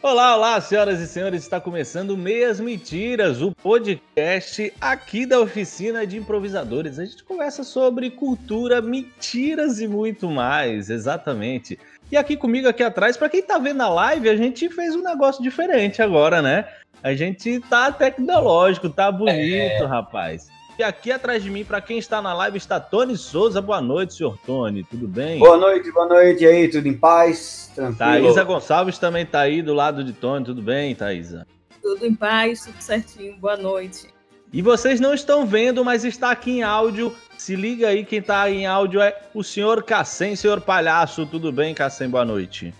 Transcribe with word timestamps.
Olá, 0.00 0.36
olá, 0.36 0.60
senhoras 0.60 1.00
e 1.00 1.08
senhores, 1.08 1.42
está 1.42 1.60
começando 1.60 2.16
Meias 2.16 2.60
Mentiras, 2.60 3.42
o 3.42 3.50
podcast 3.50 4.72
aqui 4.80 5.26
da 5.26 5.40
oficina 5.40 6.06
de 6.06 6.16
improvisadores. 6.16 7.00
A 7.00 7.04
gente 7.04 7.24
conversa 7.24 7.64
sobre 7.64 8.08
cultura, 8.08 8.80
mentiras 8.80 9.80
e 9.80 9.88
muito 9.88 10.30
mais, 10.30 10.88
exatamente. 10.88 11.76
E 12.12 12.16
aqui 12.16 12.36
comigo, 12.36 12.68
aqui 12.68 12.84
atrás, 12.84 13.16
para 13.16 13.28
quem 13.28 13.42
tá 13.42 13.58
vendo 13.58 13.82
a 13.82 13.88
live, 13.88 14.28
a 14.28 14.36
gente 14.36 14.68
fez 14.68 14.94
um 14.94 15.02
negócio 15.02 15.42
diferente 15.42 16.00
agora, 16.00 16.40
né? 16.40 16.68
A 17.02 17.12
gente 17.14 17.58
tá 17.68 17.90
tecnológico, 17.90 18.88
tá 18.88 19.10
bonito, 19.10 19.82
é... 19.82 19.84
rapaz. 19.84 20.48
E 20.78 20.82
aqui 20.84 21.10
atrás 21.10 21.42
de 21.42 21.50
mim, 21.50 21.64
para 21.64 21.80
quem 21.80 21.98
está 21.98 22.22
na 22.22 22.32
live, 22.32 22.56
está 22.56 22.78
Tony 22.78 23.16
Souza. 23.16 23.60
Boa 23.60 23.80
noite, 23.80 24.14
senhor 24.14 24.38
Tony. 24.46 24.84
Tudo 24.84 25.08
bem? 25.08 25.40
Boa 25.40 25.56
noite, 25.56 25.90
boa 25.90 26.06
noite. 26.06 26.44
E 26.44 26.46
aí, 26.46 26.68
tudo 26.68 26.86
em 26.86 26.96
paz? 26.96 27.72
Tranquilo? 27.74 27.98
Thaisa 27.98 28.44
Gonçalves 28.44 28.96
também 28.96 29.24
está 29.24 29.40
aí 29.40 29.60
do 29.60 29.74
lado 29.74 30.04
de 30.04 30.12
Tony. 30.12 30.44
Tudo 30.44 30.62
bem, 30.62 30.94
Thaisa? 30.94 31.44
Tudo 31.82 32.06
em 32.06 32.14
paz, 32.14 32.64
tudo 32.64 32.80
certinho. 32.80 33.36
Boa 33.38 33.56
noite. 33.56 34.06
E 34.52 34.62
vocês 34.62 35.00
não 35.00 35.12
estão 35.12 35.44
vendo, 35.44 35.84
mas 35.84 36.04
está 36.04 36.30
aqui 36.30 36.58
em 36.58 36.62
áudio. 36.62 37.12
Se 37.36 37.56
liga 37.56 37.88
aí, 37.88 38.04
quem 38.04 38.20
está 38.20 38.48
em 38.48 38.64
áudio 38.64 39.00
é 39.00 39.20
o 39.34 39.42
senhor 39.42 39.82
Cassem, 39.82 40.36
senhor 40.36 40.60
Palhaço. 40.60 41.26
Tudo 41.26 41.50
bem, 41.50 41.74
Cassem? 41.74 42.08
Boa 42.08 42.24
noite. 42.24 42.72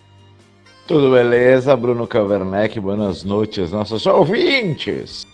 Tudo 0.87 1.11
beleza, 1.11 1.77
Bruno 1.77 2.07
Caverneck. 2.07 2.79
Boas 2.79 3.25
noites, 3.25 3.73
nossos 3.73 4.07
ouvintes. 4.07 5.27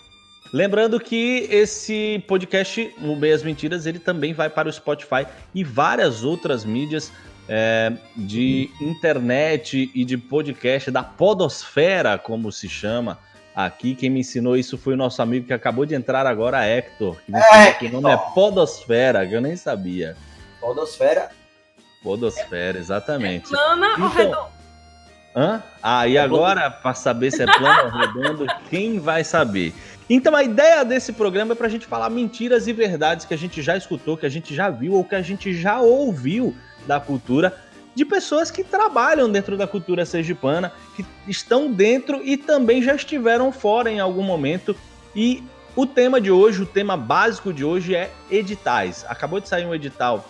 Lembrando 0.55 1.01
que 1.01 1.49
esse 1.51 2.23
podcast, 2.29 2.95
o 3.01 3.13
Meias 3.17 3.43
Mentiras, 3.43 3.85
ele 3.85 3.99
também 3.99 4.33
vai 4.33 4.49
para 4.49 4.69
o 4.69 4.71
Spotify 4.71 5.27
e 5.53 5.65
várias 5.65 6.23
outras 6.23 6.63
mídias 6.63 7.11
é, 7.49 7.91
de 8.15 8.71
internet 8.79 9.91
e 9.93 10.05
de 10.05 10.17
podcast 10.17 10.89
da 10.89 11.03
podosfera, 11.03 12.17
como 12.17 12.53
se 12.53 12.69
chama 12.69 13.19
aqui. 13.53 13.95
Quem 13.95 14.09
me 14.09 14.21
ensinou 14.21 14.55
isso 14.55 14.77
foi 14.77 14.93
o 14.93 14.97
nosso 14.97 15.21
amigo 15.21 15.45
que 15.45 15.51
acabou 15.51 15.85
de 15.85 15.93
entrar 15.93 16.25
agora, 16.25 16.65
Hector. 16.65 17.17
Que, 17.25 17.35
é, 17.35 17.73
que 17.73 17.87
o 17.87 17.91
nome 17.91 18.09
é 18.09 18.17
Podosfera, 18.33 19.27
que 19.27 19.33
eu 19.33 19.41
nem 19.41 19.57
sabia. 19.57 20.15
Podosfera? 20.61 21.31
Podosfera, 22.01 22.79
exatamente. 22.79 23.47
É 23.47 23.57
plana 23.57 23.87
então, 23.91 24.05
ou 24.05 24.09
redonda? 24.09 24.55
Hã? 25.35 25.61
Ah, 25.83 26.07
e 26.07 26.17
agora, 26.17 26.71
para 26.71 26.93
saber 26.93 27.29
se 27.29 27.43
é 27.43 27.45
plano 27.45 27.83
ou 27.83 27.99
redondo, 27.99 28.47
quem 28.69 28.99
vai 28.99 29.21
saber? 29.21 29.73
Então 30.09 30.35
a 30.35 30.43
ideia 30.43 30.85
desse 30.85 31.13
programa 31.13 31.53
é 31.53 31.55
para 31.55 31.67
a 31.67 31.69
gente 31.69 31.87
falar 31.87 32.09
mentiras 32.09 32.67
e 32.67 32.73
verdades 32.73 33.25
que 33.25 33.33
a 33.33 33.37
gente 33.37 33.61
já 33.61 33.75
escutou, 33.75 34.15
que 34.15 34.25
a 34.25 34.29
gente 34.29 34.53
já 34.53 34.69
viu 34.69 34.93
ou 34.93 35.03
que 35.03 35.15
a 35.15 35.21
gente 35.21 35.53
já 35.53 35.81
ouviu 35.81 36.55
da 36.85 36.99
cultura 36.99 37.57
de 37.95 38.05
pessoas 38.05 38.51
que 38.51 38.63
trabalham 38.63 39.31
dentro 39.31 39.57
da 39.57 39.65
cultura 39.65 40.05
sergipana, 40.05 40.71
que 40.95 41.05
estão 41.27 41.71
dentro 41.71 42.21
e 42.23 42.35
também 42.35 42.83
já 42.83 42.93
estiveram 42.93 43.51
fora 43.51 43.89
em 43.89 43.99
algum 43.99 44.21
momento. 44.21 44.75
E 45.15 45.41
o 45.75 45.85
tema 45.85 46.19
de 46.19 46.29
hoje, 46.29 46.61
o 46.61 46.65
tema 46.65 46.97
básico 46.97 47.53
de 47.53 47.63
hoje 47.63 47.95
é 47.95 48.11
editais. 48.29 49.05
Acabou 49.07 49.39
de 49.39 49.47
sair 49.47 49.65
um 49.65 49.73
edital 49.73 50.29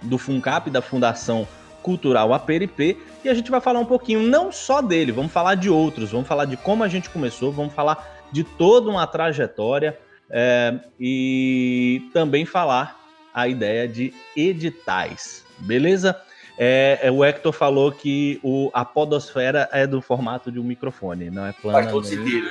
do 0.00 0.18
FUNCAP, 0.18 0.70
da 0.70 0.82
Fundação 0.82 1.46
Cultural 1.82 2.32
APRP, 2.32 2.96
e 3.24 3.28
a 3.28 3.34
gente 3.34 3.50
vai 3.50 3.60
falar 3.60 3.78
um 3.78 3.84
pouquinho 3.84 4.20
não 4.20 4.50
só 4.50 4.80
dele, 4.80 5.12
vamos 5.12 5.32
falar 5.32 5.54
de 5.54 5.68
outros, 5.68 6.10
vamos 6.12 6.26
falar 6.26 6.44
de 6.44 6.56
como 6.56 6.82
a 6.82 6.88
gente 6.88 7.10
começou, 7.10 7.52
vamos 7.52 7.74
falar 7.74 8.11
de 8.32 8.42
toda 8.42 8.90
uma 8.90 9.06
trajetória 9.06 9.98
é, 10.30 10.74
e 10.98 12.08
também 12.12 12.44
falar 12.46 12.98
a 13.34 13.46
ideia 13.46 13.86
de 13.86 14.12
editais, 14.36 15.44
beleza? 15.58 16.18
É, 16.58 16.98
é, 17.02 17.10
o 17.10 17.24
Hector 17.24 17.52
falou 17.52 17.90
que 17.90 18.38
o, 18.42 18.70
a 18.74 18.84
podosfera 18.84 19.68
é 19.72 19.86
do 19.86 20.02
formato 20.02 20.52
de 20.52 20.58
um 20.58 20.64
microfone, 20.64 21.30
não 21.30 21.46
é 21.46 21.52
plana 21.52 21.90
nem, 21.90 22.42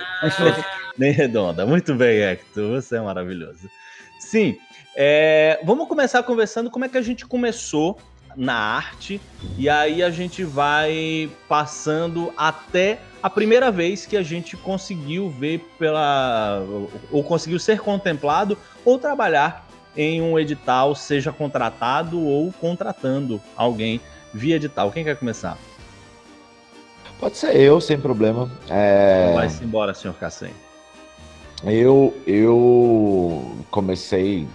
nem 0.97 1.11
redonda. 1.11 1.65
Muito 1.65 1.93
bem, 1.93 2.21
Hector, 2.21 2.81
você 2.81 2.97
é 2.97 3.01
maravilhoso. 3.01 3.69
Sim, 4.19 4.57
é, 4.95 5.59
vamos 5.63 5.87
começar 5.87 6.23
conversando 6.23 6.69
como 6.69 6.85
é 6.85 6.89
que 6.89 6.97
a 6.97 7.01
gente 7.01 7.25
começou 7.25 7.97
na 8.35 8.55
arte 8.55 9.19
e 9.57 9.69
aí 9.69 10.01
a 10.01 10.09
gente 10.09 10.43
vai 10.43 11.29
passando 11.47 12.33
até 12.37 12.99
a 13.21 13.29
primeira 13.29 13.71
vez 13.71 14.05
que 14.05 14.17
a 14.17 14.23
gente 14.23 14.57
conseguiu 14.57 15.29
ver 15.29 15.59
pela 15.77 16.63
ou 17.11 17.23
conseguiu 17.23 17.59
ser 17.59 17.79
contemplado 17.79 18.57
ou 18.83 18.97
trabalhar 18.97 19.67
em 19.95 20.21
um 20.21 20.39
edital, 20.39 20.95
seja 20.95 21.31
contratado 21.31 22.19
ou 22.19 22.51
contratando 22.53 23.41
alguém 23.55 23.99
via 24.33 24.55
edital. 24.55 24.91
Quem 24.91 25.03
quer 25.03 25.17
começar? 25.17 25.57
Pode 27.19 27.37
ser 27.37 27.55
eu, 27.55 27.79
sem 27.79 27.99
problema. 27.99 28.49
É... 28.69 29.33
Vai-se 29.33 29.63
embora, 29.63 29.93
senhor 29.93 30.15
Cassem. 30.15 30.53
Eu, 31.63 32.17
eu 32.25 33.55
comecei 33.69 34.47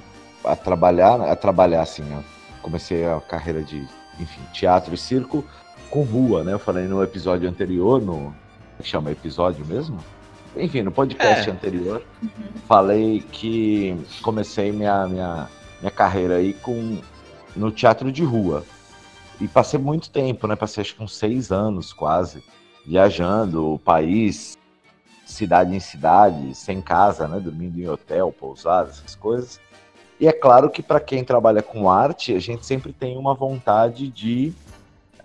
a 0.44 0.56
trabalhar, 0.56 1.20
a 1.20 1.36
trabalhar 1.36 1.82
assim, 1.82 2.02
né? 2.02 2.24
comecei 2.66 3.06
a 3.06 3.20
carreira 3.20 3.62
de, 3.62 3.86
enfim, 4.18 4.40
teatro 4.52 4.92
e 4.92 4.98
circo 4.98 5.44
com 5.88 6.02
rua, 6.02 6.42
né? 6.42 6.52
Eu 6.52 6.58
falei 6.58 6.86
no 6.86 7.00
episódio 7.00 7.48
anterior, 7.48 8.02
no 8.02 8.34
é 8.78 8.82
chama 8.82 9.10
episódio 9.10 9.64
mesmo? 9.66 9.98
Enfim, 10.56 10.82
no 10.82 10.90
podcast 10.90 11.48
é. 11.48 11.52
anterior, 11.52 12.02
uhum. 12.22 12.30
falei 12.66 13.20
que 13.20 13.96
comecei 14.22 14.72
minha, 14.72 15.06
minha, 15.06 15.48
minha 15.80 15.90
carreira 15.90 16.36
aí 16.36 16.54
com 16.54 16.98
no 17.54 17.70
teatro 17.70 18.10
de 18.10 18.24
rua. 18.24 18.64
E 19.40 19.46
passei 19.46 19.78
muito 19.78 20.10
tempo, 20.10 20.46
né? 20.46 20.56
Passei 20.56 20.82
acho 20.82 20.96
que 20.96 21.02
uns 21.02 21.14
seis 21.14 21.52
anos 21.52 21.92
quase, 21.92 22.42
viajando 22.86 23.74
o 23.74 23.78
país, 23.78 24.56
cidade 25.26 25.74
em 25.74 25.80
cidade, 25.80 26.54
sem 26.54 26.80
casa, 26.80 27.28
né? 27.28 27.38
Dormindo 27.38 27.78
em 27.78 27.88
hotel, 27.88 28.32
pousada, 28.32 28.90
essas 28.90 29.14
coisas. 29.14 29.60
E 30.18 30.26
é 30.26 30.32
claro 30.32 30.70
que 30.70 30.82
para 30.82 31.00
quem 31.00 31.22
trabalha 31.22 31.62
com 31.62 31.90
arte, 31.90 32.34
a 32.34 32.38
gente 32.38 32.64
sempre 32.64 32.92
tem 32.92 33.18
uma 33.18 33.34
vontade 33.34 34.08
de 34.08 34.54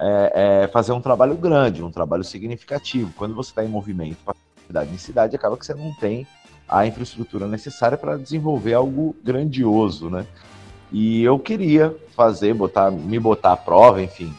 é, 0.01 0.63
é, 0.63 0.67
fazer 0.67 0.91
um 0.93 0.99
trabalho 0.99 1.35
grande, 1.35 1.83
um 1.83 1.91
trabalho 1.91 2.23
significativo. 2.23 3.13
Quando 3.15 3.35
você 3.35 3.51
está 3.51 3.63
em 3.63 3.67
movimento, 3.67 4.17
de 4.25 4.65
cidade 4.65 4.93
em 4.93 4.97
cidade, 4.97 5.35
acaba 5.35 5.55
que 5.55 5.65
você 5.65 5.75
não 5.75 5.93
tem 5.93 6.25
a 6.67 6.87
infraestrutura 6.87 7.45
necessária 7.47 7.97
para 7.97 8.17
desenvolver 8.17 8.73
algo 8.73 9.15
grandioso, 9.23 10.09
né? 10.09 10.25
E 10.91 11.23
eu 11.23 11.37
queria 11.37 11.95
fazer, 12.15 12.53
botar, 12.53 12.89
me 12.89 13.19
botar 13.19 13.53
à 13.53 13.57
prova, 13.57 14.01
enfim, 14.01 14.33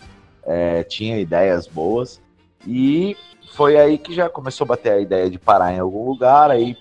é, 0.44 0.82
tinha 0.82 1.18
ideias 1.18 1.66
boas 1.66 2.20
e 2.66 3.16
foi 3.54 3.78
aí 3.78 3.98
que 3.98 4.14
já 4.14 4.28
começou 4.28 4.64
a 4.64 4.68
bater 4.68 4.92
a 4.92 5.00
ideia 5.00 5.30
de 5.30 5.38
parar 5.38 5.72
em 5.72 5.78
algum 5.78 6.04
lugar, 6.04 6.50
aí 6.50 6.76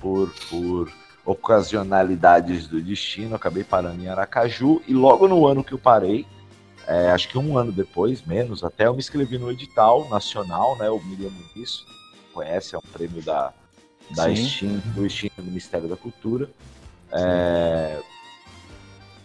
por, 0.00 0.32
por 0.50 0.92
ocasionalidades 1.24 2.66
do 2.66 2.80
destino, 2.80 3.34
acabei 3.34 3.64
parando 3.64 4.02
em 4.02 4.08
Aracaju 4.08 4.82
e 4.86 4.92
logo 4.92 5.26
no 5.26 5.46
ano 5.46 5.64
que 5.64 5.72
eu 5.72 5.78
parei, 5.78 6.26
é, 6.86 7.10
acho 7.10 7.28
que 7.28 7.38
um 7.38 7.56
ano 7.56 7.72
depois, 7.72 8.22
menos, 8.22 8.62
até 8.62 8.86
eu 8.86 8.92
me 8.92 8.98
inscrevi 8.98 9.38
no 9.38 9.50
edital 9.50 10.08
nacional, 10.08 10.76
né? 10.78 10.88
O 10.90 11.00
Miriam 11.02 11.30
Muniz, 11.30 11.84
conhece, 12.32 12.74
é 12.74 12.78
um 12.78 12.92
prêmio 12.92 13.22
da, 13.22 13.52
da 14.10 14.34
Steam, 14.34 14.82
do 14.94 15.08
Steam 15.08 15.30
do 15.36 15.44
Ministério 15.44 15.88
da 15.88 15.96
Cultura. 15.96 16.48
É, 17.12 18.00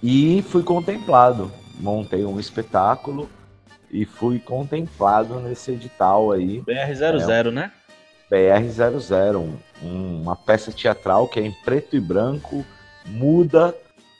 e 0.02 0.42
fui 0.44 0.64
contemplado, 0.64 1.52
montei 1.80 2.24
um 2.24 2.40
espetáculo 2.40 3.30
e 3.92 4.06
fui 4.06 4.40
contemplado 4.40 5.40
nesse 5.40 5.72
edital 5.72 6.32
aí. 6.32 6.62
BR00, 6.62 7.48
é, 7.48 7.52
né? 7.52 7.72
BR00, 8.32 9.50
um, 9.82 10.22
uma 10.22 10.36
peça 10.36 10.72
teatral 10.72 11.28
que 11.28 11.40
é 11.40 11.46
em 11.46 11.52
preto 11.52 11.96
e 11.96 12.00
branco, 12.00 12.64
muda, 13.06 13.76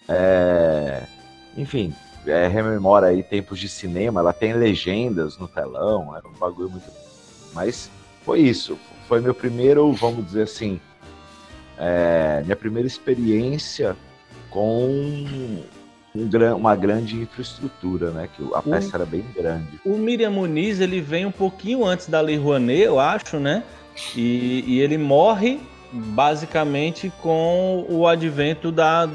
é, 0.08 1.04
enfim, 1.56 1.94
é, 2.26 2.48
rememora 2.48 3.08
aí 3.08 3.24
tempos 3.24 3.60
de 3.60 3.70
cinema, 3.70 4.20
ela 4.20 4.34
tem 4.34 4.54
legendas 4.54 5.38
no 5.38 5.48
telão, 5.48 6.16
era 6.16 6.28
um 6.28 6.34
bagulho 6.40 6.70
muito. 6.70 6.92
Mas 7.54 7.90
foi 8.24 8.42
isso, 8.42 8.78
foi 9.08 9.22
meu 9.22 9.34
primeiro, 9.34 9.92
vamos 9.94 10.26
dizer 10.26 10.44
assim, 10.44 10.80
é, 11.78 12.42
minha 12.44 12.56
primeira 12.56 12.88
experiência 12.88 13.96
com 14.50 14.86
um, 14.86 15.64
uma 16.58 16.76
grande 16.76 17.16
infraestrutura, 17.16 18.12
né? 18.12 18.30
Que 18.36 18.44
a 18.54 18.62
peça 18.62 18.90
o, 18.90 18.96
era 18.96 19.06
bem 19.06 19.24
grande. 19.36 19.80
O 19.86 19.98
Miriam 19.98 20.32
Muniz 20.32 20.80
ele 20.80 21.00
vem 21.00 21.26
um 21.26 21.32
pouquinho 21.32 21.86
antes 21.86 22.08
da 22.08 22.20
Lei 22.20 22.38
Rouanet, 22.38 22.82
eu 22.82 23.00
acho, 23.00 23.40
né? 23.40 23.64
E, 24.16 24.64
e 24.68 24.80
ele 24.80 24.98
morre 24.98 25.60
basicamente 25.92 27.12
com 27.22 27.86
o 27.90 28.08
advento 28.08 28.72
da, 28.72 29.10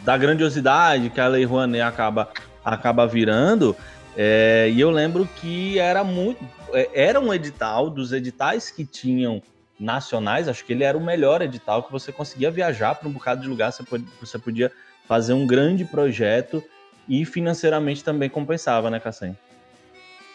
da 0.00 0.16
grandiosidade 0.16 1.10
que 1.10 1.20
a 1.20 1.28
Lei 1.28 1.44
Rouanet 1.44 1.82
acaba, 1.82 2.28
acaba 2.64 3.06
virando. 3.06 3.76
É, 4.16 4.70
e 4.72 4.80
eu 4.80 4.90
lembro 4.90 5.28
que 5.36 5.78
era 5.78 6.02
muito. 6.02 6.44
É, 6.72 6.90
era 6.94 7.20
um 7.20 7.32
edital 7.32 7.88
dos 7.88 8.12
editais 8.12 8.70
que 8.70 8.84
tinham 8.84 9.42
nacionais, 9.78 10.48
acho 10.48 10.64
que 10.64 10.72
ele 10.72 10.82
era 10.82 10.98
o 10.98 11.04
melhor 11.04 11.40
edital 11.40 11.84
que 11.84 11.92
você 11.92 12.10
conseguia 12.10 12.50
viajar 12.50 12.96
para 12.96 13.08
um 13.08 13.12
bocado 13.12 13.42
de 13.42 13.48
lugar, 13.48 13.72
você 13.72 13.84
podia, 13.84 14.08
você 14.20 14.38
podia 14.38 14.72
fazer 15.06 15.34
um 15.34 15.46
grande 15.46 15.84
projeto 15.84 16.62
e 17.08 17.24
financeiramente 17.24 18.02
também 18.02 18.28
compensava, 18.28 18.90
né, 18.90 18.98
Cassem? 18.98 19.36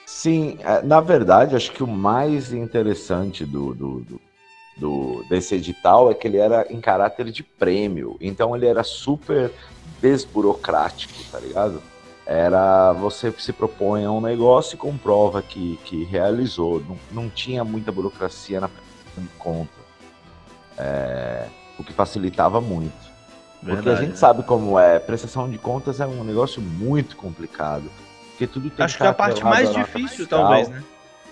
Sim, 0.06 0.58
é, 0.62 0.82
na 0.82 1.00
verdade, 1.00 1.56
acho 1.56 1.72
que 1.72 1.84
o 1.84 1.88
mais 1.88 2.52
interessante 2.52 3.46
do, 3.46 3.74
do, 3.74 4.00
do, 4.02 4.22
do- 4.76 5.24
desse 5.30 5.56
edital 5.56 6.10
é 6.10 6.14
que 6.14 6.28
ele 6.28 6.38
era 6.38 6.66
em 6.70 6.80
caráter 6.82 7.30
de 7.32 7.44
prêmio. 7.44 8.18
Então 8.20 8.56
ele 8.56 8.66
era 8.68 8.84
super 8.84 9.52
desburocrático, 10.02 11.14
tá 11.32 11.40
ligado? 11.40 11.82
Era 12.26 12.94
você 12.94 13.34
se 13.38 13.52
propõe 13.52 14.06
a 14.06 14.12
um 14.12 14.22
negócio 14.22 14.76
e 14.76 14.78
comprova 14.78 15.42
que, 15.42 15.78
que 15.84 16.04
realizou. 16.06 16.82
Não, 16.88 16.98
não 17.12 17.30
tinha 17.30 17.64
muita 17.64 17.92
burocracia 17.92 18.62
na 18.62 18.70
prestação 18.70 19.24
de 19.24 19.30
conta. 19.38 19.84
É, 20.78 21.48
o 21.78 21.84
que 21.84 21.92
facilitava 21.94 22.62
muito. 22.62 22.94
Porque 23.60 23.72
a 23.72 23.76
Verdade, 23.76 24.00
gente 24.02 24.10
né? 24.12 24.16
sabe 24.16 24.44
como 24.44 24.80
é. 24.80 25.00
Prestação 25.00 25.50
de 25.50 25.58
contas 25.58 26.00
é 26.00 26.08
um 26.08 26.24
negócio 26.24 26.62
muito 26.62 27.16
complicado. 27.18 27.90
Porque 28.32 28.48
tudo 28.48 28.70
tem 28.70 28.84
Acho 28.86 28.98
que 28.98 29.04
é 29.04 29.08
a 29.08 29.14
parte 29.14 29.44
mais 29.44 29.74
difícil, 29.74 30.20
fiscal. 30.20 30.40
talvez, 30.48 30.70
né? 30.70 30.84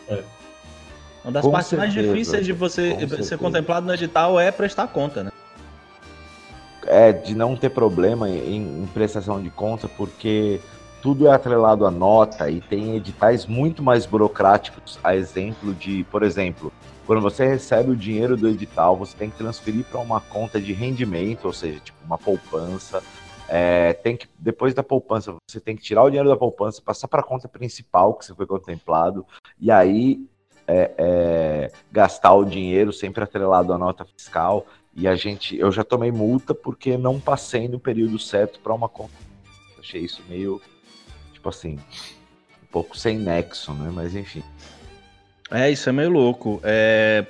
É. 0.09 0.23
Uma 1.23 1.31
das 1.31 1.45
Com 1.45 1.51
partes 1.51 1.73
mais 1.73 1.93
certeza, 1.93 2.13
difíceis 2.13 2.45
de 2.45 2.53
você 2.53 2.91
ser 2.91 3.07
certeza. 3.07 3.37
contemplado 3.37 3.85
no 3.85 3.93
edital 3.93 4.39
é 4.39 4.51
prestar 4.51 4.87
conta, 4.87 5.23
né? 5.23 5.31
É, 6.87 7.13
de 7.13 7.35
não 7.35 7.55
ter 7.55 7.69
problema 7.69 8.27
em, 8.29 8.83
em 8.83 8.87
prestação 8.87 9.41
de 9.41 9.49
conta, 9.51 9.87
porque 9.87 10.59
tudo 11.01 11.27
é 11.27 11.31
atrelado 11.31 11.85
à 11.85 11.91
nota 11.91 12.49
e 12.49 12.59
tem 12.59 12.95
editais 12.95 13.45
muito 13.45 13.83
mais 13.83 14.05
burocráticos, 14.05 14.99
a 15.03 15.15
exemplo 15.15 15.73
de, 15.75 16.03
por 16.05 16.23
exemplo, 16.23 16.73
quando 17.05 17.21
você 17.21 17.45
recebe 17.45 17.91
o 17.91 17.95
dinheiro 17.95 18.35
do 18.35 18.47
edital, 18.47 18.95
você 18.95 19.15
tem 19.15 19.29
que 19.29 19.37
transferir 19.37 19.85
para 19.85 19.99
uma 19.99 20.21
conta 20.21 20.59
de 20.59 20.73
rendimento, 20.73 21.45
ou 21.45 21.53
seja, 21.53 21.79
tipo 21.79 21.97
uma 22.05 22.17
poupança. 22.17 23.01
É, 23.53 23.91
tem 23.93 24.15
que 24.15 24.27
depois 24.39 24.73
da 24.73 24.81
poupança, 24.81 25.35
você 25.45 25.59
tem 25.59 25.75
que 25.75 25.83
tirar 25.83 26.03
o 26.03 26.09
dinheiro 26.09 26.29
da 26.29 26.37
poupança, 26.37 26.81
passar 26.81 27.07
para 27.09 27.19
a 27.19 27.23
conta 27.23 27.49
principal 27.49 28.13
que 28.13 28.25
você 28.25 28.33
foi 28.33 28.45
contemplado, 28.45 29.25
e 29.59 29.69
aí 29.69 30.25
é, 30.67 30.91
é, 30.97 31.71
gastar 31.91 32.33
o 32.33 32.45
dinheiro 32.45 32.93
sempre 32.93 33.23
atrelado 33.23 33.73
à 33.73 33.77
nota 33.77 34.05
fiscal. 34.05 34.65
E 34.95 35.07
a 35.07 35.15
gente, 35.15 35.57
eu 35.57 35.71
já 35.71 35.83
tomei 35.83 36.11
multa 36.11 36.53
porque 36.53 36.97
não 36.97 37.19
passei 37.19 37.67
no 37.67 37.79
período 37.79 38.19
certo 38.19 38.59
para 38.59 38.73
uma 38.73 38.89
conta. 38.89 39.13
Achei 39.79 40.01
isso 40.01 40.21
meio, 40.27 40.61
tipo 41.33 41.47
assim, 41.49 41.79
um 42.61 42.67
pouco 42.71 42.97
sem 42.97 43.17
nexo, 43.17 43.73
né? 43.73 43.89
Mas 43.93 44.15
enfim. 44.15 44.43
É, 45.49 45.69
isso 45.69 45.89
é 45.89 45.91
meio 45.91 46.09
louco. 46.09 46.61
É... 46.63 47.25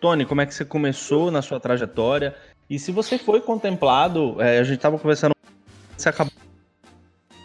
Tony, 0.00 0.24
como 0.24 0.40
é 0.40 0.46
que 0.46 0.54
você 0.54 0.64
começou 0.64 1.30
na 1.30 1.42
sua 1.42 1.60
trajetória? 1.60 2.34
E 2.68 2.78
se 2.78 2.90
você 2.90 3.18
foi 3.18 3.40
contemplado, 3.40 4.40
é, 4.40 4.58
a 4.58 4.64
gente 4.64 4.80
tava 4.80 4.98
conversando, 4.98 5.34
você 5.96 6.08
acabou 6.08 6.32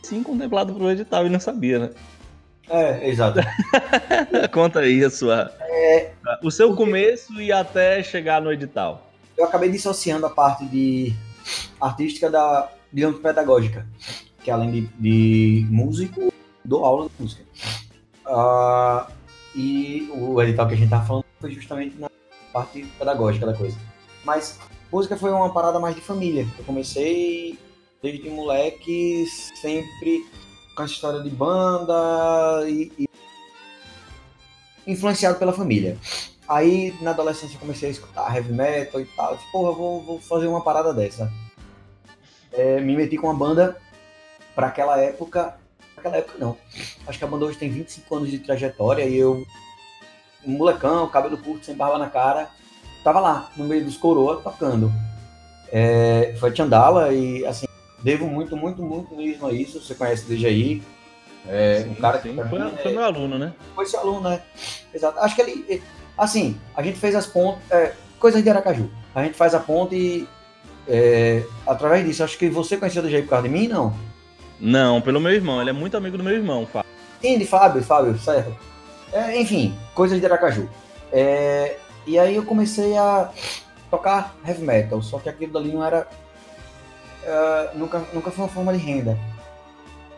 sim 0.01 0.23
contemplado 0.23 0.73
pro 0.73 0.89
edital 0.89 1.25
e 1.25 1.29
não 1.29 1.39
sabia, 1.39 1.79
né? 1.79 1.89
É, 2.69 3.09
exato. 3.09 3.39
Conta 4.51 4.79
aí 4.79 5.03
a 5.03 5.09
sua. 5.09 5.51
o 6.43 6.51
seu 6.51 6.75
começo 6.75 7.39
e 7.41 7.51
até 7.51 8.03
chegar 8.03 8.41
no 8.41 8.51
edital. 8.51 9.09
Eu 9.37 9.45
acabei 9.45 9.69
dissociando 9.69 10.25
a 10.25 10.29
parte 10.29 10.65
de 10.65 11.13
artística 11.79 12.29
da, 12.29 12.69
digamos, 12.91 13.19
pedagógica. 13.19 13.87
Que 14.43 14.51
além 14.51 14.71
de, 14.71 14.81
de 14.99 15.67
músico, 15.69 16.33
dou 16.63 16.83
aula 16.83 17.05
de 17.05 17.11
música. 17.19 17.43
Ah, 18.25 19.07
e 19.55 20.09
o 20.13 20.41
edital 20.41 20.67
que 20.67 20.73
a 20.73 20.77
gente 20.77 20.89
tava 20.89 21.05
falando 21.05 21.25
foi 21.39 21.51
justamente 21.51 21.97
na 21.97 22.09
parte 22.51 22.85
pedagógica 22.99 23.45
da 23.45 23.53
coisa. 23.53 23.77
Mas 24.23 24.59
música 24.91 25.15
foi 25.15 25.31
uma 25.31 25.53
parada 25.53 25.79
mais 25.79 25.95
de 25.95 26.01
família. 26.01 26.45
Eu 26.57 26.65
comecei 26.65 27.57
desde 28.01 28.29
moleque, 28.29 29.25
sempre 29.61 30.25
com 30.77 30.83
essa 30.83 30.93
história 30.93 31.19
de 31.21 31.29
banda 31.31 32.63
e, 32.69 32.91
e 32.99 33.09
influenciado 34.85 35.39
pela 35.39 35.51
família. 35.51 35.97
Aí 36.47 36.95
na 37.01 37.09
adolescência 37.09 37.59
comecei 37.59 37.89
a 37.89 37.91
escutar 37.91 38.33
heavy 38.33 38.53
metal 38.53 39.01
e 39.01 39.05
tal. 39.05 39.35
Disse, 39.35 39.51
Porra, 39.51 39.71
vou, 39.73 40.03
vou 40.03 40.21
fazer 40.21 40.45
uma 40.45 40.63
parada 40.63 40.93
dessa. 40.93 41.33
É, 42.53 42.79
me 42.79 42.95
meti 42.95 43.17
com 43.17 43.27
uma 43.27 43.33
banda 43.33 43.77
para 44.55 44.67
aquela 44.67 44.99
época. 44.99 45.57
Naquela 45.95 46.17
época 46.17 46.37
não. 46.37 46.55
Acho 47.07 47.17
que 47.17 47.25
a 47.25 47.27
banda 47.27 47.45
hoje 47.45 47.57
tem 47.57 47.69
25 47.69 48.15
anos 48.15 48.29
de 48.29 48.37
trajetória 48.37 49.03
e 49.03 49.17
eu, 49.17 49.43
um 50.45 50.51
molecão, 50.51 51.09
cabelo 51.09 51.39
curto, 51.39 51.65
sem 51.65 51.75
barba 51.75 51.97
na 51.97 52.09
cara, 52.09 52.49
tava 53.03 53.19
lá, 53.19 53.49
no 53.57 53.65
meio 53.65 53.83
dos 53.83 53.97
coroa, 53.97 54.41
tocando. 54.41 54.91
É, 55.69 56.35
foi 56.39 56.55
Chandala 56.55 57.11
e 57.11 57.45
assim, 57.45 57.66
devo 58.07 58.25
muito, 58.25 58.55
muito, 58.55 58.81
muito 58.81 59.13
mesmo 59.17 59.47
a 59.47 59.51
isso. 59.51 59.81
Você 59.81 59.93
conhece 59.93 60.25
desde 60.25 60.47
aí. 60.47 60.81
É, 61.45 61.85
um 61.89 61.95
cara 61.95 62.19
que 62.19 62.29
Sim, 62.29 62.35
pra 62.35 62.47
foi, 62.47 62.59
mim, 62.59 62.71
foi 62.81 62.91
meu 62.93 63.03
aluno, 63.03 63.37
né? 63.37 63.53
foi 63.75 63.83
esse 63.83 63.97
aluno, 63.97 64.29
né? 64.29 64.41
Exato. 64.93 65.19
Acho 65.19 65.35
que 65.35 65.41
ele. 65.41 65.83
Assim, 66.17 66.57
a 66.73 66.81
gente 66.81 66.97
fez 66.97 67.13
as 67.15 67.27
pontes. 67.27 67.61
É, 67.69 67.93
coisas 68.17 68.41
de 68.41 68.49
Aracaju. 68.49 68.89
A 69.13 69.23
gente 69.23 69.35
faz 69.35 69.53
a 69.53 69.59
ponte 69.59 69.95
e. 69.95 70.27
é, 70.87 71.43
através 71.65 72.05
disso, 72.05 72.23
acho 72.23 72.37
que 72.37 72.49
você 72.49 72.77
conheceu 72.77 73.03
o 73.03 73.05
DJ 73.05 73.23
por 73.23 73.29
causa 73.31 73.47
de 73.47 73.53
mim, 73.53 73.67
não? 73.67 73.93
Não, 74.57 75.01
pelo 75.01 75.19
meu 75.19 75.33
irmão. 75.33 75.59
Ele 75.59 75.69
é 75.69 75.73
muito 75.73 75.97
amigo 75.97 76.17
do 76.17 76.23
meu 76.23 76.33
irmão, 76.33 76.65
Fábio. 76.65 76.89
Sim, 77.21 77.37
de 77.37 77.45
Fábio, 77.45 77.83
Fábio, 77.83 78.17
certo. 78.17 78.55
É, 79.11 79.39
enfim, 79.39 79.75
coisas 79.93 80.17
de 80.19 80.25
Aracaju. 80.25 80.69
É, 81.11 81.77
e 82.05 82.17
aí 82.17 82.35
eu 82.35 82.43
comecei 82.43 82.95
a 82.97 83.31
tocar 83.91 84.35
heavy 84.45 84.63
metal, 84.63 85.01
só 85.01 85.19
que 85.19 85.27
aquilo 85.27 85.51
dali 85.51 85.73
não 85.73 85.83
era. 85.83 86.07
É, 87.27 87.71
nunca, 87.75 87.99
nunca 88.13 88.31
foi 88.31 88.45
uma 88.45 88.51
forma 88.51 88.73
de 88.73 88.79
renda 88.79 89.17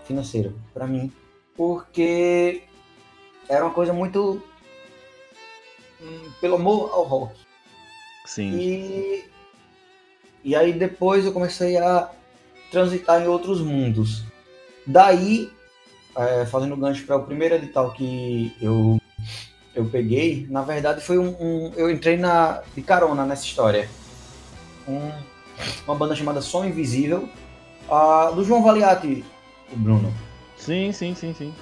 financeira 0.05 0.53
para 0.73 0.87
mim, 0.87 1.11
porque 1.55 2.63
era 3.47 3.65
uma 3.65 3.73
coisa 3.73 3.91
muito. 3.93 4.41
hum, 6.01 6.31
pelo 6.39 6.55
amor 6.55 6.89
ao 6.93 7.03
rock. 7.03 7.35
Sim. 8.25 8.51
E, 8.57 9.25
e 10.43 10.55
aí 10.55 10.71
depois 10.73 11.25
eu 11.25 11.33
comecei 11.33 11.77
a 11.77 12.09
transitar 12.71 13.21
em 13.21 13.27
outros 13.27 13.59
mundos. 13.61 14.23
Daí, 14.85 15.51
é, 16.15 16.45
fazendo 16.45 16.77
gancho 16.77 17.05
para 17.05 17.15
o 17.17 17.25
primeiro 17.25 17.55
edital 17.55 17.91
que 17.93 18.55
eu, 18.61 18.99
eu 19.75 19.85
peguei, 19.89 20.47
na 20.49 20.61
verdade 20.61 21.01
foi 21.01 21.17
um, 21.17 21.29
um- 21.39 21.73
Eu 21.75 21.89
entrei 21.89 22.17
na, 22.17 22.61
de 22.75 22.81
carona 22.81 23.25
nessa 23.25 23.45
história. 23.45 23.89
Um- 24.87 25.11
uma 25.87 25.95
banda 25.95 26.15
chamada 26.15 26.41
Som 26.41 26.65
Invisível, 26.65 27.27
ah, 27.89 28.31
do 28.33 28.43
João 28.43 28.63
Valiati, 28.63 29.23
o 29.71 29.75
Bruno. 29.75 30.13
Sim, 30.57 30.91
sim, 30.91 31.15
sim, 31.15 31.33
sim. 31.33 31.53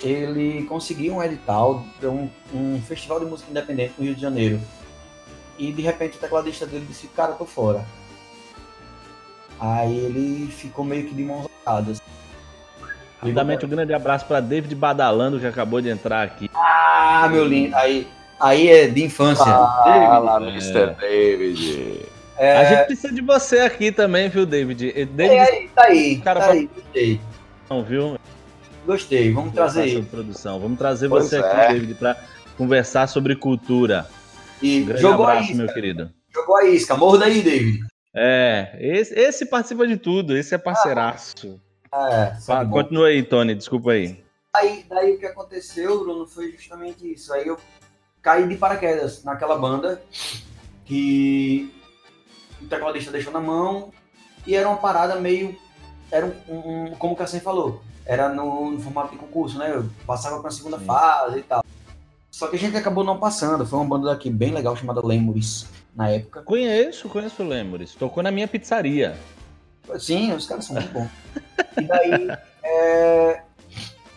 Ele 0.00 0.64
conseguiu 0.64 1.16
um 1.16 1.22
edital 1.22 1.84
de 2.00 2.06
um, 2.06 2.28
um 2.54 2.80
festival 2.82 3.20
de 3.20 3.26
música 3.26 3.50
independente 3.50 3.94
no 3.98 4.04
Rio 4.04 4.14
de 4.14 4.20
Janeiro. 4.20 4.60
E 5.58 5.72
de 5.72 5.82
repente 5.82 6.16
o 6.16 6.20
tecladista 6.20 6.66
dele 6.66 6.84
disse, 6.88 7.06
cara, 7.08 7.32
eu 7.32 7.36
tô 7.36 7.44
fora. 7.44 7.84
Aí 9.58 9.96
ele 9.96 10.46
ficou 10.50 10.84
meio 10.84 11.06
que 11.06 11.14
de 11.14 11.22
mãos 11.22 11.46
atadas. 11.64 12.02
Lindamente, 13.22 13.64
um 13.64 13.68
grande 13.68 13.94
abraço 13.94 14.26
para 14.26 14.40
David 14.40 14.74
Badalando, 14.74 15.40
que 15.40 15.46
acabou 15.46 15.80
de 15.80 15.88
entrar 15.88 16.22
aqui. 16.22 16.50
Ah, 16.54 17.26
meu 17.30 17.44
lindo. 17.46 17.74
Aí, 17.74 18.06
aí 18.38 18.68
é 18.68 18.86
de 18.86 19.02
infância. 19.02 19.44
Fala, 19.44 20.44
É. 20.44 20.50
Mr. 20.50 20.94
David. 21.00 22.06
É, 22.36 22.56
A 22.56 22.64
gente 22.64 22.86
precisa 22.86 23.12
de 23.12 23.20
você 23.20 23.60
aqui 23.60 23.92
também, 23.92 24.28
viu, 24.28 24.44
David? 24.44 24.90
É, 24.90 25.04
David, 25.04 25.38
aí, 25.40 25.68
tá 25.68 25.84
aí, 25.84 26.18
Cara, 26.20 26.40
tá 26.40 26.46
pra- 26.46 26.54
aí, 26.54 26.66
gostei. 26.74 27.20
não, 27.70 27.84
viu? 27.84 28.18
Gostei, 28.84 29.32
vamos 29.32 29.54
trazer 29.54 29.86
ele. 29.88 30.02
produção. 30.02 30.60
Vamos 30.60 30.76
trazer 30.78 31.08
Pois 31.08 31.26
você 31.26 31.36
é. 31.36 31.40
aqui, 31.40 31.72
David, 31.74 31.94
para 31.94 32.16
conversar 32.58 33.06
sobre 33.06 33.36
cultura. 33.36 34.06
E 34.60 34.82
Um 34.82 34.96
jogou 34.96 35.26
a 35.26 35.32
abraço, 35.32 35.52
isca, 35.52 35.62
meu 35.64 35.72
querido. 35.72 36.10
jogou 36.34 36.56
a 36.56 36.64
isca. 36.66 36.96
Morro 36.96 37.18
daí, 37.18 37.40
David. 37.42 37.80
É, 38.14 38.76
esse, 38.80 39.14
esse 39.18 39.46
participa 39.46 39.86
de 39.86 39.96
tudo, 39.96 40.36
esse 40.36 40.54
é 40.54 40.58
parceiraço. 40.58 41.60
É, 41.92 42.26
Fa- 42.26 42.34
sabe 42.40 42.64
bom. 42.70 42.82
Continua 42.82 43.08
aí, 43.08 43.22
Tony, 43.22 43.54
desculpa 43.54 43.92
aí. 43.92 44.22
Aí, 44.54 44.84
daí 44.88 45.14
o 45.14 45.18
que 45.18 45.26
aconteceu, 45.26 46.00
Bruno, 46.00 46.26
foi 46.26 46.52
justamente 46.52 47.10
isso. 47.12 47.32
Aí 47.32 47.46
eu 47.46 47.56
caí 48.22 48.46
de 48.48 48.56
paraquedas 48.56 49.24
naquela 49.24 49.56
banda 49.58 50.02
que 50.84 51.72
o 52.64 52.68
tecladista 52.68 53.10
deixou 53.10 53.32
na 53.32 53.40
mão 53.40 53.90
e 54.46 54.54
era 54.54 54.68
uma 54.68 54.76
parada 54.78 55.16
meio. 55.16 55.56
Era 56.10 56.26
um, 56.48 56.54
um- 56.54 56.90
como 56.98 57.14
o 57.14 57.16
Cassim 57.16 57.40
falou, 57.40 57.82
era 58.04 58.28
no, 58.28 58.70
no 58.72 58.80
formato 58.80 59.12
de 59.12 59.18
concurso, 59.18 59.58
né? 59.58 59.72
Eu 59.74 59.88
passava 60.06 60.40
pra 60.40 60.50
segunda 60.50 60.78
Sim. 60.78 60.84
fase 60.84 61.38
e 61.38 61.42
tal. 61.42 61.64
Só 62.30 62.48
que 62.48 62.56
a 62.56 62.58
gente 62.58 62.76
acabou 62.76 63.04
não 63.04 63.18
passando. 63.18 63.64
Foi 63.66 63.78
uma 63.78 63.88
banda 63.88 64.10
daqui 64.10 64.28
bem 64.28 64.52
legal 64.52 64.76
chamada 64.76 65.04
Lemures 65.04 65.66
na 65.94 66.08
época. 66.10 66.42
Conheço, 66.42 67.08
conheço 67.08 67.42
o 67.42 67.46
Lemures. 67.46 67.94
Tocou 67.94 68.22
na 68.22 68.30
minha 68.30 68.48
pizzaria. 68.48 69.16
Sim, 69.98 70.32
os 70.32 70.46
caras 70.46 70.64
são 70.64 70.74
muito 70.76 70.92
bons. 70.92 71.08
E 71.76 71.82
daí, 71.82 72.28
é, 72.62 73.42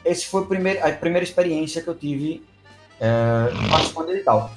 esse 0.05 0.27
foi 0.27 0.41
o 0.41 0.45
primeiro, 0.45 0.85
a 0.85 0.91
primeira 0.91 1.23
experiência 1.23 1.81
que 1.81 1.87
eu 1.87 1.95
tive 1.95 2.43
é, 2.99 3.47
participando 3.69 4.15
e 4.15 4.19
tal. 4.19 4.51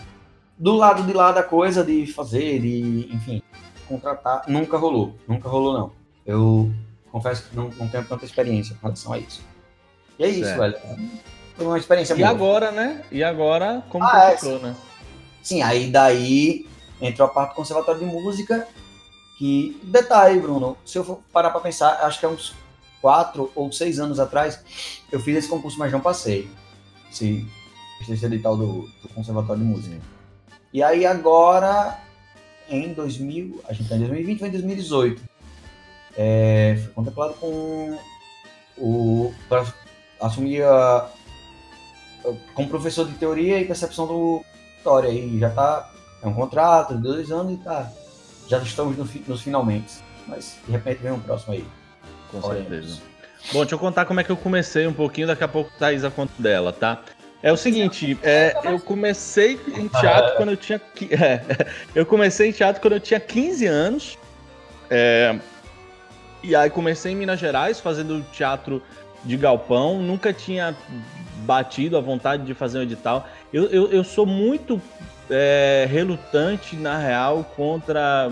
Do 0.58 0.74
lado 0.74 1.02
de 1.04 1.12
lá 1.14 1.32
da 1.32 1.42
coisa 1.42 1.82
de 1.82 2.06
fazer, 2.06 2.60
de, 2.60 3.08
enfim, 3.14 3.42
contratar, 3.94 4.44
nunca 4.48 4.76
rolou. 4.78 5.14
Nunca 5.28 5.48
rolou, 5.48 5.72
não. 5.78 5.92
Eu 6.26 6.70
confesso 7.10 7.48
que 7.48 7.56
não, 7.56 7.68
não 7.70 7.88
tenho 7.88 8.04
tanta 8.04 8.24
experiência 8.24 8.74
com 8.80 8.86
relação 8.86 9.12
a 9.12 9.18
isso. 9.18 9.42
E 10.18 10.24
é 10.24 10.28
isso, 10.28 10.44
Certo. 10.44 10.58
velho. 10.58 10.78
Foi 11.56 11.66
uma 11.66 11.78
experiência 11.78 12.14
E 12.14 12.18
boa. 12.18 12.30
agora, 12.30 12.70
né? 12.70 13.02
E 13.10 13.22
agora, 13.22 13.82
como 13.90 14.04
Ah, 14.04 14.30
que 14.32 14.40
ficou, 14.40 14.58
né? 14.60 14.74
Sim, 15.42 15.62
aí 15.62 15.90
daí 15.90 16.66
entrou 17.00 17.26
a 17.26 17.30
parte 17.30 17.50
do 17.50 17.56
conservatório 17.56 18.00
de 18.00 18.06
música, 18.06 18.66
que, 19.38 19.78
detalhe, 19.82 20.38
Bruno, 20.38 20.76
se 20.84 20.98
eu 20.98 21.04
for 21.04 21.20
parar 21.32 21.50
pra 21.50 21.60
pensar, 21.60 22.00
acho 22.04 22.20
que 22.20 22.26
há 22.26 22.28
uns 22.28 22.54
quatro 23.00 23.50
ou 23.54 23.72
seis 23.72 23.98
anos 23.98 24.20
atrás, 24.20 24.62
eu 25.10 25.18
fiz 25.18 25.34
esse 25.36 25.48
concurso, 25.48 25.78
mas 25.78 25.90
não 25.90 26.00
passei. 26.00 26.50
Esse, 27.10 27.46
esse 28.08 28.24
edital 28.26 28.56
do, 28.56 28.82
do 29.02 29.08
conservatório 29.14 29.62
de 29.62 29.68
música. 29.68 29.96
E 30.72 30.82
aí 30.82 31.04
agora, 31.06 31.98
em 32.70 32.92
2000, 32.92 33.62
a 33.68 33.72
gente 33.72 33.88
tá 33.88 33.96
em 33.96 33.98
2020, 33.98 34.38
foi 34.38 34.48
em 34.48 34.52
2018, 34.52 35.22
é, 36.16 36.78
fui 36.82 36.92
contemplado 36.92 37.34
com 37.34 37.98
o... 38.78 39.34
para 39.48 39.66
assumir 40.20 40.62
a, 40.62 41.10
como 42.54 42.68
professor 42.68 43.06
de 43.06 43.14
teoria 43.14 43.60
e 43.60 43.64
percepção 43.64 44.06
do 44.06 44.44
história 44.76 45.10
aí 45.10 45.38
já 45.38 45.50
tá 45.50 45.90
é 46.22 46.26
um 46.26 46.34
contrato 46.34 46.94
de 46.94 47.02
dois 47.02 47.30
anos 47.30 47.54
e 47.54 47.56
tá 47.58 47.90
já 48.48 48.58
estamos 48.58 48.96
no, 48.96 49.08
nos 49.26 49.42
finalmente 49.42 49.94
mas 50.26 50.58
de 50.66 50.72
repente 50.72 51.02
vem 51.02 51.12
um 51.12 51.20
próximo 51.20 51.54
aí 51.54 51.66
Com 52.30 52.42
certeza. 52.42 53.00
Bom, 53.52 53.60
deixa 53.60 53.74
eu 53.74 53.78
contar 53.78 54.04
como 54.04 54.20
é 54.20 54.24
que 54.24 54.30
eu 54.30 54.36
comecei 54.36 54.86
um 54.86 54.92
pouquinho, 54.92 55.26
daqui 55.26 55.42
a 55.42 55.48
pouco 55.48 55.70
a 55.74 55.78
Thaisa 55.78 56.10
conta 56.10 56.32
dela, 56.38 56.72
tá? 56.72 57.02
É 57.42 57.50
o 57.50 57.56
seguinte, 57.56 58.18
é, 58.22 58.54
eu 58.64 58.78
comecei 58.78 59.58
em 59.74 59.88
teatro 59.88 60.36
quando 60.36 60.50
eu 60.50 60.56
tinha. 60.56 60.80
é, 61.10 61.40
eu 61.94 62.04
comecei 62.04 62.50
em 62.50 62.52
teatro 62.52 62.82
quando 62.82 62.94
eu 62.94 63.00
tinha 63.00 63.18
15 63.18 63.66
anos. 63.66 64.18
é, 64.90 65.38
e 66.42 66.56
aí 66.56 66.70
comecei 66.70 67.12
em 67.12 67.16
Minas 67.16 67.38
Gerais 67.38 67.80
fazendo 67.80 68.24
teatro 68.32 68.82
de 69.24 69.36
galpão. 69.36 70.00
Nunca 70.00 70.32
tinha 70.32 70.76
batido 71.44 71.96
a 71.96 72.00
vontade 72.00 72.44
de 72.44 72.54
fazer 72.54 72.78
um 72.78 72.82
edital. 72.82 73.28
Eu, 73.52 73.66
eu, 73.66 73.90
eu 73.90 74.04
sou 74.04 74.24
muito 74.26 74.80
é, 75.28 75.86
relutante, 75.90 76.76
na 76.76 76.98
real, 76.98 77.44
contra 77.56 78.30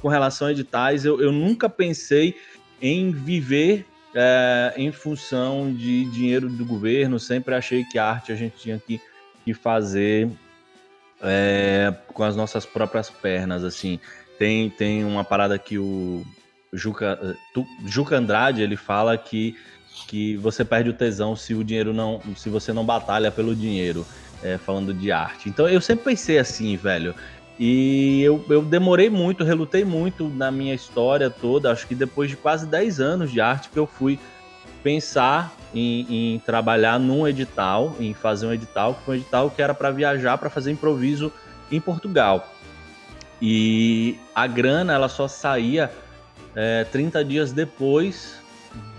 com 0.00 0.08
relação 0.08 0.48
a 0.48 0.52
editais. 0.52 1.04
Eu, 1.04 1.20
eu 1.20 1.32
nunca 1.32 1.68
pensei 1.68 2.36
em 2.80 3.10
viver 3.10 3.86
é, 4.14 4.74
em 4.76 4.92
função 4.92 5.72
de 5.72 6.04
dinheiro 6.06 6.48
do 6.48 6.64
governo. 6.64 7.18
Sempre 7.18 7.54
achei 7.54 7.84
que 7.84 7.98
a 7.98 8.04
arte 8.06 8.32
a 8.32 8.36
gente 8.36 8.56
tinha 8.56 8.78
que, 8.78 9.00
que 9.44 9.54
fazer 9.54 10.28
é, 11.22 11.92
com 12.08 12.22
as 12.22 12.36
nossas 12.36 12.64
próprias 12.64 13.10
pernas. 13.10 13.64
Assim, 13.64 13.98
tem, 14.38 14.70
tem 14.70 15.04
uma 15.04 15.24
parada 15.24 15.58
que 15.58 15.78
o 15.78 16.24
Juca, 16.72 17.36
tu- 17.52 17.66
Juca 17.86 18.16
Andrade 18.16 18.62
ele 18.62 18.76
fala 18.76 19.16
que, 19.18 19.56
que 20.06 20.36
você 20.36 20.64
perde 20.64 20.90
o 20.90 20.94
tesão 20.94 21.34
se 21.36 21.54
o 21.54 21.64
dinheiro 21.64 21.92
não, 21.92 22.20
se 22.36 22.48
você 22.48 22.72
não 22.72 22.84
batalha 22.84 23.30
pelo 23.30 23.54
dinheiro. 23.54 24.06
é, 24.42 24.56
falando 24.56 24.94
de 24.94 25.12
arte. 25.12 25.48
Então 25.50 25.68
eu 25.68 25.80
sempre 25.80 26.04
pensei 26.04 26.38
assim, 26.38 26.74
velho. 26.76 27.14
E 27.62 28.22
eu, 28.22 28.42
eu 28.48 28.62
demorei 28.62 29.10
muito, 29.10 29.44
relutei 29.44 29.84
muito 29.84 30.30
na 30.30 30.50
minha 30.50 30.74
história 30.74 31.28
toda. 31.28 31.70
Acho 31.70 31.86
que 31.86 31.94
depois 31.94 32.30
de 32.30 32.36
quase 32.36 32.66
10 32.66 33.00
anos 33.00 33.30
de 33.30 33.38
arte 33.38 33.68
que 33.68 33.78
eu 33.78 33.86
fui 33.86 34.18
pensar 34.82 35.54
em, 35.74 36.34
em 36.34 36.38
trabalhar 36.38 36.98
num 36.98 37.28
edital, 37.28 37.94
em 38.00 38.14
fazer 38.14 38.46
um 38.46 38.52
edital, 38.54 38.94
que 38.94 39.04
foi 39.04 39.16
um 39.16 39.20
edital 39.20 39.50
que 39.50 39.60
era 39.60 39.74
para 39.74 39.90
viajar 39.90 40.38
para 40.38 40.48
fazer 40.48 40.70
improviso 40.70 41.30
em 41.70 41.78
Portugal. 41.78 42.50
E 43.42 44.18
a 44.34 44.46
grana 44.46 44.94
ela 44.94 45.10
só 45.10 45.28
saía 45.28 45.92
é, 46.56 46.84
30 46.84 47.22
dias 47.26 47.52
depois 47.52 48.40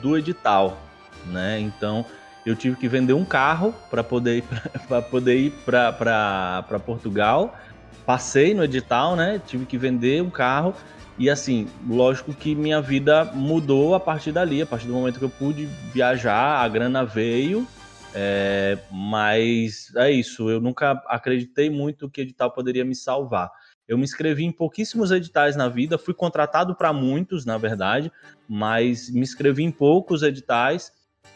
do 0.03 0.15
edital, 0.15 0.79
né? 1.25 1.59
Então 1.59 2.05
eu 2.45 2.55
tive 2.55 2.75
que 2.75 2.87
vender 2.87 3.13
um 3.13 3.25
carro 3.25 3.73
para 3.89 4.03
poder 4.03 4.43
para 4.87 5.01
poder 5.01 5.35
ir 5.35 5.51
para 5.65 6.79
Portugal. 6.85 7.55
Passei 8.05 8.53
no 8.53 8.63
edital, 8.63 9.15
né? 9.15 9.41
Tive 9.45 9.65
que 9.65 9.77
vender 9.77 10.21
um 10.21 10.29
carro 10.29 10.75
e 11.17 11.29
assim, 11.29 11.67
lógico 11.87 12.33
que 12.33 12.55
minha 12.55 12.81
vida 12.81 13.25
mudou 13.25 13.93
a 13.93 13.99
partir 13.99 14.31
dali, 14.31 14.61
a 14.61 14.65
partir 14.65 14.87
do 14.87 14.93
momento 14.93 15.19
que 15.19 15.25
eu 15.25 15.29
pude 15.29 15.65
viajar, 15.93 16.63
a 16.63 16.67
grana 16.67 17.05
veio, 17.05 17.67
é, 18.13 18.77
mas 18.89 19.93
é 19.95 20.09
isso. 20.09 20.49
Eu 20.49 20.59
nunca 20.59 20.91
acreditei 21.07 21.69
muito 21.69 22.09
que 22.09 22.21
edital 22.21 22.51
poderia 22.51 22.85
me 22.85 22.95
salvar. 22.95 23.51
Eu 23.87 23.97
me 23.97 24.03
inscrevi 24.03 24.45
em 24.45 24.51
pouquíssimos 24.51 25.11
editais 25.11 25.55
na 25.55 25.67
vida, 25.67 25.97
fui 25.97 26.13
contratado 26.13 26.73
para 26.73 26.93
muitos, 26.93 27.45
na 27.45 27.57
verdade, 27.57 28.11
mas 28.47 29.09
me 29.09 29.21
inscrevi 29.21 29.63
em 29.63 29.71
poucos 29.71 30.23
editais 30.23 30.93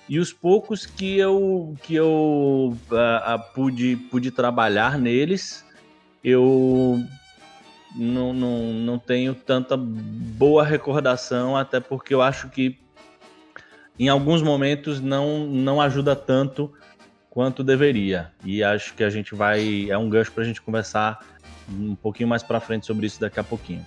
e 0.07 0.19
os 0.19 0.31
poucos 0.31 0.85
que 0.85 1.17
eu 1.17 1.75
que 1.83 1.95
eu 1.95 2.77
ah, 2.91 3.33
ah, 3.33 3.39
pude 3.39 3.97
pude 4.09 4.31
trabalhar 4.31 4.97
neles, 4.97 5.64
eu 6.25 7.05
não, 7.95 8.33
não, 8.33 8.73
não 8.73 8.97
tenho 8.97 9.35
tanta 9.35 9.77
boa 9.77 10.63
recordação, 10.63 11.55
até 11.55 11.79
porque 11.79 12.15
eu 12.15 12.21
acho 12.23 12.49
que 12.49 12.79
em 13.99 14.09
alguns 14.09 14.41
momentos 14.41 14.99
não, 14.99 15.45
não 15.45 15.79
ajuda 15.79 16.15
tanto 16.15 16.73
quanto 17.29 17.63
deveria. 17.63 18.31
E 18.43 18.63
acho 18.63 18.95
que 18.95 19.03
a 19.03 19.09
gente 19.09 19.35
vai. 19.35 19.87
É 19.87 19.97
um 19.99 20.09
gancho 20.09 20.31
para 20.31 20.41
a 20.41 20.45
gente 20.47 20.59
conversar 20.63 21.23
um 21.69 21.93
pouquinho 21.93 22.27
mais 22.27 22.41
para 22.41 22.59
frente 22.59 22.87
sobre 22.87 23.05
isso 23.05 23.21
daqui 23.21 23.39
a 23.39 23.43
pouquinho. 23.43 23.85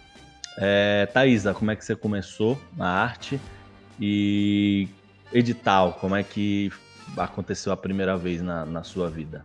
É, 0.57 1.07
Thaisa, 1.07 1.53
como 1.53 1.73
é 1.73 1.77
que 1.77 1.85
você 1.85 1.97
começou 1.97 2.57
na 2.77 2.89
arte? 2.89 3.41
E 4.01 4.87
edital, 5.33 5.95
como 5.95 6.15
é 6.15 6.23
que 6.23 6.71
aconteceu 7.17 7.73
a 7.73 7.77
primeira 7.77 8.17
vez 8.17 8.41
na, 8.41 8.65
na 8.65 8.85
sua 8.85 9.11
vida? 9.11 9.45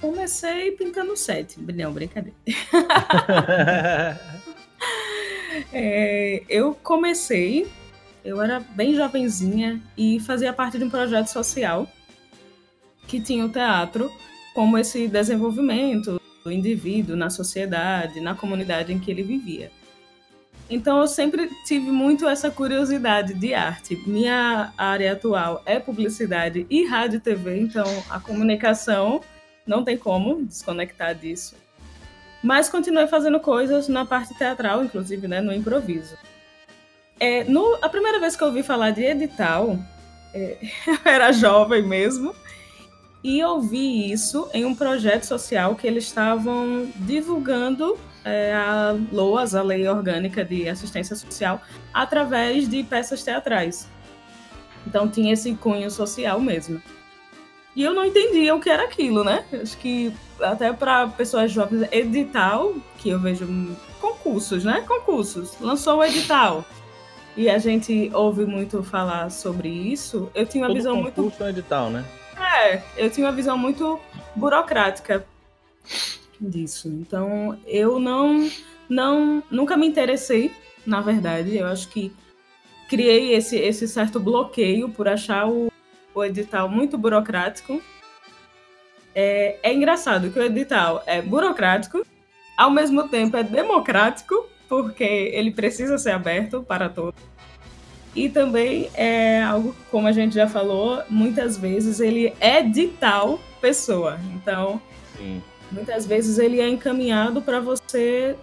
Comecei 0.00 0.72
pintando 0.72 1.16
sete. 1.16 1.60
Não, 1.60 1.92
brincadeira. 1.92 2.36
É, 5.72 6.42
eu 6.48 6.74
comecei, 6.74 7.66
eu 8.24 8.40
era 8.40 8.60
bem 8.60 8.94
jovenzinha 8.94 9.80
e 9.96 10.20
fazia 10.20 10.52
parte 10.52 10.78
de 10.78 10.84
um 10.84 10.90
projeto 10.90 11.26
social 11.26 11.86
que 13.06 13.20
tinha 13.20 13.44
o 13.44 13.48
teatro 13.48 14.10
como 14.54 14.78
esse 14.78 15.08
desenvolvimento 15.08 16.20
do 16.44 16.52
indivíduo 16.52 17.16
na 17.16 17.30
sociedade, 17.30 18.20
na 18.20 18.34
comunidade 18.34 18.92
em 18.92 18.98
que 18.98 19.10
ele 19.10 19.22
vivia. 19.22 19.70
Então 20.70 21.00
eu 21.00 21.08
sempre 21.08 21.48
tive 21.64 21.90
muito 21.90 22.28
essa 22.28 22.50
curiosidade 22.50 23.32
de 23.34 23.54
arte. 23.54 23.96
Minha 24.06 24.72
área 24.76 25.12
atual 25.12 25.62
é 25.64 25.78
publicidade 25.78 26.66
e 26.68 26.84
rádio 26.84 27.16
e 27.16 27.20
TV, 27.20 27.58
então 27.58 27.86
a 28.10 28.20
comunicação 28.20 29.22
não 29.68 29.84
tem 29.84 29.96
como 29.96 30.44
desconectar 30.44 31.14
disso. 31.14 31.54
Mas 32.42 32.68
continuei 32.68 33.06
fazendo 33.06 33.38
coisas 33.38 33.88
na 33.88 34.04
parte 34.06 34.36
teatral, 34.36 34.84
inclusive, 34.84 35.28
né, 35.28 35.40
no 35.40 35.52
improviso. 35.52 36.16
É, 37.20 37.44
no, 37.44 37.78
a 37.82 37.88
primeira 37.88 38.18
vez 38.20 38.36
que 38.36 38.42
eu 38.42 38.48
ouvi 38.48 38.62
falar 38.62 38.90
de 38.90 39.02
edital, 39.02 39.78
é, 40.32 40.56
eu 40.86 40.98
era 41.04 41.32
jovem 41.32 41.82
mesmo, 41.82 42.34
e 43.22 43.40
eu 43.40 43.60
vi 43.60 44.12
isso 44.12 44.48
em 44.54 44.64
um 44.64 44.74
projeto 44.74 45.24
social 45.24 45.74
que 45.74 45.86
eles 45.86 46.04
estavam 46.04 46.88
divulgando 46.96 47.98
é, 48.24 48.54
a 48.54 48.96
LOAS, 49.12 49.54
a 49.54 49.62
Lei 49.62 49.88
Orgânica 49.88 50.44
de 50.44 50.68
Assistência 50.68 51.16
Social, 51.16 51.60
através 51.92 52.68
de 52.68 52.84
peças 52.84 53.24
teatrais. 53.24 53.88
Então 54.86 55.08
tinha 55.08 55.32
esse 55.32 55.52
cunho 55.54 55.90
social 55.90 56.40
mesmo. 56.40 56.80
E 57.76 57.82
eu 57.82 57.94
não 57.94 58.04
entendia 58.04 58.54
o 58.54 58.60
que 58.60 58.70
era 58.70 58.84
aquilo, 58.84 59.22
né? 59.22 59.44
Acho 59.52 59.76
que 59.78 60.12
até 60.40 60.72
para 60.72 61.06
pessoas 61.08 61.50
jovens, 61.52 61.88
edital, 61.92 62.74
que 62.98 63.08
eu 63.10 63.20
vejo 63.20 63.46
concursos, 64.00 64.64
né? 64.64 64.84
Concursos. 64.86 65.56
Lançou 65.60 65.98
o 65.98 66.04
edital. 66.04 66.64
E 67.36 67.48
a 67.48 67.58
gente 67.58 68.10
ouve 68.12 68.44
muito 68.44 68.82
falar 68.82 69.30
sobre 69.30 69.68
isso. 69.68 70.28
Eu 70.34 70.44
tinha 70.44 70.64
uma 70.64 70.68
Todo 70.68 70.76
visão 70.76 70.96
muito 70.96 71.14
concurso 71.14 71.42
é 71.42 71.46
um 71.46 71.48
edital, 71.50 71.90
né? 71.90 72.04
é, 72.40 72.82
eu 72.96 73.10
tinha 73.10 73.26
uma 73.26 73.32
visão 73.32 73.56
muito 73.56 74.00
burocrática 74.34 75.24
disso. 76.40 76.88
Então, 76.88 77.58
eu 77.66 77.98
não, 77.98 78.48
não, 78.88 79.42
nunca 79.50 79.76
me 79.76 79.86
interessei, 79.86 80.52
na 80.86 81.00
verdade. 81.00 81.56
Eu 81.56 81.66
acho 81.66 81.88
que 81.88 82.12
criei 82.88 83.34
esse, 83.34 83.56
esse 83.56 83.86
certo 83.86 84.18
bloqueio 84.18 84.88
por 84.88 85.08
achar 85.08 85.48
o, 85.48 85.70
o 86.18 86.24
edital 86.24 86.68
muito 86.68 86.98
burocrático. 86.98 87.80
É, 89.14 89.58
é 89.62 89.74
engraçado 89.74 90.30
que 90.30 90.38
o 90.38 90.42
edital 90.42 91.02
é 91.06 91.22
burocrático, 91.22 92.06
ao 92.56 92.70
mesmo 92.70 93.08
tempo 93.08 93.36
é 93.36 93.42
democrático, 93.42 94.46
porque 94.68 95.04
ele 95.04 95.50
precisa 95.50 95.96
ser 95.98 96.10
aberto 96.10 96.62
para 96.62 96.88
todos. 96.88 97.20
E 98.14 98.28
também 98.28 98.90
é 98.94 99.42
algo, 99.42 99.74
como 99.90 100.08
a 100.08 100.12
gente 100.12 100.34
já 100.34 100.48
falou, 100.48 101.02
muitas 101.08 101.56
vezes 101.56 102.00
ele 102.00 102.34
é 102.40 102.62
de 102.62 102.88
tal 102.88 103.38
pessoa. 103.60 104.18
Então, 104.34 104.80
Sim. 105.16 105.42
muitas 105.70 106.04
vezes 106.04 106.38
ele 106.38 106.60
é 106.60 106.68
encaminhado 106.68 107.40
para 107.40 107.60
você 107.60 108.36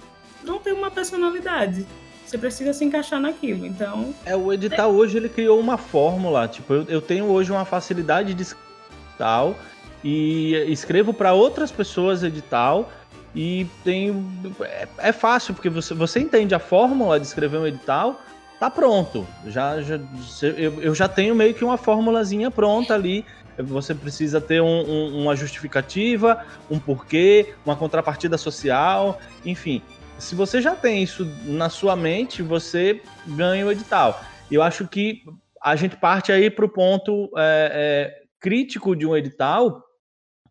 não 0.44 0.60
ter 0.60 0.74
uma 0.74 0.89
personalidade. 0.89 1.86
Você 2.25 2.38
precisa 2.38 2.74
se 2.74 2.84
encaixar 2.84 3.20
naquilo, 3.20 3.65
então... 3.65 4.13
É, 4.25 4.36
o 4.36 4.51
edital 4.51 4.91
hoje, 4.91 5.17
ele 5.17 5.29
criou 5.29 5.60
uma 5.60 5.77
fórmula, 5.77 6.48
tipo, 6.48 6.74
eu, 6.74 6.86
eu 6.89 7.01
tenho 7.01 7.25
hoje 7.25 7.51
uma 7.51 7.65
facilidade 7.65 8.34
de 8.34 8.44
edital 8.44 9.55
e 10.03 10.53
escrevo 10.67 11.13
para 11.13 11.34
outras 11.34 11.72
pessoas 11.72 12.24
edital 12.24 12.91
e 13.36 13.67
tenho... 13.84 14.25
É, 14.62 14.88
é, 14.98 15.12
fácil, 15.12 15.53
porque 15.53 15.70
você, 15.70 15.94
você 15.94 16.20
entende 16.20 16.55
a 16.55 16.60
fórmula 16.60 17.20
de 17.20 17.27
escrever 17.27 17.58
um 17.58 17.67
edital, 17.67 18.20
tá 18.60 18.72
pronto. 18.72 19.27
Já, 19.46 19.82
já 19.82 20.00
eu, 20.41 20.82
eu 20.82 20.96
já 20.96 21.08
tenho 21.08 21.36
meio 21.36 21.53
que 21.53 21.63
uma 21.63 21.77
formulazinha 21.77 22.50
pronta 22.50 22.96
ali 22.96 23.24
você 23.63 23.94
precisa 23.94 24.41
ter 24.41 24.62
um, 24.62 24.67
um, 24.67 25.22
uma 25.22 25.36
justificativa, 25.36 26.44
um 26.70 26.79
porquê, 26.79 27.53
uma 27.65 27.75
contrapartida 27.75 28.38
social, 28.38 29.20
enfim. 29.46 29.82
Se 30.17 30.34
você 30.34 30.62
já 30.62 30.75
tem 30.75 31.03
isso 31.03 31.25
na 31.43 31.69
sua 31.69 31.95
mente, 31.95 32.41
você 32.41 33.01
ganha 33.27 33.65
o 33.65 33.72
edital. 33.72 34.24
Eu 34.50 34.62
acho 34.62 34.88
que 34.88 35.24
a 35.62 35.75
gente 35.75 35.98
parte 35.98 36.31
aí 36.31 36.50
para 36.50 36.65
o 36.65 36.69
ponto 36.69 37.29
é, 37.38 37.72
é, 37.74 38.24
crítico 38.39 38.95
de 38.95 39.05
um 39.05 39.15
edital, 39.15 39.84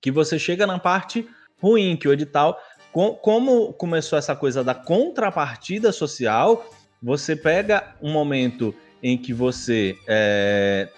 que 0.00 0.10
você 0.10 0.38
chega 0.38 0.66
na 0.66 0.78
parte 0.78 1.26
ruim, 1.60 1.96
que 1.96 2.06
o 2.06 2.12
edital, 2.12 2.58
com, 2.92 3.14
como 3.14 3.72
começou 3.72 4.18
essa 4.18 4.36
coisa 4.36 4.62
da 4.62 4.74
contrapartida 4.74 5.92
social, 5.92 6.68
você 7.02 7.34
pega 7.34 7.94
um 8.02 8.12
momento 8.12 8.74
em 9.02 9.16
que 9.16 9.32
você 9.32 9.96
é, 10.06 10.88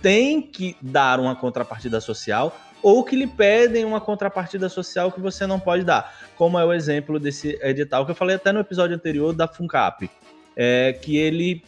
tem 0.00 0.40
que 0.40 0.76
dar 0.80 1.20
uma 1.20 1.36
contrapartida 1.36 2.00
social 2.00 2.56
ou 2.86 3.02
que 3.02 3.16
lhe 3.16 3.26
pedem 3.26 3.84
uma 3.84 4.00
contrapartida 4.00 4.68
social 4.68 5.10
que 5.10 5.18
você 5.20 5.44
não 5.44 5.58
pode 5.58 5.82
dar, 5.82 6.30
como 6.36 6.56
é 6.56 6.64
o 6.64 6.72
exemplo 6.72 7.18
desse 7.18 7.58
edital 7.60 8.04
que 8.06 8.12
eu 8.12 8.14
falei 8.14 8.36
até 8.36 8.52
no 8.52 8.60
episódio 8.60 8.94
anterior 8.94 9.32
da 9.32 9.48
Funcap, 9.48 10.08
é 10.54 10.92
que 10.92 11.16
ele 11.16 11.64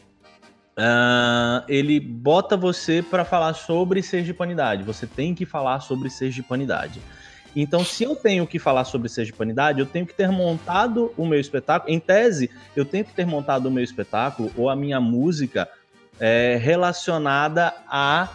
uh, 0.79 1.65
ele 1.69 1.99
bota 1.99 2.57
você 2.57 3.03
para 3.03 3.25
falar 3.25 3.55
sobre 3.55 4.01
sergipanidade. 4.01 4.85
Você 4.85 5.09
tem 5.09 5.35
que 5.35 5.45
falar 5.45 5.81
sobre 5.81 6.09
sergipanidade. 6.09 7.03
Então, 7.57 7.85
se 7.85 8.05
eu 8.05 8.15
tenho 8.15 8.47
que 8.47 8.61
falar 8.61 8.85
sobre 8.85 9.09
sergipanidade, 9.09 9.81
eu 9.81 9.87
tenho 9.87 10.07
que 10.07 10.15
ter 10.15 10.31
montado 10.31 11.13
o 11.17 11.27
meu 11.27 11.41
espetáculo. 11.41 11.93
Em 11.93 11.99
tese, 11.99 12.49
eu 12.77 12.85
tenho 12.85 13.05
que 13.05 13.13
ter 13.13 13.27
montado 13.27 13.67
o 13.67 13.73
meu 13.73 13.83
espetáculo 13.83 14.53
ou 14.57 14.71
a 14.71 14.77
minha 14.77 15.01
música 15.01 15.69
é, 16.21 16.57
relacionada 16.63 17.75
a, 17.89 18.29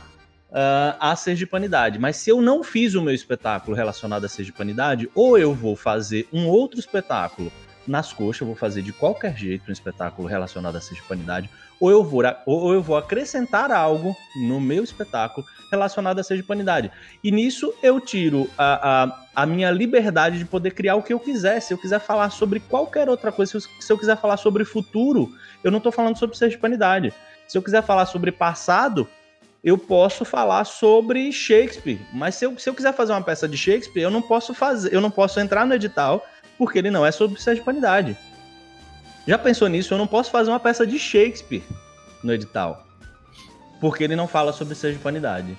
uh, 0.53 0.95
a 1.00 1.15
sergipanidade. 1.15 2.00
Mas 2.00 2.17
se 2.17 2.29
eu 2.29 2.41
não 2.41 2.63
fiz 2.63 2.93
o 2.93 3.01
meu 3.01 3.13
espetáculo 3.13 3.75
relacionado 3.75 4.25
à 4.25 4.29
sergipanidade, 4.29 5.10
ou 5.15 5.38
eu 5.38 5.53
vou 5.53 5.75
fazer 5.75 6.27
um 6.31 6.48
outro 6.48 6.79
espetáculo 6.79 7.51
nas 7.86 8.13
coxas, 8.13 8.41
eu 8.41 8.48
vou 8.48 8.55
fazer 8.55 8.81
de 8.81 8.93
qualquer 8.93 9.36
jeito 9.36 9.69
um 9.69 9.74
espetáculo 9.74 10.27
relacionado 10.27 10.77
à 10.77 10.81
sergipanidade, 10.81 11.50
ou 11.81 11.91
eu 11.91 12.01
vou, 12.01 12.22
ou 12.45 12.74
eu 12.74 12.81
vou 12.81 12.95
acrescentar 12.95 13.69
algo 13.72 14.15
no 14.48 14.62
meu 14.62 14.86
espetáculo 14.86 15.45
relacionado 15.69 16.19
à 16.19 16.24
sergipanidade. 16.24 16.89
E 17.22 17.29
nisso 17.29 17.74
eu 17.83 18.00
tiro 18.00 18.50
a, 18.57 19.03
a, 19.03 19.25
a, 19.36 19.45
minha 19.45 19.69
liberdade 19.69 20.38
de 20.38 20.45
poder 20.45 20.72
criar 20.72 20.95
o 20.95 21.03
que 21.03 21.12
eu 21.12 21.19
quiser. 21.19 21.60
Se 21.60 21.74
eu 21.74 21.77
quiser 21.77 22.00
falar 22.00 22.29
sobre 22.29 22.62
qualquer 22.62 23.10
outra 23.10 23.33
coisa, 23.33 23.51
se 23.51 23.57
eu, 23.57 23.81
se 23.81 23.91
eu 23.91 23.98
quiser 23.98 24.15
falar 24.15 24.38
sobre 24.38 24.63
futuro, 24.63 25.33
eu 25.62 25.72
não 25.72 25.79
estou 25.79 25.91
falando 25.91 26.17
sobre 26.17 26.38
sergipanidade. 26.38 27.13
Se 27.48 27.57
eu 27.57 27.62
quiser 27.62 27.83
falar 27.83 28.05
sobre 28.05 28.31
passado, 28.31 29.10
eu 29.63 29.77
posso 29.77 30.25
falar 30.25 30.65
sobre 30.65 31.32
Shakespeare. 31.32 32.01
Mas 32.12 32.36
se 32.36 32.46
eu, 32.46 32.58
se 32.60 32.70
eu 32.70 32.74
quiser 32.74 32.93
fazer 32.93 33.13
uma 33.13 33.24
peça 33.24 33.48
de 33.48 33.58
Shakespeare, 33.58 34.03
eu 34.03 34.12
não 34.12 34.22
posso 34.22 34.53
fazer, 34.53 34.93
eu 34.93 35.00
não 35.00 35.10
posso 35.10 35.39
entrar 35.39 35.65
no 35.65 35.74
edital 35.74 36.25
porque 36.58 36.77
ele 36.77 36.91
não 36.91 37.05
é 37.05 37.12
sobre 37.12 37.39
sergipanidade. 37.39 38.17
Já 39.25 39.38
pensou 39.38 39.70
nisso? 39.70 39.93
Eu 39.93 39.98
não 39.98 40.08
posso 40.08 40.29
fazer 40.29 40.50
uma 40.50 40.60
peça 40.60 40.86
de 40.86 41.00
Shakespeare 41.00 41.63
no 42.22 42.34
edital. 42.34 42.86
Porque 43.79 44.03
ele 44.03 44.15
não 44.15 44.27
fala 44.27 44.51
sobre 44.51 44.75
sergipanidade. 44.75 45.57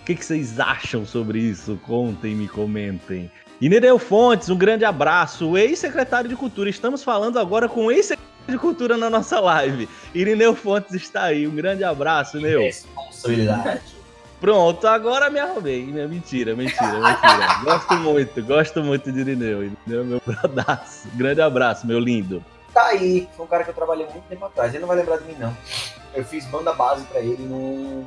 O 0.00 0.04
que, 0.04 0.14
que 0.14 0.24
vocês 0.24 0.58
acham 0.58 1.04
sobre 1.04 1.38
isso? 1.38 1.78
Contem, 1.84 2.34
me 2.34 2.48
comentem. 2.48 3.30
Inereu 3.62 3.96
Fontes, 3.96 4.48
um 4.48 4.56
grande 4.56 4.84
abraço. 4.84 5.56
Ex-secretário 5.56 6.28
de 6.28 6.34
Cultura. 6.34 6.68
Estamos 6.68 7.04
falando 7.04 7.38
agora 7.38 7.68
com 7.68 7.86
o 7.86 7.92
ex-secretário 7.92 8.32
de 8.48 8.58
cultura 8.58 8.96
na 8.96 9.08
nossa 9.08 9.38
live. 9.38 9.88
Irineu 10.12 10.52
Fontes 10.52 10.92
está 10.94 11.26
aí. 11.26 11.46
Um 11.46 11.54
grande 11.54 11.84
abraço, 11.84 12.40
Neu. 12.40 12.62
Responsabilidade. 12.62 13.80
Pronto, 14.40 14.84
agora 14.88 15.30
me 15.30 15.38
arrumei. 15.38 15.84
Mentira, 15.84 16.56
mentira, 16.56 16.98
mentira. 16.98 17.60
gosto 17.62 17.94
muito, 17.98 18.42
gosto 18.42 18.82
muito 18.82 19.12
de 19.12 19.20
Irineu. 19.20 19.62
Irineu 19.62 20.00
é 20.00 20.02
meu 20.02 20.22
bradaço. 20.26 21.06
Grande 21.14 21.40
abraço, 21.40 21.86
meu 21.86 22.00
lindo. 22.00 22.44
Tá 22.74 22.86
aí, 22.86 23.28
foi 23.36 23.46
um 23.46 23.48
cara 23.48 23.62
que 23.62 23.70
eu 23.70 23.74
trabalhei 23.74 24.06
muito 24.06 24.24
tempo 24.24 24.44
atrás. 24.44 24.74
Ele 24.74 24.80
não 24.80 24.88
vai 24.88 24.96
lembrar 24.96 25.18
de 25.18 25.24
mim, 25.24 25.36
não. 25.38 25.56
Eu 26.12 26.24
fiz 26.24 26.44
banda 26.46 26.72
base 26.72 27.04
para 27.04 27.20
ele 27.20 27.44
no, 27.44 28.04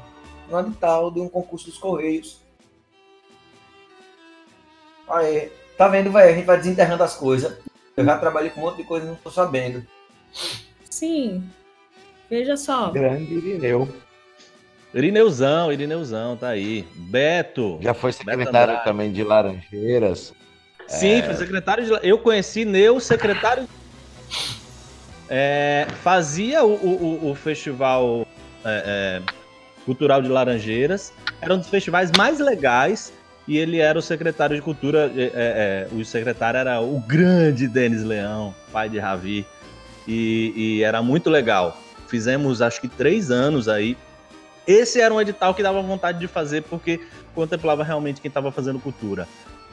no 0.50 0.60
edital 0.60 1.10
de 1.10 1.22
um 1.22 1.30
concurso 1.30 1.68
dos 1.68 1.78
Correios. 1.78 2.44
Aí, 5.10 5.52
tá 5.78 5.88
vendo, 5.88 6.12
velho? 6.12 6.30
A 6.30 6.36
gente 6.36 6.46
vai 6.46 6.58
desenterrando 6.58 7.04
as 7.04 7.15
coisas. 7.15 7.58
Eu 7.96 8.04
já 8.04 8.18
trabalhei 8.18 8.50
com 8.50 8.60
um 8.62 8.63
monte 8.63 8.78
de 8.78 8.84
coisa 8.84 9.06
e 9.06 9.10
não 9.10 9.15
tô 9.15 9.30
sabendo. 9.30 9.86
Sim. 10.89 11.44
Veja 12.30 12.58
só. 12.58 12.89
Grande 12.89 13.34
Irineu. 13.34 13.88
Irineuzão, 14.94 15.72
Irineuzão, 15.72 16.38
tá 16.38 16.50
aí. 16.50 16.88
Beto. 16.96 17.78
Já 17.82 17.94
foi 17.94 18.13
secretário 18.13 18.82
também 18.84 19.12
de 19.12 19.24
Laranjeiras. 19.24 20.34
Sim, 20.88 21.15
é... 21.15 21.24
foi 21.24 21.34
secretário 21.36 21.86
de. 21.86 22.08
Eu 22.08 22.18
conheci 22.18 22.63
Neu, 22.63 23.00
secretário. 23.00 23.68
É, 25.30 25.88
fazia 26.04 26.63
o, 26.63 26.74
o, 26.76 27.32
o 27.32 27.36
festival 27.36 28.28
é, 28.63 29.22
é, 29.22 29.22
cultural 29.84 30.22
de 30.22 30.30
Laranjeiras. 30.30 31.12
Era 31.41 31.54
um 31.54 31.58
dos 31.58 31.68
festivais 31.68 32.12
mais 32.18 32.39
legais. 32.39 33.12
E 33.48 33.58
ele 33.58 33.80
era 33.80 33.98
o 33.98 34.02
secretário 34.02 34.56
de 34.56 34.62
cultura. 34.62 35.12
É, 35.16 35.32
é, 35.36 35.96
o 35.96 36.04
secretário 36.04 36.58
era 36.58 36.82
o 36.82 37.00
grande 37.00 37.68
Denis 37.68 38.04
Leão, 38.04 38.54
pai 38.72 38.90
de 38.90 39.00
Ravi 39.00 39.46
e, 40.08 40.54
e 40.56 40.84
era 40.84 41.02
muito 41.02 41.30
legal. 41.30 41.78
Fizemos 42.08 42.62
acho 42.62 42.82
que 42.82 42.88
três 42.88 43.32
anos 43.32 43.68
aí. 43.68 43.98
Esse 44.68 45.00
era 45.00 45.14
um 45.14 45.22
edital 45.22 45.54
que 45.54 45.62
dava 45.62 45.82
vontade 45.82 46.20
de 46.20 46.28
fazer 46.28 46.64
porque 46.64 47.00
contemplava 47.36 47.84
realmente 47.84 48.20
quem 48.20 48.30
estava 48.30 48.52
fazendo 48.52 48.80
cultura. 48.80 49.28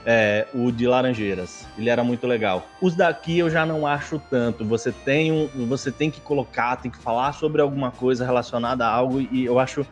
É, 0.04 0.46
o 0.52 0.72
de 0.72 0.86
Laranjeiras. 0.86 1.64
Ele 1.78 1.88
era 1.88 2.02
muito 2.02 2.26
legal. 2.26 2.66
Os 2.80 2.94
daqui 2.94 3.38
eu 3.38 3.48
já 3.48 3.64
não 3.64 3.86
acho 3.86 4.20
tanto. 4.30 4.64
Você 4.64 4.90
tem 4.90 5.30
um, 5.30 5.48
você 5.66 5.92
tem 5.92 6.10
que 6.10 6.20
colocar, 6.20 6.76
tem 6.76 6.90
que 6.90 6.98
falar 6.98 7.32
sobre 7.32 7.62
alguma 7.62 7.90
coisa 7.90 8.24
relacionada 8.24 8.84
a 8.84 8.90
algo 8.90 9.20
e 9.20 9.44
eu 9.44 9.58
acho 9.58 9.86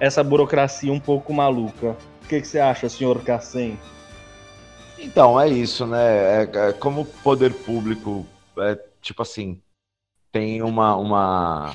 essa 0.00 0.22
burocracia 0.24 0.92
um 0.92 1.00
pouco 1.00 1.32
maluca. 1.32 1.96
O 2.28 2.30
que, 2.30 2.42
que 2.42 2.46
você 2.46 2.58
acha, 2.58 2.90
senhor 2.90 3.24
Cassem? 3.24 3.80
Então, 4.98 5.40
é 5.40 5.48
isso, 5.48 5.86
né? 5.86 6.42
É, 6.42 6.50
é, 6.52 6.72
como 6.74 7.06
poder 7.06 7.54
público 7.54 8.26
é, 8.58 8.78
tipo 9.00 9.22
assim, 9.22 9.62
tem 10.30 10.60
uma, 10.60 10.94
uma, 10.94 11.74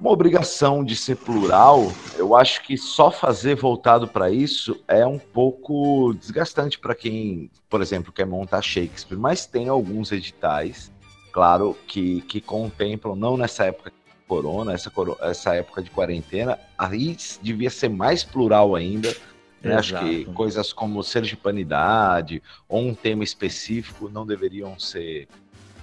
uma 0.00 0.10
obrigação 0.10 0.82
de 0.82 0.96
ser 0.96 1.18
plural, 1.18 1.86
eu 2.16 2.34
acho 2.34 2.64
que 2.64 2.76
só 2.76 3.12
fazer 3.12 3.54
voltado 3.54 4.08
para 4.08 4.28
isso 4.28 4.82
é 4.88 5.06
um 5.06 5.20
pouco 5.20 6.12
desgastante 6.14 6.76
para 6.76 6.96
quem, 6.96 7.48
por 7.70 7.80
exemplo, 7.80 8.12
quer 8.12 8.26
montar 8.26 8.60
Shakespeare. 8.60 9.16
Mas 9.16 9.46
tem 9.46 9.68
alguns 9.68 10.10
editais, 10.10 10.90
claro, 11.30 11.78
que, 11.86 12.22
que 12.22 12.40
contemplam, 12.40 13.14
não 13.14 13.36
nessa 13.36 13.66
época 13.66 13.92
corona, 14.28 14.74
essa, 14.74 14.92
essa 15.22 15.54
época 15.54 15.82
de 15.82 15.90
quarentena, 15.90 16.58
aí 16.76 17.16
devia 17.42 17.70
ser 17.70 17.88
mais 17.88 18.22
plural 18.22 18.76
ainda. 18.76 19.14
Né? 19.62 19.74
Acho 19.74 19.98
que 19.98 20.24
coisas 20.26 20.72
como 20.72 21.02
sergipanidade 21.02 22.40
ou 22.68 22.80
um 22.80 22.94
tema 22.94 23.24
específico 23.24 24.08
não 24.08 24.24
deveriam 24.24 24.78
ser 24.78 25.26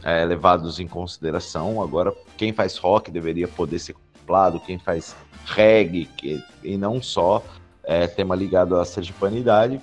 é, 0.03 0.23
levados 0.23 0.79
em 0.79 0.87
consideração. 0.87 1.81
Agora, 1.81 2.13
quem 2.37 2.53
faz 2.53 2.77
rock 2.77 3.11
deveria 3.11 3.47
poder 3.47 3.79
ser 3.79 3.93
contemplado, 3.93 4.59
quem 4.59 4.79
faz 4.79 5.15
reggae, 5.45 6.05
que, 6.05 6.41
e 6.63 6.77
não 6.77 7.01
só 7.01 7.43
é, 7.83 8.07
tema 8.07 8.35
ligado 8.35 8.77
à 8.77 8.85
sergipanidade. 8.85 9.81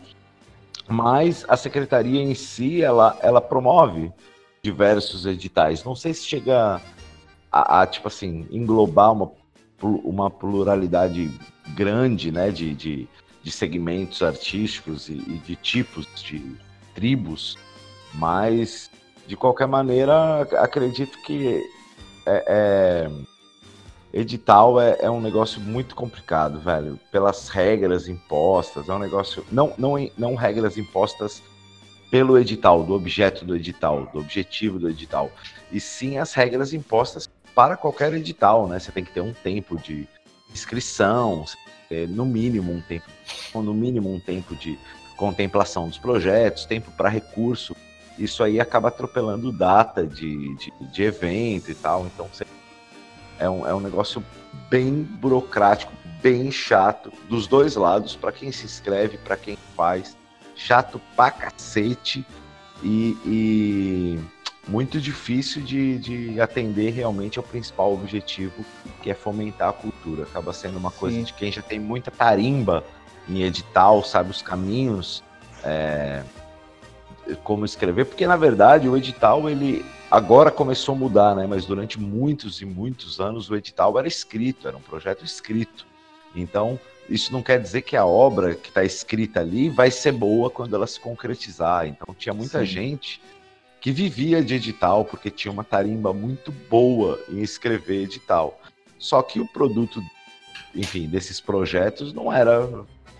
Mas 0.88 1.44
a 1.48 1.56
secretaria 1.56 2.20
em 2.22 2.34
si, 2.34 2.82
ela, 2.82 3.16
ela 3.20 3.40
promove 3.40 4.10
diversos 4.62 5.26
editais. 5.26 5.84
Não 5.84 5.94
sei 5.94 6.14
se 6.14 6.24
chega 6.24 6.80
a, 7.52 7.82
a 7.82 7.86
tipo 7.86 8.08
assim, 8.08 8.46
englobar 8.50 9.12
uma, 9.12 9.30
uma 9.82 10.30
pluralidade 10.30 11.30
grande, 11.74 12.32
né, 12.32 12.50
de, 12.50 12.74
de, 12.74 13.08
de 13.42 13.50
segmentos 13.50 14.22
artísticos 14.22 15.08
e, 15.08 15.12
e 15.12 15.40
de 15.44 15.54
tipos 15.56 16.06
de 16.22 16.56
tribos, 16.94 17.56
mas 18.14 18.90
de 19.26 19.36
qualquer 19.36 19.68
maneira, 19.68 20.42
acredito 20.58 21.20
que 21.22 21.62
é, 22.26 22.44
é, 22.46 23.10
edital 24.12 24.80
é, 24.80 24.98
é, 25.00 25.10
um 25.10 25.20
negócio 25.20 25.60
muito 25.60 25.94
complicado, 25.94 26.58
velho. 26.58 26.98
Pelas 27.10 27.48
regras 27.48 28.08
impostas, 28.08 28.88
é 28.88 28.92
um 28.92 28.98
negócio. 28.98 29.44
Não, 29.50 29.72
não, 29.78 29.94
não 30.18 30.34
regras 30.34 30.76
impostas 30.76 31.42
pelo 32.10 32.38
edital, 32.38 32.82
do 32.82 32.92
objeto 32.92 33.42
do 33.42 33.56
edital, 33.56 34.06
do 34.12 34.18
objetivo 34.18 34.78
do 34.78 34.90
edital, 34.90 35.30
e 35.72 35.80
sim 35.80 36.18
as 36.18 36.34
regras 36.34 36.74
impostas 36.74 37.26
para 37.54 37.76
qualquer 37.76 38.12
edital, 38.14 38.66
né? 38.66 38.78
Você 38.78 38.90
tem 38.92 39.04
que 39.04 39.12
ter 39.12 39.20
um 39.20 39.32
tempo 39.32 39.78
de 39.78 40.08
inscrição, 40.50 41.44
no 42.08 42.24
mínimo 42.24 42.72
um 42.72 42.80
tempo, 42.80 43.06
no 43.54 43.74
mínimo 43.74 44.12
um 44.12 44.18
tempo 44.18 44.54
de 44.56 44.78
contemplação 45.16 45.88
dos 45.88 45.98
projetos, 45.98 46.64
tempo 46.64 46.90
para 46.92 47.08
recurso. 47.08 47.76
Isso 48.18 48.42
aí 48.42 48.60
acaba 48.60 48.88
atropelando 48.88 49.52
data 49.52 50.06
de, 50.06 50.54
de, 50.56 50.72
de 50.92 51.02
evento 51.02 51.70
e 51.70 51.74
tal. 51.74 52.06
Então 52.06 52.28
é 53.38 53.48
um, 53.48 53.66
é 53.66 53.74
um 53.74 53.80
negócio 53.80 54.24
bem 54.68 55.02
burocrático, 55.02 55.92
bem 56.22 56.50
chato, 56.50 57.12
dos 57.28 57.46
dois 57.46 57.76
lados, 57.76 58.16
para 58.16 58.32
quem 58.32 58.52
se 58.52 58.64
inscreve, 58.64 59.18
para 59.18 59.36
quem 59.36 59.56
faz. 59.76 60.16
Chato 60.54 61.00
pra 61.16 61.30
cacete 61.30 62.24
e, 62.82 63.16
e 63.24 64.18
muito 64.68 65.00
difícil 65.00 65.62
de, 65.62 65.98
de 65.98 66.40
atender 66.40 66.90
realmente 66.90 67.38
ao 67.38 67.44
principal 67.44 67.92
objetivo, 67.92 68.64
que 69.02 69.10
é 69.10 69.14
fomentar 69.14 69.70
a 69.70 69.72
cultura. 69.72 70.22
Acaba 70.22 70.52
sendo 70.52 70.78
uma 70.78 70.90
coisa 70.90 71.16
Sim. 71.16 71.24
de 71.24 71.32
quem 71.32 71.50
já 71.50 71.62
tem 71.62 71.80
muita 71.80 72.10
tarimba 72.10 72.84
em 73.28 73.42
edital, 73.42 74.04
sabe 74.04 74.30
os 74.30 74.42
caminhos, 74.42 75.22
é, 75.64 76.22
como 77.44 77.64
escrever, 77.64 78.06
porque 78.06 78.26
na 78.26 78.36
verdade 78.36 78.88
o 78.88 78.96
edital 78.96 79.48
ele 79.48 79.84
agora 80.10 80.50
começou 80.50 80.94
a 80.94 80.98
mudar, 80.98 81.34
né? 81.34 81.46
Mas 81.46 81.64
durante 81.64 82.00
muitos 82.00 82.60
e 82.60 82.64
muitos 82.64 83.20
anos 83.20 83.50
o 83.50 83.56
edital 83.56 83.98
era 83.98 84.08
escrito, 84.08 84.68
era 84.68 84.76
um 84.76 84.80
projeto 84.80 85.24
escrito. 85.24 85.86
Então 86.34 86.78
isso 87.08 87.32
não 87.32 87.42
quer 87.42 87.60
dizer 87.60 87.82
que 87.82 87.96
a 87.96 88.06
obra 88.06 88.54
que 88.54 88.68
está 88.68 88.84
escrita 88.84 89.40
ali 89.40 89.68
vai 89.68 89.90
ser 89.90 90.12
boa 90.12 90.50
quando 90.50 90.74
ela 90.74 90.86
se 90.86 91.00
concretizar. 91.00 91.86
Então 91.86 92.14
tinha 92.14 92.34
muita 92.34 92.60
Sim. 92.60 92.66
gente 92.66 93.22
que 93.82 93.90
vivia 93.90 94.42
de 94.44 94.54
edital 94.54 95.04
porque 95.04 95.28
tinha 95.28 95.50
uma 95.50 95.64
tarimba 95.64 96.14
muito 96.14 96.52
boa 96.70 97.18
em 97.28 97.42
escrever 97.42 98.04
edital. 98.04 98.60
Só 98.96 99.20
que 99.20 99.40
o 99.40 99.46
produto, 99.46 100.00
enfim, 100.72 101.08
desses 101.08 101.40
projetos 101.40 102.12
não 102.14 102.32
era 102.32 102.70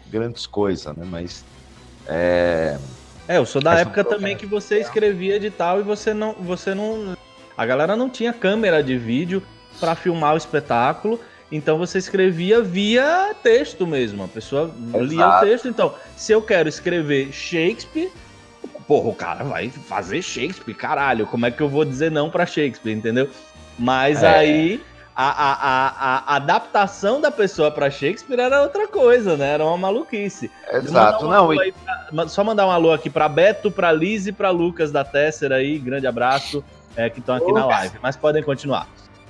grandes 0.09 0.47
coisas, 0.47 0.97
né? 0.97 1.05
Mas 1.05 1.45
é... 2.07 2.79
é, 3.27 3.39
eu 3.39 3.45
sou 3.45 3.61
da 3.61 3.75
época 3.75 4.05
também 4.05 4.37
que 4.37 4.47
você 4.47 4.79
escrevia 4.79 5.35
edital 5.35 5.81
e 5.81 5.83
você 5.83 6.15
não, 6.15 6.33
você 6.35 6.73
não, 6.73 7.17
a 7.57 7.67
galera 7.67 7.97
não 7.97 8.09
tinha 8.09 8.33
câmera 8.33 8.85
de 8.85 8.97
vídeo 8.97 9.43
para 9.81 9.97
filmar 9.97 10.35
o 10.35 10.37
espetáculo. 10.37 11.19
Então 11.51 11.77
você 11.77 11.99
escrevia 11.99 12.63
via 12.63 13.35
texto 13.43 13.85
mesmo. 13.85 14.23
A 14.23 14.29
pessoa 14.29 14.73
Exato. 14.79 15.05
lia 15.05 15.29
o 15.29 15.41
texto. 15.41 15.67
Então, 15.67 15.93
se 16.17 16.31
eu 16.31 16.41
quero 16.41 16.69
escrever 16.69 17.33
Shakespeare, 17.33 18.13
porra, 18.87 19.09
o 19.09 19.15
cara 19.15 19.45
vai 19.45 19.71
fazer 19.71 20.23
Shakespeare, 20.23 20.75
caralho. 20.75 21.27
Como 21.27 21.47
é 21.47 21.51
que 21.51 21.61
eu 21.61 21.69
vou 21.69 21.85
dizer 21.85 22.11
não 22.11 22.31
para 22.31 22.47
Shakespeare, 22.47 22.93
entendeu? 22.93 23.31
Mas 23.79 24.23
é. 24.23 24.29
aí 24.29 24.83
a, 25.15 25.29
a, 25.29 25.53
a, 25.53 26.19
a, 26.33 26.37
adaptação 26.37 27.21
da 27.21 27.31
pessoa 27.31 27.71
para 27.71 27.91
Shakespeare 27.91 28.41
era 28.41 28.63
outra 28.63 28.89
coisa, 28.89 29.37
né? 29.37 29.53
Era 29.55 29.65
uma 29.65 29.77
maluquice. 29.77 30.51
Exato, 30.71 31.27
não. 31.27 31.49
Pra, 32.13 32.29
só 32.29 32.43
mandar 32.43 32.67
um 32.67 32.71
alô 32.71 32.93
aqui 32.93 33.11
para 33.11 33.29
Beto, 33.29 33.71
para 33.71 33.93
Liz 33.93 34.27
e 34.27 34.33
para 34.33 34.51
Lucas 34.51 34.91
da 34.91 35.05
Tesser 35.05 35.53
aí, 35.53 35.79
grande 35.79 36.07
abraço, 36.07 36.65
é, 36.97 37.11
que 37.11 37.21
estão 37.21 37.35
aqui 37.35 37.47
Lucas. 37.47 37.61
na 37.61 37.67
live. 37.67 37.99
Mas 38.03 38.17
podem 38.17 38.43
continuar. 38.43 38.89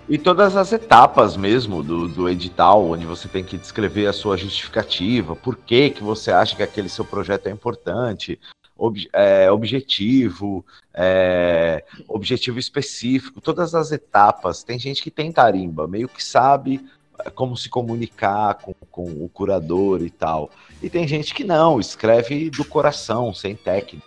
E 0.08 0.18
todas 0.18 0.56
as 0.56 0.72
etapas 0.72 1.36
mesmo 1.36 1.82
do, 1.82 2.08
do 2.08 2.28
edital, 2.28 2.84
onde 2.84 3.06
você 3.06 3.28
tem 3.28 3.44
que 3.44 3.56
descrever 3.56 4.06
a 4.06 4.12
sua 4.12 4.36
justificativa, 4.36 5.36
por 5.36 5.56
que, 5.56 5.90
que 5.90 6.02
você 6.02 6.30
acha 6.32 6.56
que 6.56 6.62
aquele 6.62 6.88
seu 6.88 7.04
projeto 7.04 7.46
é 7.46 7.50
importante, 7.50 8.38
ob, 8.82 9.08
é, 9.12 9.48
objetivo, 9.48 10.66
é, 10.92 11.84
objetivo 12.08 12.58
específico, 12.58 13.40
todas 13.40 13.76
as 13.76 13.92
etapas. 13.92 14.64
Tem 14.64 14.76
gente 14.76 15.00
que 15.00 15.10
tem 15.10 15.30
tarimba, 15.30 15.86
meio 15.86 16.08
que 16.08 16.22
sabe 16.22 16.84
é, 17.24 17.30
como 17.30 17.56
se 17.56 17.68
comunicar 17.68 18.54
com, 18.54 18.74
com 18.90 19.04
o 19.04 19.28
curador 19.28 20.02
e 20.02 20.10
tal. 20.10 20.50
E 20.82 20.90
tem 20.90 21.06
gente 21.06 21.32
que 21.32 21.44
não, 21.44 21.78
escreve 21.78 22.50
do 22.50 22.64
coração, 22.64 23.32
sem 23.32 23.54
técnica. 23.54 24.04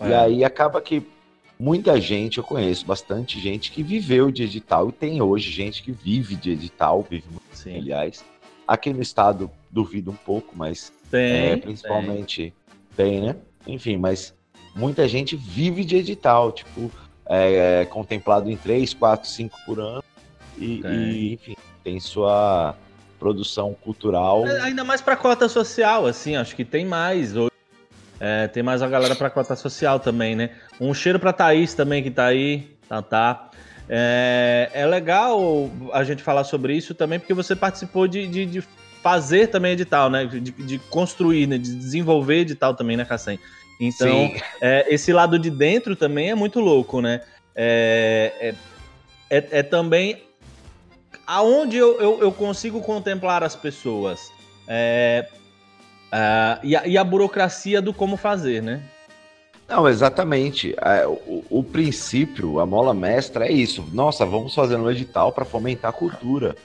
É. 0.00 0.08
E 0.08 0.14
aí 0.14 0.44
acaba 0.44 0.80
que 0.80 1.06
muita 1.58 2.00
gente, 2.00 2.38
eu 2.38 2.44
conheço 2.44 2.86
bastante 2.86 3.38
gente 3.38 3.70
que 3.70 3.82
viveu 3.82 4.30
de 4.30 4.44
edital 4.44 4.88
e 4.88 4.92
tem 4.92 5.20
hoje 5.20 5.50
gente 5.50 5.82
que 5.82 5.92
vive 5.92 6.36
de 6.36 6.52
edital, 6.52 7.02
vive 7.02 7.28
muito, 7.28 7.42
Sim. 7.52 7.76
aliás. 7.76 8.24
Aqui 8.66 8.94
no 8.94 9.02
estado 9.02 9.50
duvido 9.70 10.10
um 10.10 10.16
pouco, 10.16 10.54
mas 10.56 10.90
tem, 11.10 11.50
é, 11.50 11.56
principalmente 11.58 12.54
tem. 12.96 13.20
tem, 13.20 13.20
né? 13.20 13.36
Enfim, 13.66 13.96
mas 13.96 14.34
muita 14.74 15.08
gente 15.08 15.36
vive 15.36 15.84
de 15.84 15.96
edital, 15.96 16.52
tipo, 16.52 16.90
é, 17.28 17.80
é 17.82 17.84
contemplado 17.86 18.50
em 18.50 18.56
3, 18.56 18.94
4, 18.94 19.28
5 19.28 19.58
por 19.66 19.80
ano. 19.80 20.04
E, 20.58 20.80
e, 20.84 21.34
enfim, 21.34 21.56
tem 21.82 22.00
sua 22.00 22.74
produção 23.18 23.74
cultural. 23.74 24.46
É, 24.46 24.60
ainda 24.60 24.84
mais 24.84 25.00
para 25.00 25.16
cota 25.16 25.48
social, 25.48 26.06
assim, 26.06 26.36
acho 26.36 26.54
que 26.54 26.64
tem 26.64 26.84
mais. 26.84 27.34
É, 28.18 28.48
tem 28.48 28.62
mais 28.62 28.82
a 28.82 28.88
galera 28.88 29.14
para 29.14 29.28
cota 29.28 29.54
social 29.56 30.00
também, 30.00 30.34
né? 30.34 30.50
Um 30.80 30.94
cheiro 30.94 31.18
para 31.18 31.32
Thaís 31.32 31.74
também 31.74 32.02
que 32.02 32.10
tá 32.10 32.26
aí, 32.26 32.76
tá, 32.88 33.02
tá. 33.02 33.50
É, 33.88 34.70
é 34.72 34.86
legal 34.86 35.70
a 35.92 36.02
gente 36.02 36.22
falar 36.22 36.44
sobre 36.44 36.74
isso 36.74 36.94
também, 36.94 37.18
porque 37.18 37.34
você 37.34 37.54
participou 37.54 38.08
de, 38.08 38.26
de, 38.26 38.46
de 38.46 38.64
fazer 39.06 39.46
também 39.46 39.74
edital, 39.74 40.10
né? 40.10 40.24
De, 40.24 40.40
de, 40.40 40.78
construir, 40.90 41.46
né? 41.46 41.58
de 41.58 41.76
desenvolver 41.76 42.38
edital 42.38 42.74
também, 42.74 42.96
né, 42.96 43.04
Cassem? 43.04 43.38
Então, 43.80 44.32
é, 44.60 44.84
esse 44.92 45.12
lado 45.12 45.38
de 45.38 45.48
dentro 45.48 45.94
também 45.94 46.30
é 46.30 46.34
muito 46.34 46.58
louco, 46.58 47.00
né? 47.00 47.20
É, 47.54 48.32
é, 48.40 48.54
é, 49.38 49.48
é 49.58 49.62
também 49.62 50.24
aonde 51.24 51.76
eu, 51.76 52.00
eu, 52.00 52.20
eu, 52.20 52.32
consigo 52.32 52.80
contemplar 52.80 53.44
as 53.44 53.54
pessoas. 53.54 54.32
É, 54.66 55.28
é, 56.10 56.58
e, 56.64 56.74
a, 56.74 56.86
e, 56.88 56.98
a, 56.98 57.04
burocracia 57.04 57.80
do 57.80 57.94
como 57.94 58.16
fazer, 58.16 58.60
né? 58.60 58.82
Não, 59.68 59.88
exatamente. 59.88 60.74
É, 60.82 61.06
o, 61.06 61.44
o, 61.48 61.62
princípio, 61.62 62.58
a 62.58 62.66
mola 62.66 62.92
mestra 62.92 63.46
é 63.46 63.52
isso. 63.52 63.84
Nossa, 63.92 64.26
vamos 64.26 64.52
fazer 64.52 64.74
um 64.74 64.90
edital 64.90 65.30
para 65.30 65.44
fomentar 65.44 65.90
a 65.90 65.92
cultura. 65.92 66.56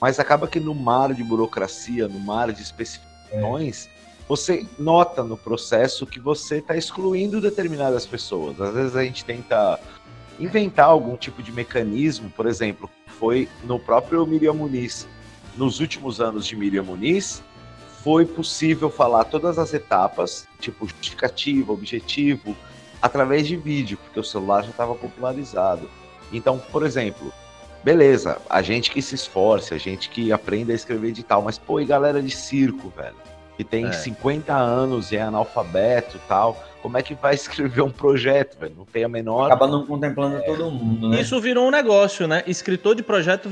Mas 0.00 0.18
acaba 0.20 0.46
que 0.46 0.60
no 0.60 0.74
mar 0.74 1.12
de 1.12 1.24
burocracia, 1.24 2.06
no 2.08 2.20
mar 2.20 2.52
de 2.52 2.62
especificações, 2.62 3.88
você 4.28 4.66
nota 4.78 5.24
no 5.24 5.36
processo 5.36 6.06
que 6.06 6.20
você 6.20 6.58
está 6.58 6.76
excluindo 6.76 7.40
determinadas 7.40 8.04
pessoas. 8.06 8.60
Às 8.60 8.74
vezes 8.74 8.96
a 8.96 9.02
gente 9.02 9.24
tenta 9.24 9.80
inventar 10.38 10.86
algum 10.86 11.16
tipo 11.16 11.42
de 11.42 11.50
mecanismo, 11.50 12.30
por 12.30 12.46
exemplo, 12.46 12.88
foi 13.06 13.48
no 13.64 13.78
próprio 13.78 14.24
Miriam 14.26 14.52
Muniz. 14.52 15.08
Nos 15.56 15.80
últimos 15.80 16.20
anos 16.20 16.46
de 16.46 16.54
Miriam 16.54 16.84
Muniz, 16.84 17.42
foi 18.04 18.24
possível 18.24 18.90
falar 18.90 19.24
todas 19.24 19.58
as 19.58 19.74
etapas, 19.74 20.46
tipo 20.60 20.86
justificativa, 20.86 21.72
objetivo, 21.72 22.56
através 23.02 23.46
de 23.46 23.56
vídeo, 23.56 23.98
porque 23.98 24.20
o 24.20 24.24
celular 24.24 24.62
já 24.62 24.70
estava 24.70 24.94
popularizado. 24.94 25.90
Então, 26.32 26.58
por 26.70 26.84
exemplo, 26.84 27.32
beleza, 27.82 28.38
a 28.48 28.62
gente 28.62 28.90
que 28.90 29.00
se 29.00 29.14
esforce, 29.14 29.74
a 29.74 29.78
gente 29.78 30.08
que 30.08 30.32
aprende 30.32 30.72
a 30.72 30.74
escrever 30.74 31.08
edital, 31.08 31.42
mas 31.42 31.58
pô, 31.58 31.80
e 31.80 31.84
galera 31.84 32.22
de 32.22 32.30
circo, 32.30 32.92
velho? 32.96 33.28
que 33.58 33.64
tem 33.64 33.86
é. 33.86 33.92
50 33.92 34.54
anos 34.54 35.10
e 35.10 35.16
é 35.16 35.22
analfabeto 35.22 36.16
e 36.16 36.20
tal, 36.28 36.64
como 36.80 36.96
é 36.96 37.02
que 37.02 37.12
vai 37.12 37.34
escrever 37.34 37.82
um 37.82 37.90
projeto, 37.90 38.56
velho? 38.56 38.74
Não 38.78 38.84
tem 38.84 39.02
a 39.02 39.08
menor. 39.08 39.46
Acaba 39.46 39.66
não 39.66 39.84
contemplando 39.84 40.36
é. 40.36 40.40
todo 40.42 40.70
mundo, 40.70 41.08
né? 41.08 41.20
Isso 41.20 41.40
virou 41.40 41.66
um 41.66 41.70
negócio, 41.70 42.28
né? 42.28 42.44
Escritor 42.46 42.94
de 42.94 43.02
projeto. 43.02 43.50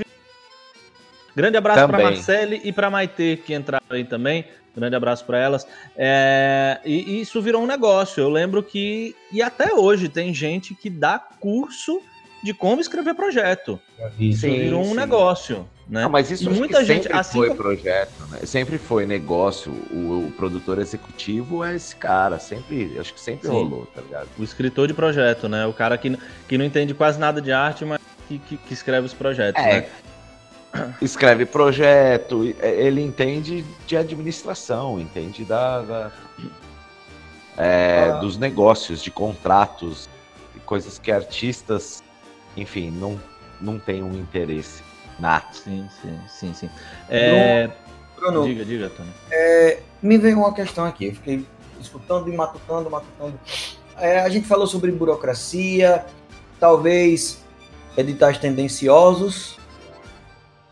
Grande 1.35 1.59
abraço 1.59 1.87
para 1.89 2.03
Marcele 2.03 2.61
e 2.65 2.73
para 2.73 2.89
Maite, 2.89 3.43
que 3.45 3.53
entraram 3.53 3.85
aí 3.91 4.05
também. 4.05 4.47
Grande 4.75 4.95
abraço 4.95 5.25
para 5.25 5.39
elas. 5.39 5.67
É... 5.97 6.81
E, 6.85 7.17
e 7.17 7.21
isso 7.21 7.43
virou 7.43 7.63
um 7.63 7.67
negócio. 7.67 8.23
Eu 8.23 8.31
lembro 8.31 8.63
que. 8.63 9.15
E 9.33 9.43
até 9.43 9.75
hoje 9.75 10.09
tem 10.09 10.33
gente 10.33 10.75
que 10.75 10.89
dá 10.89 11.19
curso 11.19 12.01
de 12.47 12.55
como 12.55 12.81
escrever 12.81 13.13
projeto. 13.13 13.81
Isso 14.21 14.43
sim, 14.43 14.57
virou 14.57 14.81
um 14.81 14.91
sim. 14.91 14.95
negócio. 14.95 15.69
Né? 15.89 16.03
Não, 16.03 16.09
mas 16.09 16.31
isso 16.31 16.49
muita 16.49 16.85
gente 16.85 17.03
sempre 17.03 17.19
assim 17.19 17.39
foi 17.39 17.49
como... 17.49 17.61
projeto, 17.61 18.27
né? 18.31 18.39
Sempre 18.45 18.79
foi 18.79 19.05
negócio. 19.05 19.73
O, 19.91 20.29
o, 20.29 20.33
produtor 20.37 20.79
executivo 20.79 21.65
é 21.65 21.75
esse 21.75 21.97
cara, 21.97 22.39
sempre, 22.39 22.97
acho 23.01 23.13
que 23.13 23.21
sempre 23.21 23.49
Sim. 23.49 23.55
rolou, 23.55 23.87
tá 23.87 24.01
ligado? 24.01 24.29
O 24.39 24.45
escritor 24.45 24.87
de 24.87 24.95
projeto, 24.95 25.49
né? 25.49 25.67
O 25.67 25.73
cara 25.73 25.99
que, 25.99 26.17
que 26.47 26.57
não 26.57 26.65
entende 26.65 26.95
quase 26.95 27.19
nada 27.19 27.43
de 27.43 27.51
arte, 27.51 27.85
mas 27.85 28.01
que, 28.29 28.39
que, 28.39 28.57
que 28.57 28.73
escreve 28.73 29.07
os 29.07 29.15
projetos, 29.15 29.61
é. 29.61 29.81
né? 29.81 29.89
Escreve 31.03 31.47
projeto, 31.47 32.55
é, 32.61 32.81
ele 32.81 33.01
entende 33.01 33.65
de 33.87 33.97
administração, 33.97 35.01
entende 35.01 35.45
da, 35.45 35.81
da 35.81 36.13
é, 37.57 38.11
ah. 38.11 38.19
dos 38.19 38.37
negócios, 38.37 39.03
de 39.03 39.11
contratos, 39.11 40.09
coisas 40.67 40.99
que 40.99 41.11
artistas, 41.11 42.03
enfim, 42.57 42.91
não, 42.91 43.21
não 43.61 43.79
tem 43.79 44.03
um 44.03 44.13
interesse. 44.15 44.83
Nato. 45.19 45.57
Sim, 45.57 45.89
sim, 46.03 46.21
sim, 46.29 46.55
sim. 46.55 46.71
É... 47.09 47.71
Bruno, 48.17 48.45
diga, 48.45 48.65
diga, 48.65 48.91
Tony. 48.91 49.11
É, 49.31 49.81
me 50.03 50.19
veio 50.19 50.39
uma 50.39 50.53
questão 50.53 50.85
aqui. 50.85 51.07
Eu 51.07 51.15
fiquei 51.15 51.47
escutando 51.81 52.33
e 52.33 52.37
matutando, 52.37 52.91
matutando. 52.91 53.39
é, 53.99 54.21
a 54.21 54.29
gente 54.29 54.47
falou 54.47 54.67
sobre 54.67 54.91
burocracia, 54.93 56.05
talvez 56.59 57.43
editais 57.97 58.39
tendenciosos. 58.39 59.59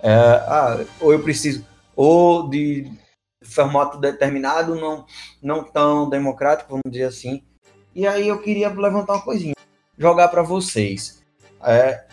É, 0.03 0.13
ah, 0.13 0.85
ou 1.01 1.13
eu 1.13 1.21
preciso, 1.23 1.67
ou 1.97 2.49
de 2.49 2.91
formato 3.43 3.99
determinado, 3.99 4.75
não, 4.75 5.07
não 5.43 5.65
tão 5.65 6.09
democrático, 6.09 6.71
vamos 6.71 6.91
dizer 6.91 7.05
assim. 7.05 7.43
E 7.95 8.07
aí 8.07 8.29
eu 8.29 8.41
queria 8.41 8.69
levantar 8.69 9.15
uma 9.15 9.23
coisinha, 9.23 9.55
jogar 9.97 10.29
para 10.29 10.43
vocês. 10.43 11.24
É, 11.65 12.05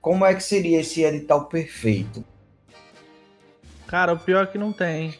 como 0.00 0.24
é 0.24 0.34
que 0.34 0.42
seria 0.42 0.80
esse 0.80 1.02
edital 1.02 1.46
perfeito? 1.46 2.24
Cara, 3.86 4.12
o 4.12 4.18
pior 4.18 4.44
é 4.44 4.46
que 4.46 4.58
não 4.58 4.72
tem. 4.72 5.14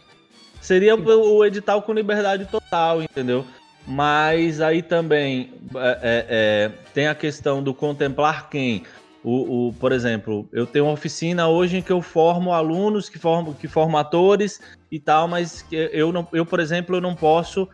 Seria 0.61 0.95
o 0.95 1.45
edital 1.45 1.83
com 1.83 1.93
liberdade 1.93 2.47
total, 2.47 3.03
entendeu? 3.03 3.45
Mas 3.87 4.61
aí 4.61 4.83
também 4.83 5.55
é, 5.75 5.89
é, 6.03 6.27
é, 6.29 6.73
tem 6.93 7.07
a 7.07 7.15
questão 7.15 7.63
do 7.63 7.73
contemplar 7.73 8.51
quem. 8.51 8.83
O, 9.25 9.69
o, 9.69 9.73
por 9.73 9.93
exemplo, 9.93 10.49
eu 10.53 10.67
tenho 10.67 10.85
uma 10.85 10.93
oficina 10.93 11.49
hoje 11.49 11.79
em 11.79 11.83
que 11.83 11.91
eu 11.91 12.01
formo 12.01 12.53
alunos 12.53 13.09
que 13.09 13.19
formam, 13.19 13.53
que 13.53 13.67
formam 13.67 13.99
atores 13.99 14.61
e 14.93 15.01
tal, 15.01 15.27
mas 15.27 15.67
eu, 15.71 16.13
não, 16.13 16.27
eu 16.33 16.47
por 16.47 16.61
exemplo, 16.61 16.97
eu 16.97 17.01
não 17.01 17.17
posso 17.17 17.69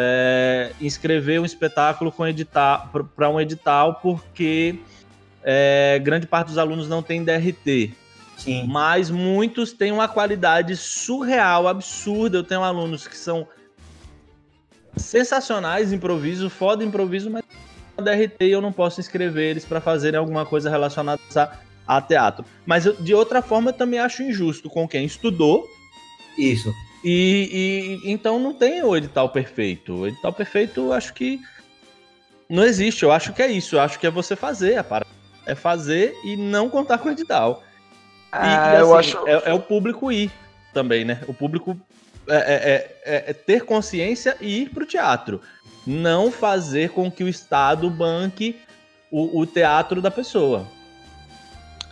é, 0.00 0.70
inscrever 0.80 1.40
um 1.40 1.44
espetáculo 1.44 2.12
com 2.12 2.24
edital 2.24 2.88
para 3.16 3.28
um 3.28 3.40
edital 3.40 3.94
porque 3.96 4.78
é, 5.42 5.98
grande 6.00 6.24
parte 6.24 6.48
dos 6.48 6.58
alunos 6.58 6.88
não 6.88 7.02
tem 7.02 7.24
DRT. 7.24 7.92
Sim. 8.36 8.64
Mas 8.68 9.10
muitos 9.10 9.72
têm 9.72 9.90
uma 9.90 10.06
qualidade 10.06 10.76
surreal, 10.76 11.66
absurda. 11.66 12.38
Eu 12.38 12.44
tenho 12.44 12.62
alunos 12.62 13.08
que 13.08 13.16
são 13.16 13.48
sensacionais 14.96 15.92
improviso, 15.92 16.48
foda 16.48 16.84
improviso, 16.84 17.28
mas 17.30 17.42
DRT 18.00 18.44
eu 18.44 18.60
não 18.60 18.72
posso 18.72 19.00
inscrever 19.00 19.50
eles 19.50 19.64
para 19.64 19.80
fazerem 19.80 20.18
alguma 20.18 20.46
coisa 20.46 20.70
relacionada 20.70 21.20
a, 21.34 21.96
a 21.96 22.00
teatro. 22.00 22.44
Mas 22.64 22.86
eu, 22.86 22.94
de 22.94 23.12
outra 23.12 23.42
forma 23.42 23.70
eu 23.70 23.74
também 23.74 23.98
acho 23.98 24.22
injusto 24.22 24.70
com 24.70 24.86
quem 24.86 25.04
estudou. 25.04 25.66
Isso. 26.38 26.72
E, 27.04 28.00
e 28.04 28.10
então 28.10 28.38
não 28.38 28.52
tem 28.52 28.82
o 28.82 28.96
edital 28.96 29.28
perfeito. 29.28 29.94
O 29.94 30.06
edital 30.06 30.32
perfeito 30.32 30.80
eu 30.80 30.92
acho 30.92 31.14
que 31.14 31.40
não 32.48 32.64
existe. 32.64 33.02
Eu 33.02 33.12
acho 33.12 33.32
que 33.32 33.42
é 33.42 33.50
isso. 33.50 33.76
Eu 33.76 33.80
acho 33.80 33.98
que 33.98 34.06
é 34.06 34.10
você 34.10 34.34
fazer 34.34 34.76
a 34.76 34.84
parada. 34.84 35.10
É 35.46 35.54
fazer 35.54 36.14
e 36.24 36.36
não 36.36 36.68
contar 36.68 36.98
com 36.98 37.08
o 37.08 37.12
edital. 37.12 37.62
Ah, 38.32 38.46
e, 38.46 38.50
e 38.50 38.76
assim, 38.76 38.80
eu 38.80 38.96
acho... 38.96 39.28
É, 39.28 39.50
é, 39.50 39.54
o 39.54 39.60
público 39.60 40.12
ir 40.12 40.30
também, 40.74 41.04
né? 41.04 41.22
O 41.26 41.32
público 41.32 41.78
é, 42.28 42.36
é, 42.36 42.96
é, 43.04 43.30
é 43.30 43.32
ter 43.32 43.64
consciência 43.64 44.36
e 44.40 44.62
ir 44.62 44.70
para 44.70 44.82
o 44.82 44.86
teatro. 44.86 45.40
Não 45.86 46.30
fazer 46.30 46.90
com 46.90 47.10
que 47.10 47.24
o 47.24 47.28
Estado 47.28 47.88
banque 47.88 48.56
o, 49.10 49.40
o 49.40 49.46
teatro 49.46 50.02
da 50.02 50.10
pessoa. 50.10 50.66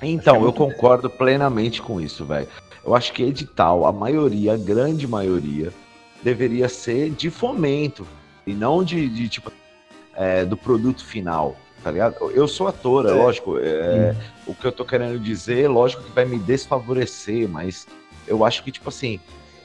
Então, 0.02 0.44
eu 0.44 0.52
concordo 0.52 1.08
plenamente 1.08 1.80
com 1.80 2.00
isso, 2.00 2.24
velho. 2.24 2.48
Eu 2.86 2.94
acho 2.94 3.12
que 3.12 3.24
edital, 3.24 3.84
a 3.84 3.92
maioria, 3.92 4.54
a 4.54 4.56
grande 4.56 5.08
maioria, 5.08 5.72
deveria 6.22 6.68
ser 6.68 7.10
de 7.10 7.30
fomento 7.30 8.06
e 8.46 8.54
não 8.54 8.84
de, 8.84 9.08
de 9.08 9.28
tipo 9.28 9.50
é, 10.14 10.44
do 10.44 10.56
produto 10.56 11.04
final, 11.04 11.56
tá 11.82 11.90
ligado? 11.90 12.30
Eu 12.30 12.46
sou 12.46 12.68
ator, 12.68 13.06
é, 13.06 13.10
lógico. 13.10 13.58
É, 13.58 14.14
o 14.46 14.54
que 14.54 14.64
eu 14.64 14.70
tô 14.70 14.84
querendo 14.84 15.18
dizer, 15.18 15.68
lógico 15.68 16.04
que 16.04 16.12
vai 16.12 16.24
me 16.24 16.38
desfavorecer, 16.38 17.48
mas 17.48 17.88
eu 18.24 18.44
acho 18.44 18.62
que 18.62 18.70
tipo 18.70 18.88
assim, 18.88 19.18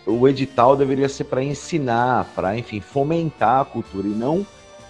o 0.04 0.28
edital 0.28 0.76
deveria 0.76 1.08
ser 1.08 1.26
para 1.26 1.44
ensinar, 1.44 2.26
para, 2.34 2.58
enfim, 2.58 2.82
fomentar 2.82 3.62
a 3.62 3.66
cultura 3.66 4.08
e 4.08 4.12
não 4.12 4.46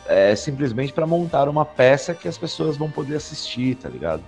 é, 0.06 0.34
simplesmente 0.36 0.94
para 0.94 1.06
montar 1.06 1.50
uma 1.50 1.66
peça 1.66 2.14
que 2.14 2.30
as 2.30 2.38
pessoas 2.38 2.78
vão 2.78 2.90
poder 2.90 3.18
assistir, 3.18 3.76
tá 3.76 3.90
ligado? 3.90 4.24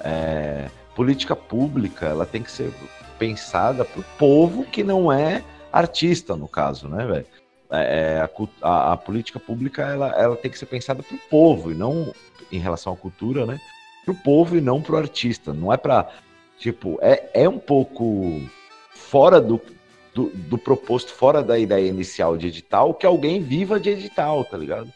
É, 0.00 0.68
política 0.96 1.36
pública, 1.36 2.06
ela 2.06 2.26
tem 2.26 2.42
que 2.42 2.50
ser 2.50 2.72
pensada 3.18 3.84
para 3.84 4.00
o 4.00 4.04
povo 4.18 4.64
que 4.64 4.82
não 4.82 5.12
é 5.12 5.42
artista, 5.72 6.36
no 6.36 6.48
caso, 6.48 6.88
né, 6.88 7.06
velho? 7.06 7.26
É, 7.70 8.20
é 8.20 8.30
a, 8.62 8.92
a, 8.92 8.96
política 8.96 9.40
pública 9.40 9.82
ela, 9.82 10.08
ela 10.16 10.36
tem 10.36 10.50
que 10.50 10.58
ser 10.58 10.66
pensada 10.66 11.02
para 11.02 11.16
o 11.16 11.20
povo 11.28 11.72
e 11.72 11.74
não 11.74 12.12
em 12.50 12.58
relação 12.58 12.92
à 12.92 12.96
cultura, 12.96 13.44
né? 13.44 13.58
Para 14.04 14.12
o 14.12 14.16
povo 14.16 14.56
e 14.56 14.60
não 14.60 14.80
para 14.80 14.94
o 14.94 14.98
artista. 14.98 15.52
Não 15.52 15.72
é 15.72 15.76
para 15.76 16.08
tipo 16.58 16.98
é, 17.02 17.28
é 17.34 17.48
um 17.48 17.58
pouco 17.58 18.40
fora 18.90 19.40
do, 19.40 19.60
do, 20.14 20.30
do, 20.30 20.56
proposto 20.56 21.12
fora 21.12 21.42
da 21.42 21.58
ideia 21.58 21.88
inicial 21.88 22.36
de 22.36 22.46
edital 22.46 22.94
que 22.94 23.04
alguém 23.04 23.42
viva 23.42 23.78
de 23.78 23.90
edital, 23.90 24.44
tá 24.44 24.56
ligado? 24.56 24.92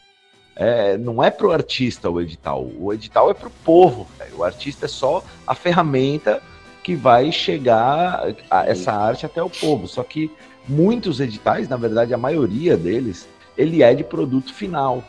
É, 0.55 0.97
não 0.97 1.23
é 1.23 1.29
pro 1.29 1.51
artista 1.51 2.09
o 2.09 2.19
edital, 2.19 2.65
o 2.77 2.93
edital 2.93 3.31
é 3.31 3.33
pro 3.33 3.49
povo, 3.49 4.07
véio. 4.17 4.37
o 4.37 4.43
artista 4.43 4.85
é 4.85 4.89
só 4.89 5.23
a 5.47 5.55
ferramenta 5.55 6.41
que 6.83 6.95
vai 6.95 7.31
chegar 7.31 8.23
essa 8.65 8.91
arte 8.91 9.25
até 9.25 9.41
o 9.41 9.49
povo. 9.49 9.87
Só 9.87 10.03
que 10.03 10.31
muitos 10.67 11.19
editais, 11.19 11.67
na 11.69 11.77
verdade 11.77 12.13
a 12.13 12.17
maioria 12.17 12.77
deles, 12.77 13.27
ele 13.57 13.83
é 13.83 13.93
de 13.93 14.03
produto 14.03 14.53
final. 14.53 15.03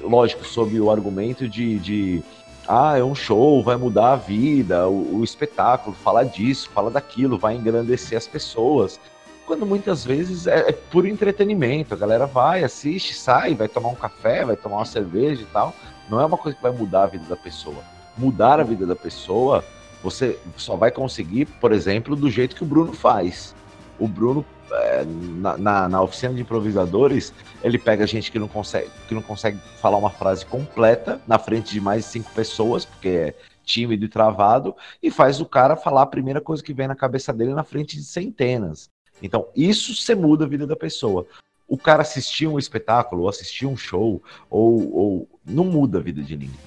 Lógico, 0.00 0.44
sob 0.44 0.78
o 0.80 0.90
argumento 0.90 1.48
de, 1.48 1.78
de 1.78 2.22
ah, 2.68 2.98
é 2.98 3.04
um 3.04 3.14
show, 3.14 3.62
vai 3.62 3.76
mudar 3.76 4.12
a 4.12 4.16
vida, 4.16 4.88
o, 4.88 5.18
o 5.18 5.24
espetáculo, 5.24 5.94
fala 6.02 6.24
disso, 6.24 6.70
fala 6.70 6.90
daquilo, 6.90 7.38
vai 7.38 7.54
engrandecer 7.54 8.18
as 8.18 8.26
pessoas 8.26 8.98
quando 9.46 9.66
muitas 9.66 10.04
vezes 10.04 10.46
é, 10.46 10.70
é 10.70 10.72
puro 10.72 11.06
entretenimento. 11.06 11.94
A 11.94 11.96
galera 11.96 12.26
vai, 12.26 12.64
assiste, 12.64 13.14
sai, 13.14 13.54
vai 13.54 13.68
tomar 13.68 13.90
um 13.90 13.94
café, 13.94 14.44
vai 14.44 14.56
tomar 14.56 14.76
uma 14.76 14.84
cerveja 14.84 15.42
e 15.42 15.46
tal. 15.46 15.74
Não 16.08 16.20
é 16.20 16.24
uma 16.24 16.36
coisa 16.36 16.56
que 16.56 16.62
vai 16.62 16.72
mudar 16.72 17.04
a 17.04 17.06
vida 17.06 17.24
da 17.28 17.36
pessoa. 17.36 17.82
Mudar 18.16 18.60
a 18.60 18.62
vida 18.64 18.86
da 18.86 18.96
pessoa, 18.96 19.64
você 20.04 20.38
só 20.58 20.76
vai 20.76 20.90
conseguir, 20.90 21.46
por 21.46 21.72
exemplo, 21.72 22.14
do 22.14 22.30
jeito 22.30 22.54
que 22.54 22.62
o 22.62 22.66
Bruno 22.66 22.92
faz. 22.92 23.54
O 23.98 24.06
Bruno, 24.06 24.44
é, 24.70 25.02
na, 25.06 25.56
na, 25.56 25.88
na, 25.88 26.02
oficina 26.02 26.34
de 26.34 26.42
improvisadores, 26.42 27.32
ele 27.62 27.78
pega 27.78 28.06
gente 28.06 28.30
que 28.30 28.38
não, 28.38 28.46
consegue, 28.46 28.90
que 29.08 29.14
não 29.14 29.22
consegue 29.22 29.58
falar 29.80 29.96
uma 29.96 30.10
frase 30.10 30.44
completa 30.44 31.22
na 31.26 31.38
frente 31.38 31.72
de 31.72 31.80
mais 31.80 32.04
de 32.04 32.10
cinco 32.10 32.30
pessoas, 32.32 32.84
porque 32.84 33.08
é 33.08 33.34
tímido 33.64 34.04
e 34.04 34.08
travado, 34.08 34.76
e 35.02 35.10
faz 35.10 35.40
o 35.40 35.46
cara 35.46 35.74
falar 35.74 36.02
a 36.02 36.06
primeira 36.06 36.40
coisa 36.40 36.62
que 36.62 36.74
vem 36.74 36.86
na 36.86 36.94
cabeça 36.94 37.32
dele 37.32 37.54
na 37.54 37.64
frente 37.64 37.96
de 37.96 38.04
centenas. 38.04 38.90
Então, 39.22 39.48
isso 39.56 39.94
você 39.96 40.14
muda 40.14 40.44
a 40.44 40.48
vida 40.48 40.66
da 40.66 40.76
pessoa. 40.76 41.26
O 41.66 41.78
cara 41.78 42.02
assistir 42.02 42.46
um 42.46 42.58
espetáculo, 42.58 43.22
ou 43.22 43.28
assistir 43.30 43.64
um 43.64 43.74
show, 43.74 44.22
ou, 44.50 44.94
ou 44.94 45.28
não 45.46 45.64
muda 45.64 45.96
a 45.96 46.02
vida 46.02 46.20
de 46.20 46.36
ninguém, 46.36 46.60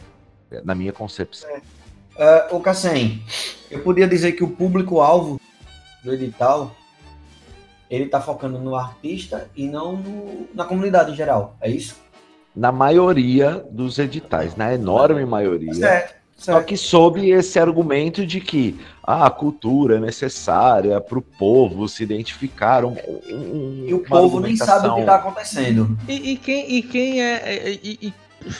na 0.63 0.73
minha 0.73 0.91
concepção. 0.91 1.47
É. 1.52 1.77
Uh, 2.18 2.56
o 2.56 2.60
Cassem, 2.60 3.22
eu 3.70 3.84
podia 3.84 4.08
dizer 4.08 4.32
que 4.32 4.44
o 4.44 4.50
público-alvo 4.50 5.40
do 6.04 6.14
edital 6.14 6.76
ele 7.90 8.06
está 8.06 8.20
focando 8.20 8.60
no 8.60 8.76
artista 8.76 9.50
e 9.56 9.68
não 9.68 9.96
no, 9.96 10.48
na 10.54 10.66
comunidade 10.66 11.12
em 11.12 11.16
geral, 11.16 11.56
é 11.62 11.70
isso? 11.70 11.96
Na 12.56 12.72
maioria 12.72 13.64
dos 13.70 14.00
editais, 14.00 14.56
na 14.56 14.74
enorme 14.74 15.26
maioria. 15.26 15.74
Certo. 15.74 16.18
Só 16.36 16.62
que 16.62 16.78
sob 16.78 17.28
esse 17.28 17.58
argumento 17.60 18.26
de 18.26 18.40
que 18.40 18.80
ah, 19.04 19.26
a 19.26 19.30
cultura 19.30 19.98
é 19.98 20.00
necessária 20.00 21.02
para 21.02 21.18
o 21.18 21.22
povo 21.22 21.90
se 21.90 22.04
identificar. 22.04 22.86
Um, 22.86 22.96
um, 23.28 23.86
e 23.88 23.94
o 23.94 24.04
povo 24.04 24.40
nem 24.40 24.56
sabe 24.56 24.88
o 24.88 24.96
que 24.96 25.00
está 25.02 25.16
acontecendo. 25.16 25.98
E, 26.08 26.34
e, 26.34 26.38
quem, 26.38 26.76
e 26.76 26.84
quem 26.84 27.24
é. 27.24 27.34
é 27.44 27.72
e, 27.72 28.00
e, 28.02 28.14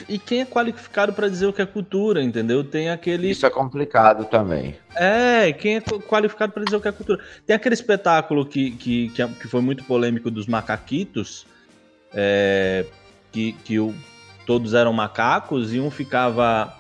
e 0.10 0.18
quem 0.18 0.42
é 0.42 0.46
qualificado 0.46 1.14
para 1.14 1.30
dizer 1.30 1.46
o 1.46 1.54
que 1.54 1.62
é 1.62 1.66
cultura, 1.66 2.22
entendeu? 2.22 2.64
Tem 2.64 2.90
aquele. 2.90 3.30
Isso 3.30 3.46
é 3.46 3.50
complicado 3.50 4.26
também. 4.26 4.76
É, 4.96 5.54
quem 5.54 5.76
é 5.78 5.82
qualificado 5.82 6.52
para 6.52 6.64
dizer 6.64 6.78
o 6.78 6.82
que 6.82 6.88
é 6.88 6.92
cultura? 6.92 7.24
Tem 7.46 7.56
aquele 7.56 7.74
espetáculo 7.74 8.46
que, 8.46 8.72
que, 8.72 9.10
que, 9.10 9.22
é, 9.22 9.28
foi 9.28 9.62
muito 9.62 9.84
polêmico 9.84 10.32
dos 10.32 10.48
macaquitos, 10.48 11.46
é, 12.14 12.86
que, 13.32 13.54
que 13.64 13.80
o, 13.80 13.94
todos 14.46 14.74
eram 14.74 14.92
macacos 14.94 15.74
e 15.74 15.80
um 15.80 15.92
ficava 15.92 16.74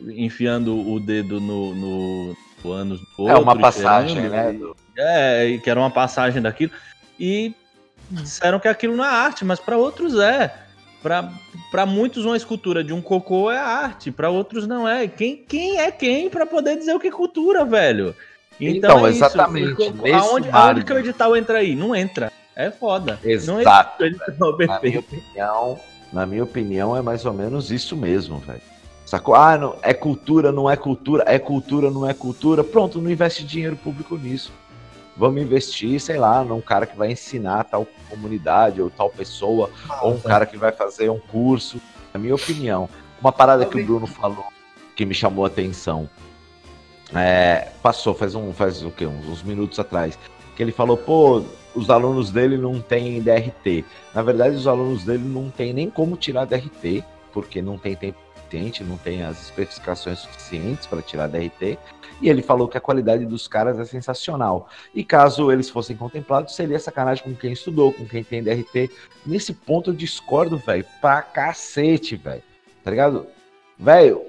enfiando 0.00 0.88
o 0.88 1.00
dedo 1.00 1.40
no, 1.40 1.74
no, 1.74 2.36
no 2.64 2.72
ânus 2.72 3.00
do 3.00 3.06
outro. 3.18 3.36
É 3.36 3.38
uma 3.38 3.58
passagem, 3.58 4.28
né? 4.28 4.58
É, 4.96 5.58
que 5.62 5.68
era 5.68 5.80
uma 5.80 5.90
passagem 5.90 6.40
daquilo. 6.40 6.72
E 7.18 7.54
disseram 8.10 8.60
que 8.60 8.68
aquilo 8.68 8.96
não 8.96 9.04
é 9.04 9.08
arte, 9.08 9.44
mas 9.44 9.58
para 9.58 9.76
outros 9.76 10.18
é. 10.18 10.54
Para 11.02 11.86
muitos, 11.86 12.24
uma 12.24 12.36
escultura 12.36 12.84
de 12.84 12.92
um 12.92 13.02
cocô 13.02 13.50
é 13.50 13.58
arte, 13.58 14.10
para 14.10 14.30
outros 14.30 14.66
não 14.66 14.88
é. 14.88 15.08
Quem, 15.08 15.36
quem 15.36 15.80
é 15.80 15.90
quem 15.90 16.30
para 16.30 16.46
poder 16.46 16.76
dizer 16.76 16.94
o 16.94 17.00
que 17.00 17.08
é 17.08 17.10
cultura, 17.10 17.64
velho? 17.64 18.14
Então, 18.60 18.98
então 18.98 19.06
é 19.06 19.10
exatamente. 19.10 19.82
Aonde, 20.14 20.48
aonde 20.50 20.84
que 20.84 20.92
o 20.92 20.98
edital 20.98 21.36
entra 21.36 21.58
aí? 21.58 21.74
Não 21.74 21.94
entra. 21.94 22.30
É 22.54 22.70
foda. 22.70 23.18
Exato. 23.24 24.04
Não 24.38 24.60
é 24.60 24.66
na, 24.66 24.80
minha 24.80 25.00
opinião, 25.00 25.80
na 26.12 26.26
minha 26.26 26.44
opinião, 26.44 26.96
é 26.96 27.02
mais 27.02 27.24
ou 27.24 27.32
menos 27.32 27.70
isso 27.70 27.96
mesmo, 27.96 28.38
velho. 28.38 28.60
Sacou? 29.04 29.34
Ah, 29.34 29.58
não, 29.58 29.76
é 29.82 29.92
cultura, 29.92 30.52
não 30.52 30.70
é 30.70 30.76
cultura, 30.76 31.24
é 31.26 31.38
cultura, 31.38 31.90
não 31.90 32.08
é 32.08 32.14
cultura. 32.14 32.62
Pronto, 32.62 33.00
não 33.00 33.10
investe 33.10 33.44
dinheiro 33.44 33.76
público 33.76 34.16
nisso. 34.16 34.52
Vamos 35.16 35.42
investir, 35.42 36.00
sei 36.00 36.18
lá, 36.18 36.42
num 36.42 36.60
cara 36.60 36.86
que 36.86 36.96
vai 36.96 37.12
ensinar 37.12 37.64
tal 37.64 37.86
comunidade 38.08 38.80
ou 38.80 38.90
tal 38.90 39.10
pessoa, 39.10 39.70
ou 40.00 40.14
um 40.14 40.20
cara 40.20 40.46
que 40.46 40.56
vai 40.56 40.72
fazer 40.72 41.10
um 41.10 41.18
curso. 41.18 41.80
Na 42.12 42.20
minha 42.20 42.34
opinião, 42.34 42.88
uma 43.20 43.32
parada 43.32 43.64
que 43.64 43.80
o 43.80 43.84
Bruno 43.84 44.06
falou 44.06 44.46
que 44.94 45.04
me 45.04 45.14
chamou 45.14 45.44
a 45.44 45.48
atenção. 45.48 46.08
É, 47.14 47.68
passou 47.82 48.14
faz 48.14 48.34
um 48.34 48.52
faz 48.52 48.82
o 48.82 48.90
quê? 48.90 49.06
Uns, 49.06 49.26
uns 49.28 49.42
minutos 49.42 49.78
atrás 49.78 50.18
que 50.56 50.62
ele 50.62 50.72
falou, 50.72 50.96
pô, 50.96 51.42
os 51.74 51.90
alunos 51.90 52.30
dele 52.30 52.56
não 52.56 52.80
têm 52.80 53.20
DRT. 53.22 53.84
Na 54.14 54.22
verdade, 54.22 54.54
os 54.54 54.66
alunos 54.66 55.04
dele 55.04 55.24
não 55.24 55.50
têm 55.50 55.72
nem 55.72 55.88
como 55.88 56.16
tirar 56.16 56.44
DRT, 56.44 57.02
porque 57.32 57.62
não 57.62 57.78
tem 57.78 57.96
tempo 57.96 58.18
não 58.84 58.96
tem 58.96 59.22
as 59.22 59.42
especificações 59.42 60.20
suficientes 60.20 60.86
para 60.86 61.02
tirar 61.02 61.28
DRT. 61.28 61.78
E 62.20 62.28
ele 62.28 62.42
falou 62.42 62.68
que 62.68 62.78
a 62.78 62.80
qualidade 62.80 63.26
dos 63.26 63.48
caras 63.48 63.78
é 63.78 63.84
sensacional. 63.84 64.68
E 64.94 65.04
caso 65.04 65.50
eles 65.50 65.68
fossem 65.68 65.96
contemplados, 65.96 66.54
seria 66.54 66.78
sacanagem 66.78 67.24
com 67.24 67.34
quem 67.34 67.52
estudou, 67.52 67.92
com 67.92 68.06
quem 68.06 68.22
tem 68.22 68.42
DRT. 68.42 68.90
Nesse 69.26 69.52
ponto 69.52 69.90
eu 69.90 69.94
discordo, 69.94 70.56
velho, 70.56 70.84
pra 71.00 71.20
cacete, 71.22 72.14
velho. 72.14 72.42
Tá 72.84 72.90
ligado? 72.90 73.26
Velho, 73.78 74.22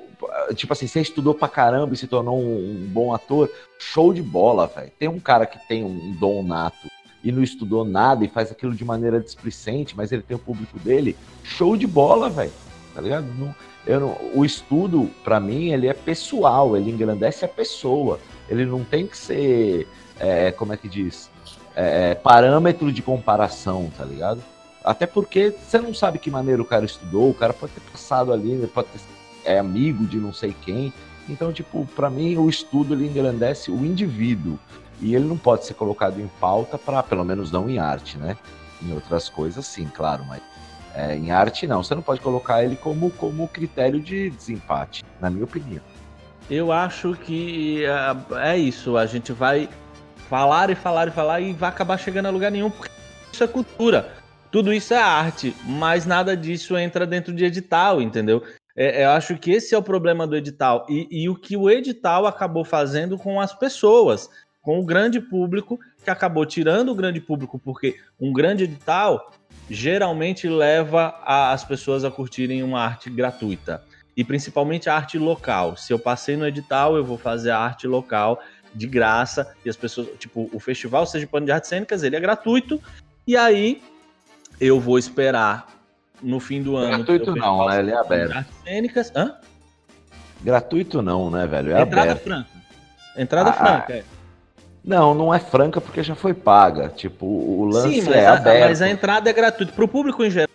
tipo 0.56 0.74
assim, 0.74 0.88
você 0.88 1.02
estudou 1.02 1.34
pra 1.34 1.48
caramba 1.48 1.94
e 1.94 1.98
se 1.98 2.08
tornou 2.08 2.40
um, 2.40 2.88
bom 2.90 3.14
ator, 3.14 3.50
show 3.78 4.14
de 4.14 4.22
bola, 4.22 4.68
velho. 4.68 4.92
Tem 4.98 5.08
um 5.08 5.20
cara 5.20 5.46
que 5.46 5.60
tem 5.68 5.84
um 5.84 6.14
dom 6.14 6.42
nato 6.44 6.88
e 7.24 7.32
não 7.32 7.42
estudou 7.44 7.86
nada 7.86 8.26
e 8.26 8.28
faz 8.28 8.52
aquilo 8.52 8.76
de 8.76 8.84
maneira 8.84 9.20
displicente, 9.20 9.96
mas 9.96 10.12
ele 10.12 10.22
tem 10.22 10.36
o 10.36 10.40
público 10.40 10.78
dele, 10.80 11.16
show 11.44 11.78
de 11.78 11.88
bola, 11.88 12.30
velho. 12.30 12.52
Tá 12.94 13.02
ligado? 13.02 13.26
Não, 13.38 13.56
não, 13.86 14.17
o 14.34 14.46
estudo, 14.46 15.10
para 15.24 15.39
mim, 15.39 15.72
ele 15.72 15.88
é 15.88 15.93
pessoal, 15.93 16.78
ele 16.78 16.91
engrandece 16.91 17.43
a 17.43 17.48
pessoa. 17.48 18.19
Ele 18.50 18.65
não 18.65 18.84
tem 18.84 19.06
que 19.08 19.17
ser, 19.17 19.88
é, 20.19 20.52
como 20.52 20.74
é 20.74 20.78
que 20.78 20.88
diz? 20.88 21.30
É, 21.76 22.12
é 22.12 22.15
parâmetro 22.15 22.91
de 22.91 23.02
comparação, 23.02 23.91
tá 23.98 24.06
ligado? 24.06 24.41
Até 24.84 25.06
porque 25.06 25.52
você 25.52 25.80
não 25.80 25.93
sabe 25.93 26.19
que 26.19 26.30
maneira 26.30 26.62
o 26.62 26.65
cara 26.65 26.86
estudou, 26.86 27.30
o 27.30 27.34
cara 27.34 27.54
pode 27.54 27.74
ter 27.74 27.82
passado 27.91 28.34
ali, 28.34 28.67
pode 28.67 28.88
ter 28.89 29.00
é 29.46 29.60
amigo 29.60 30.06
de 30.06 30.17
não 30.17 30.34
sei 30.34 30.56
quem. 30.62 30.93
Então, 31.28 31.54
tipo, 31.54 31.86
para 31.96 32.10
mim 32.10 32.38
o 32.38 32.50
estudo 32.50 32.93
ele 32.93 33.08
engrandece 33.08 33.72
o 33.72 33.86
indivíduo 33.86 34.60
e 35.02 35.15
ele 35.15 35.26
não 35.26 35.38
pode 35.38 35.65
ser 35.65 35.74
colocado 35.74 36.19
em 36.19 36.28
pauta 36.39 36.78
para, 36.78 37.02
pelo 37.04 37.24
menos 37.24 37.52
não 37.52 37.69
em 37.69 37.80
arte, 37.80 38.17
né? 38.17 38.38
Em 38.82 38.93
outras 38.93 39.30
coisas, 39.30 39.65
sim, 39.65 39.89
claro, 39.93 40.26
mas 40.26 40.41
é, 40.95 41.15
em 41.15 41.32
arte 41.32 41.67
não. 41.67 41.84
Você 41.84 41.95
não 41.95 42.01
pode 42.01 42.21
colocar 42.21 42.63
ele 42.63 42.75
como 42.75 43.10
como 43.12 43.47
critério 43.47 43.99
de 43.99 44.29
desempate, 44.29 45.03
na 45.19 45.29
minha 45.29 45.43
opinião. 45.43 45.82
Eu 46.49 46.71
acho 46.71 47.15
que 47.15 47.84
uh, 47.86 48.36
é 48.36 48.58
isso. 48.58 48.97
A 48.97 49.06
gente 49.06 49.32
vai 49.32 49.69
falar 50.29 50.69
e 50.69 50.75
falar 50.75 51.08
e 51.08 51.12
falar 51.12 51.39
e 51.41 51.53
vai 51.53 51.69
acabar 51.69 51.97
chegando 51.97 52.27
a 52.27 52.32
lugar 52.32 52.51
nenhum 52.51 52.69
porque 52.69 52.91
isso 53.32 53.43
é 53.43 53.47
cultura. 53.47 54.12
Tudo 54.51 54.71
isso 54.71 54.93
é 54.93 55.01
arte, 55.01 55.56
mas 55.65 56.06
nada 56.06 56.38
disso 56.38 56.77
entra 56.77 57.08
dentro 57.08 57.34
de 57.34 57.43
edital, 57.43 57.99
entendeu? 57.99 58.43
É, 58.75 59.03
eu 59.03 59.10
acho 59.10 59.36
que 59.38 59.51
esse 59.51 59.73
é 59.73 59.77
o 59.77 59.84
problema 59.84 60.27
do 60.27 60.36
edital. 60.36 60.86
E, 60.88 61.08
e, 61.10 61.29
o 61.29 61.36
que 61.36 61.58
o 61.58 61.69
edital 61.69 62.27
acabou 62.27 62.63
fazendo 62.63 63.17
com 63.17 63.39
as 63.39 63.53
pessoas, 63.53 64.29
com 64.62 64.79
o 64.79 64.86
grande 64.86 65.19
público, 65.19 65.79
que 66.03 66.10
acabou 66.10 66.45
tirando 66.45 66.91
o 66.91 66.95
grande 66.95 67.19
público, 67.19 67.58
porque 67.58 67.95
um 68.19 68.32
grande 68.32 68.65
edital 68.65 69.32
geralmente 69.70 70.48
leva 70.48 71.16
a, 71.24 71.52
as 71.52 71.63
pessoas 71.63 72.04
a 72.04 72.12
curtirem 72.12 72.63
uma 72.63 72.82
arte 72.82 73.10
gratuita. 73.10 73.84
E 74.16 74.24
principalmente 74.24 74.89
a 74.89 74.96
arte 74.96 75.18
local. 75.18 75.76
Se 75.76 75.92
eu 75.92 75.98
passei 75.98 76.38
no 76.38 76.48
edital, 76.48 76.96
eu 76.96 77.04
vou 77.04 77.18
fazer 77.18 77.52
a 77.52 77.58
arte 77.58 77.88
local 77.88 78.39
de 78.74 78.86
graça. 78.86 79.56
E 79.66 79.70
as 79.70 79.76
pessoas, 79.76 80.08
tipo, 80.20 80.50
o 80.54 80.60
Festival 80.60 81.06
Seja 81.06 81.26
Pano 81.26 81.46
de 81.46 81.52
Artes 81.52 81.70
Cênicas, 81.70 82.04
ele 82.04 82.16
é 82.16 82.20
gratuito. 82.20 82.82
E 83.26 83.36
aí 83.36 83.82
eu 84.60 84.80
vou 84.80 85.00
esperar 85.00 85.68
no 86.22 86.39
fim 86.39 86.62
do 86.62 86.76
ano. 86.76 86.98
Gratuito 86.98 87.36
não, 87.36 87.68
né? 87.68 87.80
Ele 87.80 87.92
é 87.92 87.98
aberto. 87.98 88.46
Cênicas. 88.63 89.12
Hã? 89.16 89.36
Gratuito 90.42 91.02
não, 91.02 91.32
né, 91.32 91.48
velho? 91.48 91.76
É 91.76 91.82
Entrada 91.82 92.12
aberto. 92.12 92.24
franca. 92.24 92.50
Entrada 93.18 93.50
ah, 93.50 93.54
franca, 93.54 93.94
é. 93.94 94.04
Não, 94.84 95.15
não 95.15 95.34
é 95.34 95.39
franca 95.39 95.80
porque 95.80 96.04
já 96.04 96.13
foi 96.13 96.34
paga. 96.34 96.89
Tipo, 96.89 97.26
o 97.26 97.65
lance 97.65 98.02
Sim, 98.02 98.12
é 98.12 98.26
a, 98.26 98.34
aberto. 98.34 98.67
Mas 98.67 98.82
a 98.82 98.89
entrada 98.89 99.30
é 99.30 99.34
gratuita. 99.34 99.72
Pro 99.72 99.88
público 99.88 100.24
em 100.24 100.30
geral. 100.30 100.50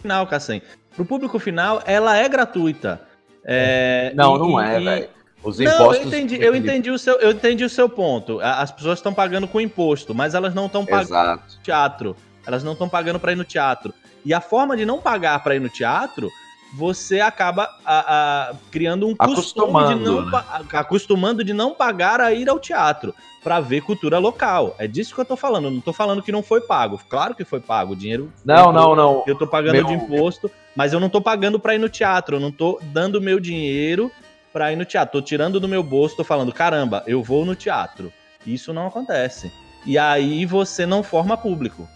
Final, 0.00 0.26
Cassem. 0.26 0.62
Pro 0.96 1.04
público 1.04 1.38
final, 1.38 1.82
ela 1.84 2.16
é 2.16 2.28
gratuita. 2.28 3.00
É, 3.44 4.12
não, 4.14 4.36
e, 4.36 4.38
não 4.38 4.60
é, 4.60 4.80
e... 4.80 4.84
velho. 4.84 5.08
Os 5.42 5.58
não, 5.58 5.72
impostos. 5.74 5.98
Eu 5.98 6.08
entendi, 6.08 6.42
eu 6.42 6.54
entendi, 6.54 6.90
o 6.90 6.98
seu, 6.98 7.14
eu 7.16 7.30
entendi 7.30 7.64
o 7.64 7.68
seu 7.68 7.88
ponto. 7.88 8.40
As 8.40 8.70
pessoas 8.70 8.98
estão 8.98 9.12
pagando 9.12 9.48
com 9.48 9.60
imposto, 9.60 10.14
mas 10.14 10.34
elas 10.34 10.54
não 10.54 10.66
estão 10.66 10.84
pagando 10.84 11.08
Exato. 11.08 11.56
no 11.56 11.62
teatro. 11.62 12.16
Elas 12.46 12.62
não 12.62 12.72
estão 12.72 12.88
pagando 12.88 13.18
para 13.18 13.32
ir 13.32 13.36
no 13.36 13.44
teatro. 13.44 13.94
E 14.24 14.34
a 14.34 14.40
forma 14.40 14.76
de 14.76 14.84
não 14.84 14.98
pagar 14.98 15.42
para 15.42 15.56
ir 15.56 15.60
no 15.60 15.68
teatro, 15.68 16.30
você 16.72 17.20
acaba 17.20 17.68
a, 17.84 18.50
a, 18.50 18.54
criando 18.70 19.06
um 19.06 19.14
costume 19.14 19.88
de 19.88 19.94
não 19.96 20.30
né? 20.30 20.44
acostumando 20.72 21.42
de 21.42 21.52
não 21.52 21.74
pagar 21.74 22.20
a 22.20 22.32
ir 22.32 22.48
ao 22.48 22.58
teatro 22.58 23.14
para 23.42 23.60
ver 23.60 23.80
cultura 23.80 24.18
local. 24.18 24.74
É 24.78 24.86
disso 24.86 25.14
que 25.14 25.20
eu 25.20 25.24
tô 25.24 25.36
falando. 25.36 25.64
Eu 25.64 25.70
não 25.70 25.80
tô 25.80 25.92
falando 25.92 26.22
que 26.22 26.30
não 26.30 26.42
foi 26.42 26.60
pago. 26.60 27.00
Claro 27.08 27.34
que 27.34 27.44
foi 27.44 27.60
pago. 27.60 27.92
O 27.92 27.96
dinheiro. 27.96 28.32
Não, 28.44 28.72
não, 28.72 28.94
não. 28.94 29.24
Eu 29.26 29.34
tô 29.34 29.46
pagando 29.46 29.72
meu... 29.72 29.84
de 29.84 29.94
imposto, 29.94 30.50
mas 30.76 30.92
eu 30.92 31.00
não 31.00 31.08
tô 31.08 31.20
pagando 31.20 31.58
para 31.58 31.74
ir 31.74 31.78
no 31.78 31.88
teatro. 31.88 32.36
Eu 32.36 32.40
não 32.40 32.52
tô 32.52 32.78
dando 32.82 33.20
meu 33.20 33.40
dinheiro 33.40 34.10
para 34.52 34.72
ir 34.72 34.76
no 34.76 34.84
teatro. 34.84 35.20
Tô 35.20 35.24
tirando 35.24 35.58
do 35.58 35.68
meu 35.68 35.82
bolso, 35.82 36.16
tô 36.16 36.24
falando, 36.24 36.52
caramba, 36.52 37.02
eu 37.06 37.22
vou 37.22 37.44
no 37.44 37.54
teatro. 37.54 38.12
Isso 38.46 38.72
não 38.72 38.86
acontece. 38.86 39.50
E 39.86 39.98
aí 39.98 40.44
você 40.44 40.84
não 40.84 41.02
forma 41.02 41.36
público. 41.36 41.88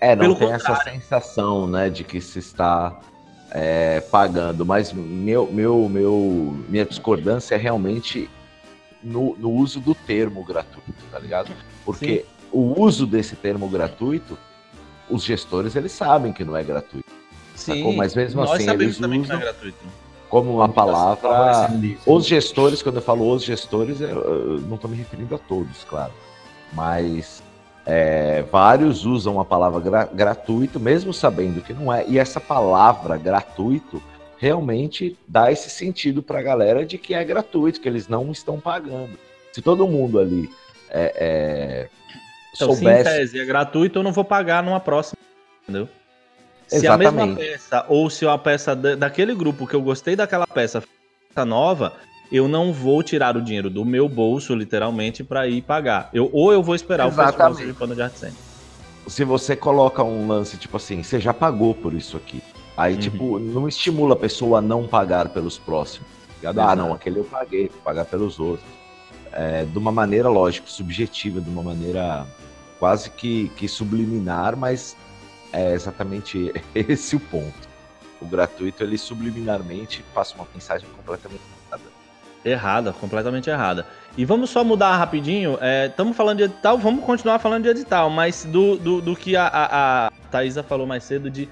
É, 0.00 0.14
não 0.14 0.22
Pelo 0.22 0.36
tem 0.36 0.48
contrário. 0.48 0.80
essa 0.80 0.90
sensação, 0.90 1.66
né, 1.66 1.88
de 1.90 2.04
que 2.04 2.20
se 2.20 2.38
está 2.38 2.98
é, 3.56 4.00
pagando. 4.00 4.66
Mas 4.66 4.92
meu, 4.92 5.50
meu, 5.50 5.88
meu, 5.88 6.54
minha 6.68 6.84
discordância 6.84 7.54
é 7.54 7.58
realmente 7.58 8.28
no, 9.02 9.34
no 9.38 9.50
uso 9.50 9.80
do 9.80 9.94
termo 9.94 10.44
gratuito, 10.44 11.02
tá 11.10 11.18
ligado? 11.18 11.50
Porque 11.82 12.18
Sim. 12.18 12.24
o 12.52 12.82
uso 12.82 13.06
desse 13.06 13.34
termo 13.34 13.66
gratuito, 13.66 14.36
os 15.08 15.24
gestores 15.24 15.74
eles 15.74 15.92
sabem 15.92 16.34
que 16.34 16.44
não 16.44 16.54
é 16.54 16.62
gratuito. 16.62 17.08
Sim, 17.54 17.78
sacou? 17.78 17.94
mas 17.94 18.14
mesmo 18.14 18.42
nós 18.42 18.50
assim 18.50 18.68
eles 18.68 19.00
usam 19.00 19.14
é 19.14 19.38
gratuito. 19.38 19.78
como 20.28 20.56
uma 20.56 20.68
palavra. 20.68 21.70
Os 22.04 22.26
gestores, 22.26 22.82
quando 22.82 22.96
eu 22.96 23.02
falo 23.02 23.32
os 23.32 23.42
gestores, 23.42 24.02
eu 24.02 24.60
não 24.66 24.74
estou 24.74 24.90
me 24.90 24.96
referindo 24.98 25.34
a 25.34 25.38
todos, 25.38 25.82
claro. 25.84 26.12
Mas 26.74 27.42
é, 27.86 28.42
vários 28.50 29.04
usam 29.04 29.38
a 29.38 29.44
palavra 29.44 29.80
gra 29.80 30.04
gratuito, 30.12 30.80
mesmo 30.80 31.14
sabendo 31.14 31.62
que 31.62 31.72
não 31.72 31.92
é. 31.92 32.04
E 32.08 32.18
essa 32.18 32.40
palavra 32.40 33.16
gratuito 33.16 34.02
realmente 34.38 35.16
dá 35.26 35.52
esse 35.52 35.70
sentido 35.70 36.20
para 36.22 36.40
a 36.40 36.42
galera 36.42 36.84
de 36.84 36.98
que 36.98 37.14
é 37.14 37.24
gratuito, 37.24 37.80
que 37.80 37.88
eles 37.88 38.08
não 38.08 38.32
estão 38.32 38.58
pagando. 38.58 39.16
Se 39.52 39.62
todo 39.62 39.86
mundo 39.86 40.18
ali 40.18 40.50
é, 40.90 41.12
é, 41.16 41.88
então, 42.54 42.74
soubesse... 42.74 43.04
se 43.04 43.14
em 43.14 43.18
tese 43.18 43.38
é 43.38 43.44
gratuito, 43.44 44.00
eu 44.00 44.02
não 44.02 44.12
vou 44.12 44.24
pagar 44.24 44.62
numa 44.62 44.80
próxima, 44.80 45.18
entendeu? 45.62 45.88
Se 46.66 46.76
Exatamente. 46.76 47.08
a 47.08 47.12
mesma 47.12 47.36
peça, 47.36 47.84
ou 47.88 48.10
se 48.10 48.26
a 48.26 48.36
peça 48.36 48.74
daquele 48.74 49.34
grupo 49.34 49.66
que 49.66 49.74
eu 49.74 49.80
gostei 49.80 50.16
daquela 50.16 50.46
peça 50.46 50.82
nova, 51.46 51.92
eu 52.30 52.48
não 52.48 52.72
vou 52.72 53.02
tirar 53.02 53.36
o 53.36 53.42
dinheiro 53.42 53.70
do 53.70 53.84
meu 53.84 54.08
bolso, 54.08 54.54
literalmente, 54.54 55.22
para 55.22 55.46
ir 55.46 55.62
pagar. 55.62 56.10
Eu, 56.12 56.28
ou 56.32 56.52
eu 56.52 56.62
vou 56.62 56.74
esperar 56.74 57.06
Exatamente. 57.06 57.34
o 57.34 57.46
festival 57.46 57.72
de 57.72 57.78
pano 57.78 57.94
de 57.94 58.02
arte 58.02 58.18
cênica. 58.18 58.38
Se 59.06 59.24
você 59.24 59.54
coloca 59.54 60.02
um 60.02 60.26
lance, 60.26 60.56
tipo 60.56 60.76
assim, 60.76 61.02
você 61.02 61.20
já 61.20 61.32
pagou 61.32 61.74
por 61.74 61.94
isso 61.94 62.16
aqui. 62.16 62.42
Aí, 62.76 62.94
uhum. 62.94 63.00
tipo, 63.00 63.38
não 63.38 63.68
estimula 63.68 64.14
a 64.14 64.18
pessoa 64.18 64.58
a 64.58 64.62
não 64.62 64.86
pagar 64.86 65.28
pelos 65.28 65.58
próximos. 65.58 66.08
Tá 66.42 66.50
ah, 66.70 66.76
não, 66.76 66.92
aquele 66.92 67.20
eu 67.20 67.24
paguei, 67.24 67.68
vou 67.68 67.80
pagar 67.82 68.04
pelos 68.04 68.38
outros. 68.38 68.68
É, 69.32 69.64
de 69.64 69.78
uma 69.78 69.92
maneira, 69.92 70.28
lógico, 70.28 70.68
subjetiva, 70.70 71.40
de 71.40 71.48
uma 71.48 71.62
maneira 71.62 72.26
quase 72.78 73.10
que, 73.10 73.48
que 73.56 73.66
subliminar, 73.66 74.56
mas 74.56 74.96
é 75.52 75.72
exatamente 75.72 76.52
esse 76.74 77.16
o 77.16 77.20
ponto. 77.20 77.66
O 78.20 78.26
gratuito, 78.26 78.82
ele 78.82 78.98
subliminarmente 78.98 80.04
passa 80.14 80.34
uma 80.34 80.46
mensagem 80.54 80.88
completamente 80.96 81.55
Errada, 82.46 82.92
completamente 82.92 83.50
errada. 83.50 83.84
E 84.16 84.24
vamos 84.24 84.50
só 84.50 84.62
mudar 84.62 84.96
rapidinho. 84.96 85.58
Estamos 85.88 86.12
é, 86.12 86.16
falando 86.16 86.38
de 86.38 86.44
edital, 86.44 86.78
vamos 86.78 87.04
continuar 87.04 87.40
falando 87.40 87.64
de 87.64 87.70
edital, 87.70 88.08
mas 88.08 88.44
do, 88.44 88.76
do, 88.76 89.00
do 89.00 89.16
que 89.16 89.34
a, 89.34 89.46
a, 89.48 90.06
a 90.06 90.10
Thaisa 90.30 90.62
falou 90.62 90.86
mais 90.86 91.02
cedo 91.02 91.28
de 91.28 91.48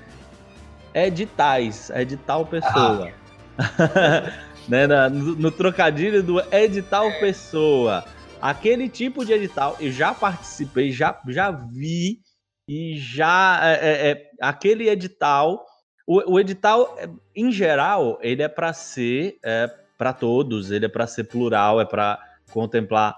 editais, 0.95 1.91
edital 1.91 2.47
pessoa. 2.47 3.11
Ah. 3.59 4.33
né, 4.69 4.87
no, 4.87 5.35
no, 5.35 5.51
trocadilho 5.51 6.23
do 6.23 6.41
edital 6.55 7.11
pessoa. 7.19 8.05
Aquele 8.41 8.89
tipo 8.89 9.25
de 9.25 9.33
edital, 9.33 9.77
eu 9.81 9.91
já 9.91 10.15
participei, 10.15 10.93
já, 10.93 11.21
já 11.27 11.51
vi, 11.51 12.21
e 12.69 12.97
já. 12.99 13.61
É, 13.63 13.73
é, 13.73 14.11
é 14.11 14.31
aquele 14.41 14.89
edital. 14.89 15.67
O, 16.07 16.35
o, 16.35 16.41
edital, 16.41 16.97
em 17.35 17.51
geral, 17.51 18.19
ele 18.23 18.43
é 18.43 18.49
para 18.49 18.73
ser 18.73 19.39
é, 19.43 19.71
para 19.97 20.13
todos, 20.13 20.71
ele 20.71 20.87
é 20.87 20.89
para 20.89 21.07
ser 21.07 21.25
plural, 21.25 21.81
é 21.81 21.85
para 21.85 22.19
contemplar 22.51 23.17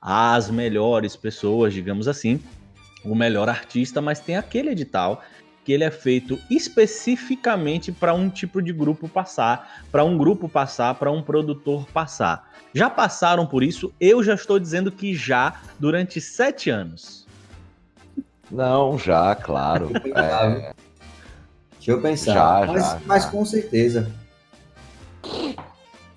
as 0.00 0.50
melhores 0.50 1.14
pessoas, 1.14 1.72
digamos 1.72 2.08
assim, 2.08 2.40
o 3.04 3.14
melhor 3.14 3.48
artista, 3.48 4.00
mas 4.00 4.20
tem 4.20 4.36
aquele 4.36 4.70
edital 4.70 5.22
que 5.64 5.72
ele 5.72 5.84
é 5.84 5.90
feito 5.90 6.38
especificamente 6.50 7.92
para 7.92 8.12
um 8.12 8.28
tipo 8.28 8.60
de 8.60 8.72
grupo 8.72 9.08
passar, 9.08 9.84
para 9.92 10.02
um 10.04 10.18
grupo 10.18 10.48
passar, 10.48 10.94
para 10.96 11.10
um 11.10 11.22
produtor 11.22 11.86
passar. 11.92 12.50
Já 12.74 12.90
passaram 12.90 13.46
por 13.46 13.62
isso? 13.62 13.92
Eu 14.00 14.22
já 14.24 14.34
estou 14.34 14.58
dizendo 14.58 14.90
que 14.90 15.14
já 15.14 15.60
durante 15.78 16.20
sete 16.20 16.68
anos. 16.68 17.26
Não, 18.50 18.98
já, 18.98 19.34
claro. 19.34 19.90
é... 20.14 20.72
Deixa 21.74 21.90
eu 21.90 22.00
pensar. 22.00 22.34
Já, 22.34 22.66
mas, 22.66 22.82
já, 22.82 23.00
mas 23.06 23.22
já. 23.24 23.30
com 23.30 23.44
certeza. 23.44 24.12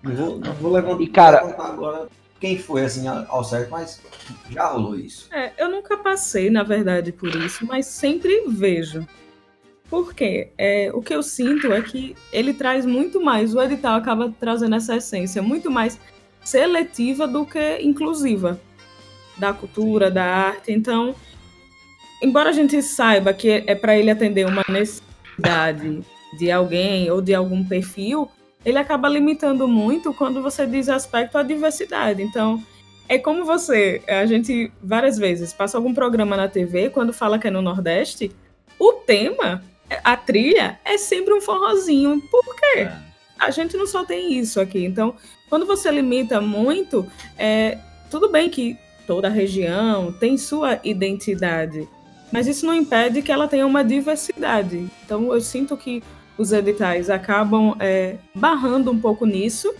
Não 0.06 0.16
vou, 0.16 0.40
não 0.40 0.54
vou 0.54 0.72
levantar, 0.72 1.02
e 1.02 1.08
cara, 1.08 1.42
levantar 1.42 1.66
agora 1.66 2.08
quem 2.40 2.60
foi 2.60 2.84
assim 2.84 3.08
ao 3.08 3.44
certo, 3.44 3.72
mas 3.72 4.02
já 4.52 4.68
rolou 4.68 4.96
isso. 4.96 5.28
É, 5.34 5.52
eu 5.58 5.70
nunca 5.70 5.98
passei, 5.98 6.50
na 6.52 6.62
verdade, 6.62 7.12
por 7.12 7.34
isso, 7.36 7.66
mas 7.66 7.88
sempre 7.88 8.44
vejo. 8.48 9.06
Porque 9.90 10.50
é, 10.58 10.92
o 10.94 11.02
que 11.02 11.14
eu 11.14 11.24
sinto 11.24 11.74
é 11.74 11.82
que 11.82 12.16
ele 12.32 12.54
traz 12.54 12.86
muito 12.86 13.20
mais, 13.20 13.56
o 13.56 13.62
edital 13.62 13.96
acaba 13.96 14.34
trazendo 14.40 14.76
essa 14.76 14.96
essência 14.96 15.42
muito 15.42 15.72
mais 15.72 16.00
seletiva 16.44 17.28
do 17.28 17.46
que 17.46 17.80
inclusiva 17.82 18.60
da 19.38 19.54
cultura, 19.54 20.12
da 20.12 20.24
arte. 20.24 20.72
Então, 20.72 21.16
embora 22.22 22.50
a 22.50 22.54
gente 22.54 22.82
saiba 22.82 23.34
que 23.34 23.64
é 23.66 23.76
para 23.76 23.98
ele 23.98 24.12
atender 24.12 24.46
uma 24.46 24.64
necessidade 24.70 26.02
de 26.38 26.52
alguém 26.52 27.10
ou 27.10 27.22
de 27.22 27.34
algum 27.34 27.64
perfil, 27.64 28.30
ele 28.66 28.80
acaba 28.80 29.08
limitando 29.08 29.68
muito 29.68 30.14
quando 30.14 30.42
você 30.42 30.66
diz 30.66 30.90
aspecto 30.90 31.38
à 31.38 31.44
diversidade. 31.44 32.24
Então, 32.24 32.62
é 33.08 33.20
como 33.20 33.46
você, 33.46 34.02
a 34.08 34.26
gente 34.26 34.72
várias 34.82 35.18
vezes 35.18 35.54
passa 35.54 35.78
algum 35.78 35.94
programa 35.94 36.36
na 36.36 36.48
TV, 36.48 36.90
quando 36.90 37.14
fala 37.14 37.38
que 37.38 37.48
é 37.48 37.52
no 37.52 37.62
Nordeste, 37.62 38.32
o 38.80 38.94
tema 38.94 39.64
a 40.04 40.18
trilha 40.18 40.80
é 40.84 40.98
sempre 40.98 41.34
um 41.34 41.42
forrozinho. 41.42 42.22
Por 42.32 42.56
quê? 42.56 42.80
É. 42.80 42.98
A 43.38 43.52
gente 43.52 43.78
não 43.78 43.86
só 43.86 44.04
tem 44.04 44.34
isso 44.34 44.60
aqui. 44.60 44.84
Então, 44.84 45.16
quando 45.50 45.66
você 45.66 45.92
limita 45.92 46.42
muito, 46.42 47.06
é, 47.38 47.78
tudo 48.10 48.30
bem 48.30 48.50
que 48.50 48.78
toda 49.06 49.30
região 49.30 50.12
tem 50.12 50.38
sua 50.38 50.80
identidade, 50.84 51.88
mas 52.32 52.48
isso 52.48 52.66
não 52.66 52.74
impede 52.74 53.22
que 53.22 53.32
ela 53.32 53.48
tenha 53.48 53.68
uma 53.68 53.84
diversidade. 53.84 54.90
Então, 55.06 55.32
eu 55.32 55.42
sinto 55.42 55.78
que 55.78 56.02
os 56.38 56.52
editais 56.52 57.10
acabam 57.10 57.76
é, 57.80 58.18
barrando 58.34 58.92
um 58.92 59.00
pouco 59.00 59.26
nisso 59.26 59.74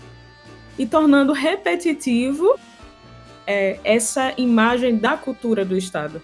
e 0.78 0.86
tornando 0.86 1.32
repetitivo 1.32 2.58
é, 3.46 3.78
essa 3.84 4.32
imagem 4.36 4.96
da 4.96 5.16
cultura 5.16 5.64
do 5.64 5.76
Estado. 5.76 6.22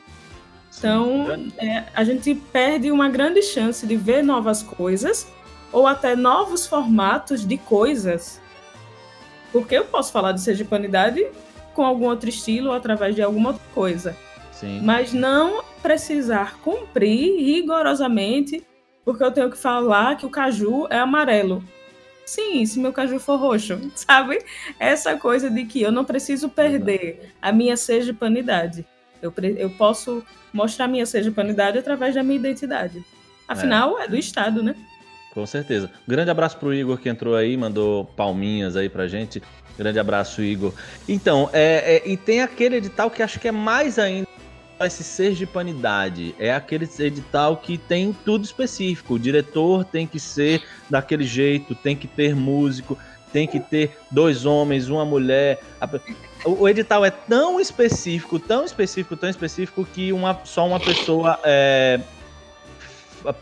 Então, 0.76 1.26
é, 1.58 1.84
a 1.94 2.02
gente 2.02 2.34
perde 2.34 2.90
uma 2.90 3.08
grande 3.08 3.42
chance 3.42 3.86
de 3.86 3.94
ver 3.94 4.22
novas 4.22 4.62
coisas 4.62 5.30
ou 5.70 5.86
até 5.86 6.16
novos 6.16 6.66
formatos 6.66 7.46
de 7.46 7.56
coisas. 7.56 8.40
Porque 9.52 9.76
eu 9.76 9.84
posso 9.84 10.10
falar 10.10 10.32
de 10.32 10.40
sergipanidade 10.40 11.24
com 11.74 11.84
algum 11.84 12.06
outro 12.06 12.28
estilo 12.28 12.70
ou 12.70 12.74
através 12.74 13.14
de 13.14 13.22
alguma 13.22 13.50
outra 13.50 13.64
coisa. 13.74 14.16
Sim. 14.50 14.80
Mas 14.82 15.12
não 15.12 15.62
precisar 15.82 16.58
cumprir 16.60 17.38
rigorosamente, 17.38 18.64
porque 19.04 19.22
eu 19.22 19.30
tenho 19.30 19.50
que 19.50 19.56
falar 19.56 20.16
que 20.16 20.26
o 20.26 20.30
caju 20.30 20.86
é 20.90 20.98
amarelo. 20.98 21.62
Sim, 22.24 22.64
se 22.64 22.78
meu 22.78 22.92
caju 22.92 23.18
for 23.18 23.36
roxo, 23.36 23.78
sabe? 23.94 24.38
Essa 24.78 25.16
coisa 25.16 25.50
de 25.50 25.64
que 25.64 25.82
eu 25.82 25.92
não 25.92 26.04
preciso 26.04 26.48
perder 26.48 27.32
a 27.40 27.52
minha 27.52 27.76
sergipanidade. 27.76 28.86
Eu, 29.20 29.32
eu 29.56 29.70
posso 29.70 30.24
mostrar 30.52 30.88
minha 30.88 31.06
sergipanidade 31.06 31.78
através 31.78 32.14
da 32.14 32.22
minha 32.22 32.38
identidade. 32.38 33.04
Afinal, 33.46 33.98
é, 33.98 34.04
é 34.04 34.08
do 34.08 34.16
Estado, 34.16 34.62
né? 34.62 34.74
Com 35.32 35.46
certeza. 35.46 35.90
grande 36.06 36.30
abraço 36.30 36.58
pro 36.58 36.74
Igor 36.74 36.98
que 36.98 37.08
entrou 37.08 37.34
aí, 37.34 37.56
mandou 37.56 38.04
palminhas 38.04 38.76
aí 38.76 38.88
pra 38.88 39.08
gente. 39.08 39.42
Grande 39.78 39.98
abraço, 39.98 40.42
Igor. 40.42 40.74
Então, 41.08 41.48
é, 41.52 42.02
é, 42.04 42.08
e 42.08 42.16
tem 42.16 42.42
aquele 42.42 42.76
edital 42.76 43.10
que 43.10 43.22
acho 43.22 43.40
que 43.40 43.48
é 43.48 43.52
mais 43.52 43.98
ainda 43.98 44.28
esse 44.86 45.04
sergipanidade. 45.04 46.34
É 46.38 46.52
aquele 46.52 46.88
edital 46.98 47.56
que 47.56 47.78
tem 47.78 48.12
tudo 48.24 48.44
específico. 48.44 49.14
O 49.14 49.18
diretor 49.18 49.84
tem 49.84 50.06
que 50.06 50.18
ser 50.20 50.62
daquele 50.88 51.24
jeito, 51.24 51.74
tem 51.74 51.96
que 51.96 52.06
ter 52.06 52.34
músico, 52.34 52.98
tem 53.32 53.46
que 53.46 53.58
ter 53.58 53.96
dois 54.10 54.44
homens, 54.44 54.88
uma 54.88 55.04
mulher. 55.04 55.62
O 56.44 56.68
edital 56.68 57.04
é 57.04 57.10
tão 57.10 57.58
específico, 57.60 58.38
tão 58.38 58.64
específico, 58.64 59.16
tão 59.16 59.30
específico 59.30 59.84
que 59.84 60.12
uma, 60.12 60.38
só 60.44 60.66
uma 60.66 60.78
pessoa 60.78 61.38
é, 61.44 62.00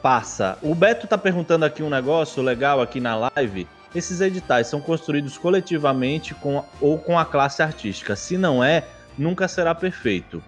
passa. 0.02 0.58
O 0.62 0.74
Beto 0.74 1.06
tá 1.06 1.16
perguntando 1.16 1.64
aqui 1.64 1.82
um 1.82 1.90
negócio 1.90 2.42
legal 2.42 2.80
aqui 2.80 3.00
na 3.00 3.30
live. 3.34 3.66
Esses 3.94 4.20
editais 4.20 4.68
são 4.68 4.80
construídos 4.80 5.36
coletivamente 5.36 6.34
com, 6.34 6.64
ou 6.80 6.98
com 6.98 7.18
a 7.18 7.24
classe 7.24 7.62
artística. 7.62 8.14
Se 8.14 8.38
não 8.38 8.62
é, 8.62 8.84
nunca 9.18 9.48
será 9.48 9.74
perfeito. 9.74 10.42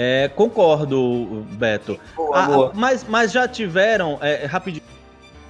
É, 0.00 0.28
concordo, 0.28 1.44
Beto. 1.54 1.98
Boa, 2.14 2.68
ah. 2.68 2.72
Mas, 2.72 3.02
mas 3.02 3.32
já 3.32 3.48
tiveram, 3.48 4.16
é, 4.22 4.46
rapidinho, 4.46 4.84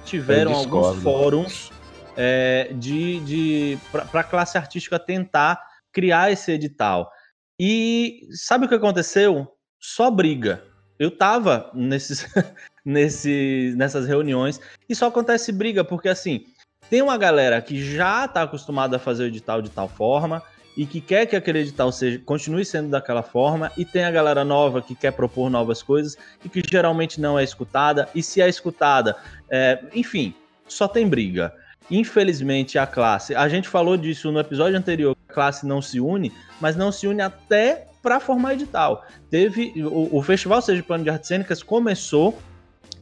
tiveram 0.03 0.55
alguns 0.55 1.03
fóruns 1.03 1.71
é, 2.17 2.73
de, 2.73 3.19
de 3.19 3.77
para 3.91 4.21
a 4.21 4.23
classe 4.23 4.57
artística 4.57 4.97
tentar 4.97 5.63
criar 5.93 6.31
esse 6.31 6.51
edital. 6.51 7.11
E 7.59 8.27
sabe 8.31 8.65
o 8.65 8.67
que 8.67 8.73
aconteceu? 8.73 9.47
Só 9.79 10.09
briga. 10.09 10.63
Eu 10.97 11.11
tava 11.11 11.69
nesses, 11.75 12.25
nesse, 12.83 13.75
nessas 13.77 14.07
reuniões 14.07 14.59
e 14.89 14.95
só 14.95 15.09
acontece 15.09 15.51
briga, 15.51 15.83
porque 15.83 16.09
assim, 16.09 16.43
tem 16.89 17.03
uma 17.03 17.19
galera 17.19 17.61
que 17.61 17.79
já 17.79 18.25
está 18.25 18.41
acostumada 18.41 18.95
a 18.95 18.99
fazer 18.99 19.25
o 19.25 19.27
edital 19.27 19.61
de 19.61 19.69
tal 19.69 19.87
forma 19.87 20.41
e 20.79 20.85
que 20.85 21.01
quer 21.01 21.25
que 21.25 21.35
aquele 21.35 21.59
edital 21.59 21.91
seja, 21.91 22.21
continue 22.25 22.63
sendo 22.63 22.89
daquela 22.89 23.21
forma, 23.21 23.69
e 23.75 23.83
tem 23.83 24.05
a 24.05 24.11
galera 24.11 24.45
nova 24.45 24.81
que 24.81 24.95
quer 24.95 25.11
propor 25.11 25.49
novas 25.49 25.83
coisas 25.83 26.17
e 26.41 26.47
que 26.47 26.63
geralmente 26.65 27.19
não 27.19 27.37
é 27.37 27.43
escutada, 27.43 28.07
e 28.15 28.23
se 28.23 28.41
é 28.41 28.47
escutada, 28.47 29.17
é, 29.49 29.77
enfim, 29.93 30.33
só 30.69 30.87
tem 30.87 31.05
briga. 31.05 31.53
Infelizmente, 31.91 32.79
a 32.79 32.87
classe, 32.87 33.35
a 33.35 33.49
gente 33.49 33.67
falou 33.67 33.97
disso 33.97 34.31
no 34.31 34.39
episódio 34.39 34.77
anterior, 34.77 35.17
a 35.27 35.33
classe 35.33 35.65
não 35.65 35.81
se 35.81 35.99
une, 35.99 36.31
mas 36.61 36.77
não 36.77 36.93
se 36.93 37.07
une 37.07 37.21
até 37.21 37.85
para 38.01 38.21
formar 38.21 38.53
edital. 38.53 39.05
Teve 39.29 39.73
o, 39.83 40.17
o 40.17 40.23
Festival 40.23 40.61
Plano 40.87 41.03
de 41.03 41.09
Artes 41.09 41.27
Cênicas 41.27 41.61
começou 41.61 42.39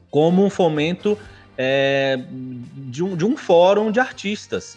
como 0.09 0.43
um 0.43 0.49
fomento 0.49 1.15
é, 1.55 2.19
de, 2.73 3.03
um, 3.03 3.15
de 3.15 3.23
um 3.23 3.38
fórum 3.38 3.91
de 3.91 3.99
artistas. 3.99 4.75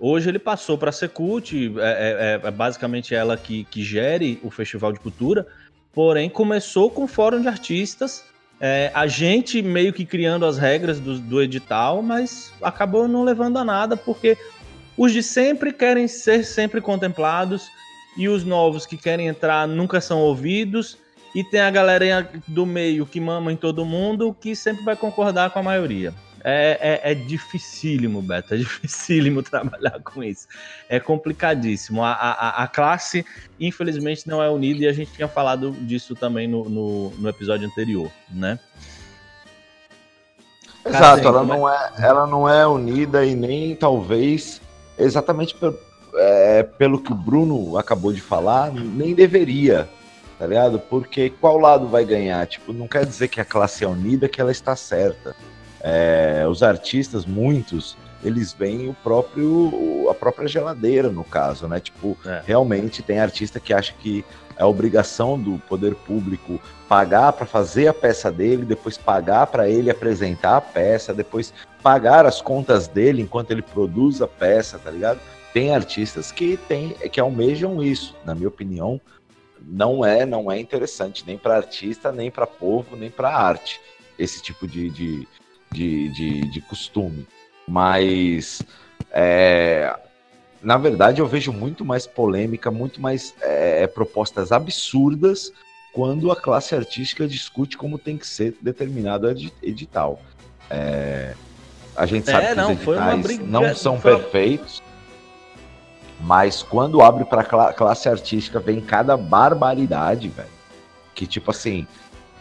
Hoje 0.00 0.30
ele 0.30 0.38
passou 0.38 0.78
para 0.78 0.88
a 0.88 0.92
Secult, 0.92 1.54
é, 1.78 2.40
é, 2.42 2.48
é, 2.48 2.50
basicamente 2.50 3.14
ela 3.14 3.36
que, 3.36 3.64
que 3.64 3.84
gere 3.84 4.40
o 4.42 4.50
Festival 4.50 4.92
de 4.92 4.98
Cultura, 4.98 5.46
porém 5.92 6.30
começou 6.30 6.90
com 6.90 7.06
fórum 7.06 7.40
de 7.40 7.48
artistas 7.48 8.24
é, 8.60 8.90
a 8.92 9.06
gente 9.06 9.62
meio 9.62 9.90
que 9.90 10.04
criando 10.04 10.44
as 10.44 10.58
regras 10.58 11.00
do, 11.00 11.18
do 11.18 11.40
edital, 11.40 12.02
mas 12.02 12.52
acabou 12.62 13.08
não 13.08 13.24
levando 13.24 13.56
a 13.56 13.64
nada, 13.64 13.96
porque 13.96 14.36
os 14.98 15.12
de 15.12 15.22
sempre 15.22 15.72
querem 15.72 16.06
ser 16.06 16.44
sempre 16.44 16.80
contemplados 16.82 17.68
e 18.18 18.28
os 18.28 18.44
novos 18.44 18.84
que 18.84 18.98
querem 18.98 19.28
entrar 19.28 19.66
nunca 19.66 19.98
são 20.00 20.20
ouvidos. 20.20 20.98
E 21.34 21.42
tem 21.44 21.60
a 21.60 21.70
galera 21.70 22.28
do 22.46 22.66
meio 22.66 23.06
que 23.06 23.20
mama 23.20 23.52
em 23.52 23.56
todo 23.56 23.84
mundo 23.84 24.36
que 24.38 24.54
sempre 24.54 24.84
vai 24.84 24.96
concordar 24.96 25.50
com 25.50 25.60
a 25.60 25.62
maioria. 25.62 26.12
É, 26.42 27.00
é, 27.04 27.12
é 27.12 27.14
dificílimo, 27.14 28.22
Beto, 28.22 28.54
é 28.54 28.56
dificílimo 28.56 29.42
trabalhar 29.44 30.00
com 30.02 30.22
isso. 30.22 30.46
É 30.88 30.98
complicadíssimo. 30.98 32.02
A, 32.02 32.12
a, 32.12 32.62
a, 32.62 32.68
classe, 32.68 33.24
infelizmente, 33.58 34.28
não 34.28 34.42
é 34.42 34.48
unida 34.48 34.84
e 34.84 34.88
a 34.88 34.92
gente 34.92 35.12
tinha 35.12 35.28
falado 35.28 35.72
disso 35.72 36.14
também 36.14 36.48
no, 36.48 36.68
no, 36.68 37.10
no 37.10 37.28
episódio 37.28 37.66
anterior, 37.66 38.10
né? 38.30 38.58
Exato, 40.84 41.28
ela, 41.28 41.44
não 41.44 41.68
é, 41.68 41.92
ela 41.98 42.26
não 42.26 42.48
é 42.48 42.66
unida 42.66 43.24
e 43.24 43.34
nem 43.34 43.76
talvez 43.76 44.62
exatamente 44.98 45.54
pelo, 45.54 45.78
é, 46.14 46.62
pelo 46.62 47.02
que 47.02 47.12
o 47.12 47.14
Bruno 47.14 47.76
acabou 47.76 48.14
de 48.14 48.20
falar, 48.20 48.72
nem 48.72 49.14
deveria, 49.14 49.86
tá 50.38 50.46
ligado? 50.46 50.80
Porque 50.80 51.28
qual 51.28 51.58
lado 51.58 51.86
vai 51.86 52.02
ganhar? 52.06 52.46
Tipo, 52.46 52.72
não 52.72 52.88
quer 52.88 53.04
dizer 53.04 53.28
que 53.28 53.42
a 53.42 53.44
classe 53.44 53.84
é 53.84 53.86
unida 53.86 54.26
que 54.26 54.40
ela 54.40 54.50
está 54.50 54.74
certa 54.74 55.36
é, 55.80 56.46
os 56.48 56.62
artistas, 56.62 57.24
muitos, 57.24 57.96
eles 58.22 58.52
veem 58.52 58.88
o 58.88 58.94
próprio 58.94 60.08
a 60.10 60.14
própria 60.14 60.46
geladeira 60.46 61.08
no 61.08 61.24
caso, 61.24 61.66
né? 61.66 61.80
Tipo, 61.80 62.16
é. 62.26 62.42
realmente 62.44 63.02
tem 63.02 63.18
artista 63.18 63.58
que 63.58 63.72
acha 63.72 63.94
que 63.94 64.24
é 64.56 64.64
obrigação 64.64 65.38
do 65.38 65.58
poder 65.68 65.94
público 65.94 66.60
pagar 66.86 67.32
para 67.32 67.46
fazer 67.46 67.88
a 67.88 67.94
peça 67.94 68.30
dele, 68.30 68.64
depois 68.64 68.98
pagar 68.98 69.46
para 69.46 69.68
ele 69.68 69.90
apresentar 69.90 70.56
a 70.56 70.60
peça, 70.60 71.14
depois 71.14 71.54
pagar 71.82 72.26
as 72.26 72.42
contas 72.42 72.86
dele 72.86 73.22
enquanto 73.22 73.52
ele 73.52 73.62
produz 73.62 74.20
a 74.20 74.28
peça, 74.28 74.78
tá 74.78 74.90
ligado? 74.90 75.20
tem 75.52 75.74
artistas 75.74 76.30
que 76.30 76.56
tem, 76.56 76.90
que 76.90 77.20
almejam 77.20 77.82
isso. 77.82 78.16
Na 78.24 78.34
minha 78.34 78.48
opinião, 78.48 79.00
não 79.60 80.04
é, 80.04 80.24
não 80.24 80.50
é 80.50 80.58
interessante 80.58 81.24
nem 81.26 81.36
para 81.36 81.56
artista, 81.56 82.12
nem 82.12 82.30
para 82.30 82.46
povo, 82.46 82.96
nem 82.96 83.10
para 83.10 83.34
arte 83.34 83.80
esse 84.18 84.42
tipo 84.42 84.66
de, 84.66 84.90
de, 84.90 85.28
de, 85.72 86.08
de, 86.10 86.40
de 86.50 86.60
costume. 86.60 87.26
Mas 87.66 88.62
é, 89.12 89.94
na 90.62 90.76
verdade 90.76 91.20
eu 91.20 91.26
vejo 91.26 91.52
muito 91.52 91.84
mais 91.84 92.06
polêmica, 92.06 92.70
muito 92.70 93.00
mais 93.00 93.34
é, 93.40 93.86
propostas 93.86 94.52
absurdas 94.52 95.52
quando 95.92 96.30
a 96.30 96.36
classe 96.36 96.74
artística 96.74 97.26
discute 97.26 97.76
como 97.76 97.98
tem 97.98 98.16
que 98.16 98.26
ser 98.26 98.56
determinado 98.60 99.28
edital. 99.62 100.20
É, 100.68 101.34
a 101.96 102.06
gente 102.06 102.30
sabe 102.30 102.46
é, 102.46 102.54
que 102.54 102.60
os 102.60 102.70
editais 102.70 103.38
não 103.40 103.74
são 103.74 104.00
foi... 104.00 104.16
perfeitos, 104.16 104.82
mas 106.20 106.62
quando 106.62 107.02
abre 107.02 107.24
para 107.24 107.40
a 107.40 107.72
classe 107.72 108.08
artística 108.08 108.60
vem 108.60 108.80
cada 108.80 109.16
barbaridade, 109.16 110.28
velho. 110.28 110.48
Que 111.14 111.26
tipo 111.26 111.50
assim, 111.50 111.86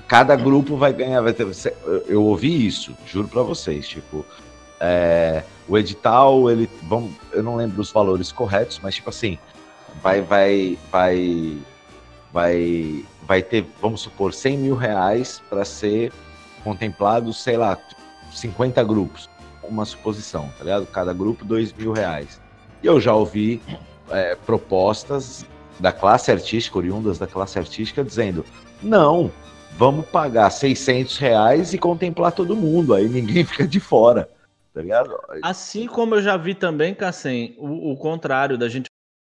cada 0.09 0.35
grupo 0.35 0.75
vai 0.75 0.91
ganhar. 0.91 1.21
Vai 1.21 1.31
ter, 1.31 1.47
eu 2.07 2.25
ouvi 2.25 2.65
isso, 2.65 2.97
juro 3.05 3.29
para 3.29 3.43
vocês. 3.43 3.87
Tipo, 3.87 4.25
é, 4.81 5.43
o 5.67 5.77
edital, 5.77 6.49
ele. 6.49 6.67
Vamos, 6.83 7.13
eu 7.31 7.43
não 7.43 7.55
lembro 7.55 7.79
os 7.79 7.91
valores 7.91 8.31
corretos, 8.31 8.79
mas 8.83 8.95
tipo 8.95 9.09
assim, 9.09 9.37
vai, 10.01 10.19
vai, 10.19 10.77
vai, 10.91 11.57
vai, 12.33 13.05
vai 13.25 13.41
ter, 13.41 13.65
vamos 13.79 14.01
supor, 14.01 14.33
100 14.33 14.57
mil 14.57 14.75
reais 14.75 15.41
para 15.47 15.63
ser 15.63 16.11
contemplado, 16.63 17.31
sei 17.31 17.55
lá, 17.55 17.77
50 18.33 18.83
grupos. 18.83 19.29
Uma 19.63 19.85
suposição, 19.85 20.49
tá 20.57 20.63
ligado? 20.63 20.87
Cada 20.87 21.13
grupo, 21.13 21.45
2 21.45 21.71
mil 21.73 21.93
reais. 21.93 22.41
E 22.81 22.87
eu 22.87 22.99
já 22.99 23.13
ouvi 23.13 23.61
é, 24.09 24.35
propostas 24.35 25.45
da 25.79 25.91
classe 25.91 26.31
artística, 26.31 26.75
oriundas 26.75 27.19
da 27.19 27.27
classe 27.27 27.59
artística, 27.59 28.03
dizendo: 28.03 28.43
não, 28.81 29.31
vamos 29.77 30.05
pagar 30.07 30.49
600 30.49 31.17
reais 31.17 31.73
e 31.73 31.77
contemplar 31.77 32.31
todo 32.31 32.55
mundo, 32.55 32.93
aí 32.93 33.07
ninguém 33.07 33.43
fica 33.45 33.67
de 33.67 33.79
fora, 33.79 34.29
tá 34.73 34.81
ligado? 34.81 35.17
Assim 35.41 35.87
como 35.87 36.15
eu 36.15 36.21
já 36.21 36.37
vi 36.37 36.53
também, 36.53 36.93
Cassem, 36.93 37.55
o, 37.57 37.91
o 37.91 37.97
contrário 37.97 38.57
da 38.57 38.67
gente, 38.67 38.87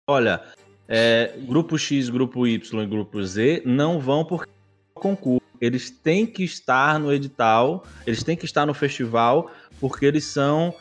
olha, 0.08 0.42
é, 0.88 1.34
grupo 1.46 1.76
X, 1.78 2.08
grupo 2.08 2.46
Y 2.46 2.82
e 2.82 2.86
grupo 2.86 3.22
Z 3.22 3.62
não 3.64 3.98
vão 3.98 4.24
por 4.24 4.46
concurso, 4.94 5.42
eles 5.60 5.90
têm 5.90 6.26
que 6.26 6.44
estar 6.44 6.98
no 6.98 7.12
edital, 7.12 7.84
eles 8.06 8.22
têm 8.22 8.36
que 8.36 8.44
estar 8.44 8.66
no 8.66 8.74
festival, 8.74 9.50
porque 9.80 10.06
eles 10.06 10.24
são 10.24 10.74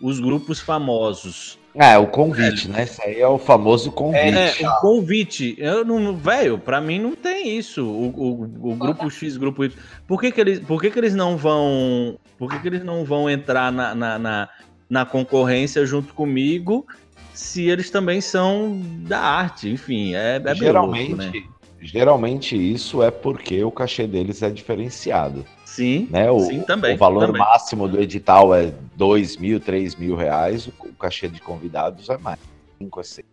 os 0.00 0.20
grupos 0.20 0.60
famosos. 0.60 1.58
É, 1.78 1.96
o 1.96 2.08
convite, 2.08 2.68
né? 2.68 2.82
Isso 2.82 3.00
aí 3.04 3.20
é 3.20 3.26
o 3.28 3.38
famoso 3.38 3.92
convite. 3.92 4.64
É, 4.64 4.68
o 4.68 4.80
convite. 4.80 5.54
Eu 5.58 5.84
não, 5.84 6.16
velho, 6.16 6.58
para 6.58 6.80
mim 6.80 6.98
não 6.98 7.14
tem 7.14 7.56
isso. 7.56 7.86
O, 7.86 8.08
o, 8.08 8.72
o, 8.72 8.74
grupo 8.74 9.08
X, 9.08 9.36
grupo 9.36 9.64
Y. 9.64 9.72
Por 10.04 10.20
que, 10.20 10.32
que 10.32 10.40
eles, 10.40 10.58
por 10.58 10.80
que, 10.80 10.90
que 10.90 10.98
eles 10.98 11.14
não 11.14 11.36
vão, 11.36 12.18
por 12.36 12.50
que, 12.50 12.58
que 12.58 12.66
eles 12.66 12.82
não 12.82 13.04
vão 13.04 13.30
entrar 13.30 13.70
na, 13.70 13.94
na, 13.94 14.18
na, 14.18 14.48
na 14.90 15.06
concorrência 15.06 15.86
junto 15.86 16.12
comigo? 16.14 16.84
Se 17.32 17.68
eles 17.68 17.90
também 17.90 18.20
são 18.20 18.82
da 19.06 19.20
arte, 19.20 19.70
enfim, 19.70 20.16
é, 20.16 20.42
é 20.44 20.54
geralmente, 20.56 21.14
louco, 21.14 21.22
né? 21.22 21.44
Geralmente 21.80 22.56
isso 22.56 23.02
é 23.02 23.10
porque 23.10 23.62
o 23.64 23.70
cachê 23.70 24.06
deles 24.06 24.42
é 24.42 24.50
diferenciado. 24.50 25.44
Sim, 25.64 26.08
né? 26.10 26.30
o, 26.30 26.40
sim, 26.40 26.62
também. 26.62 26.94
O 26.94 26.98
valor 26.98 27.26
também. 27.26 27.40
máximo 27.40 27.86
do 27.86 28.00
edital 28.00 28.54
é 28.54 28.72
dois 28.96 29.36
mil, 29.36 29.60
três 29.60 29.94
mil 29.94 30.16
reais, 30.16 30.66
o, 30.66 30.72
o 30.86 30.94
cachê 30.94 31.28
de 31.28 31.40
convidados 31.40 32.08
é 32.08 32.18
mais, 32.18 32.40
cinco 32.78 33.00
a 33.00 33.04
seis. 33.04 33.26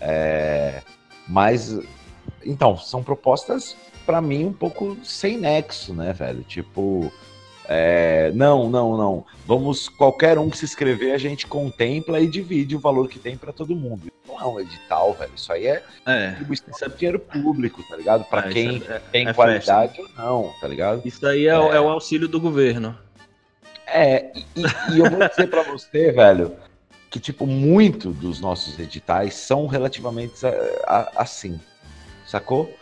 É, 0.00 0.82
mas, 1.26 1.78
então, 2.44 2.76
são 2.76 3.02
propostas, 3.02 3.76
para 4.06 4.20
mim, 4.20 4.46
um 4.46 4.52
pouco 4.52 4.96
sem 5.02 5.36
nexo, 5.36 5.92
né, 5.92 6.12
velho? 6.12 6.42
Tipo, 6.42 7.12
é, 7.70 8.32
não, 8.34 8.70
não, 8.70 8.96
não. 8.96 9.26
Vamos, 9.46 9.90
qualquer 9.90 10.38
um 10.38 10.48
que 10.48 10.56
se 10.56 10.64
inscrever, 10.64 11.14
a 11.14 11.18
gente 11.18 11.46
contempla 11.46 12.18
e 12.18 12.26
divide 12.26 12.74
o 12.74 12.78
valor 12.80 13.08
que 13.08 13.18
tem 13.18 13.36
para 13.36 13.52
todo 13.52 13.76
mundo. 13.76 14.10
Não 14.26 14.40
é 14.40 14.46
um 14.46 14.58
edital, 14.58 15.12
velho. 15.12 15.32
Isso 15.36 15.52
aí 15.52 15.66
é, 15.66 15.82
é 16.06 16.28
distribuição 16.28 16.88
de 16.88 16.96
dinheiro 16.96 17.18
público, 17.18 17.82
tá 17.86 17.96
ligado? 17.96 18.24
Para 18.24 18.48
é, 18.48 18.52
quem 18.52 18.82
é, 18.88 18.98
tem 19.12 19.28
é 19.28 19.34
qualidade 19.34 19.96
festa. 19.96 20.22
ou 20.22 20.44
não, 20.44 20.52
tá 20.58 20.66
ligado? 20.66 21.02
Isso 21.04 21.26
aí 21.26 21.46
é, 21.46 21.50
é, 21.50 21.80
o 21.80 21.88
auxílio 21.88 22.26
do 22.26 22.40
governo. 22.40 22.96
É, 23.86 24.32
e, 24.34 24.62
e 24.94 24.98
eu 24.98 25.10
vou 25.10 25.28
dizer 25.28 25.48
para 25.48 25.62
você, 25.62 26.10
velho, 26.10 26.56
que 27.10 27.20
tipo 27.20 27.46
muito 27.46 28.10
dos 28.12 28.40
nossos 28.40 28.78
editais 28.78 29.34
são 29.34 29.66
relativamente 29.66 30.34
assim, 31.16 31.60
sacou? 32.26 32.74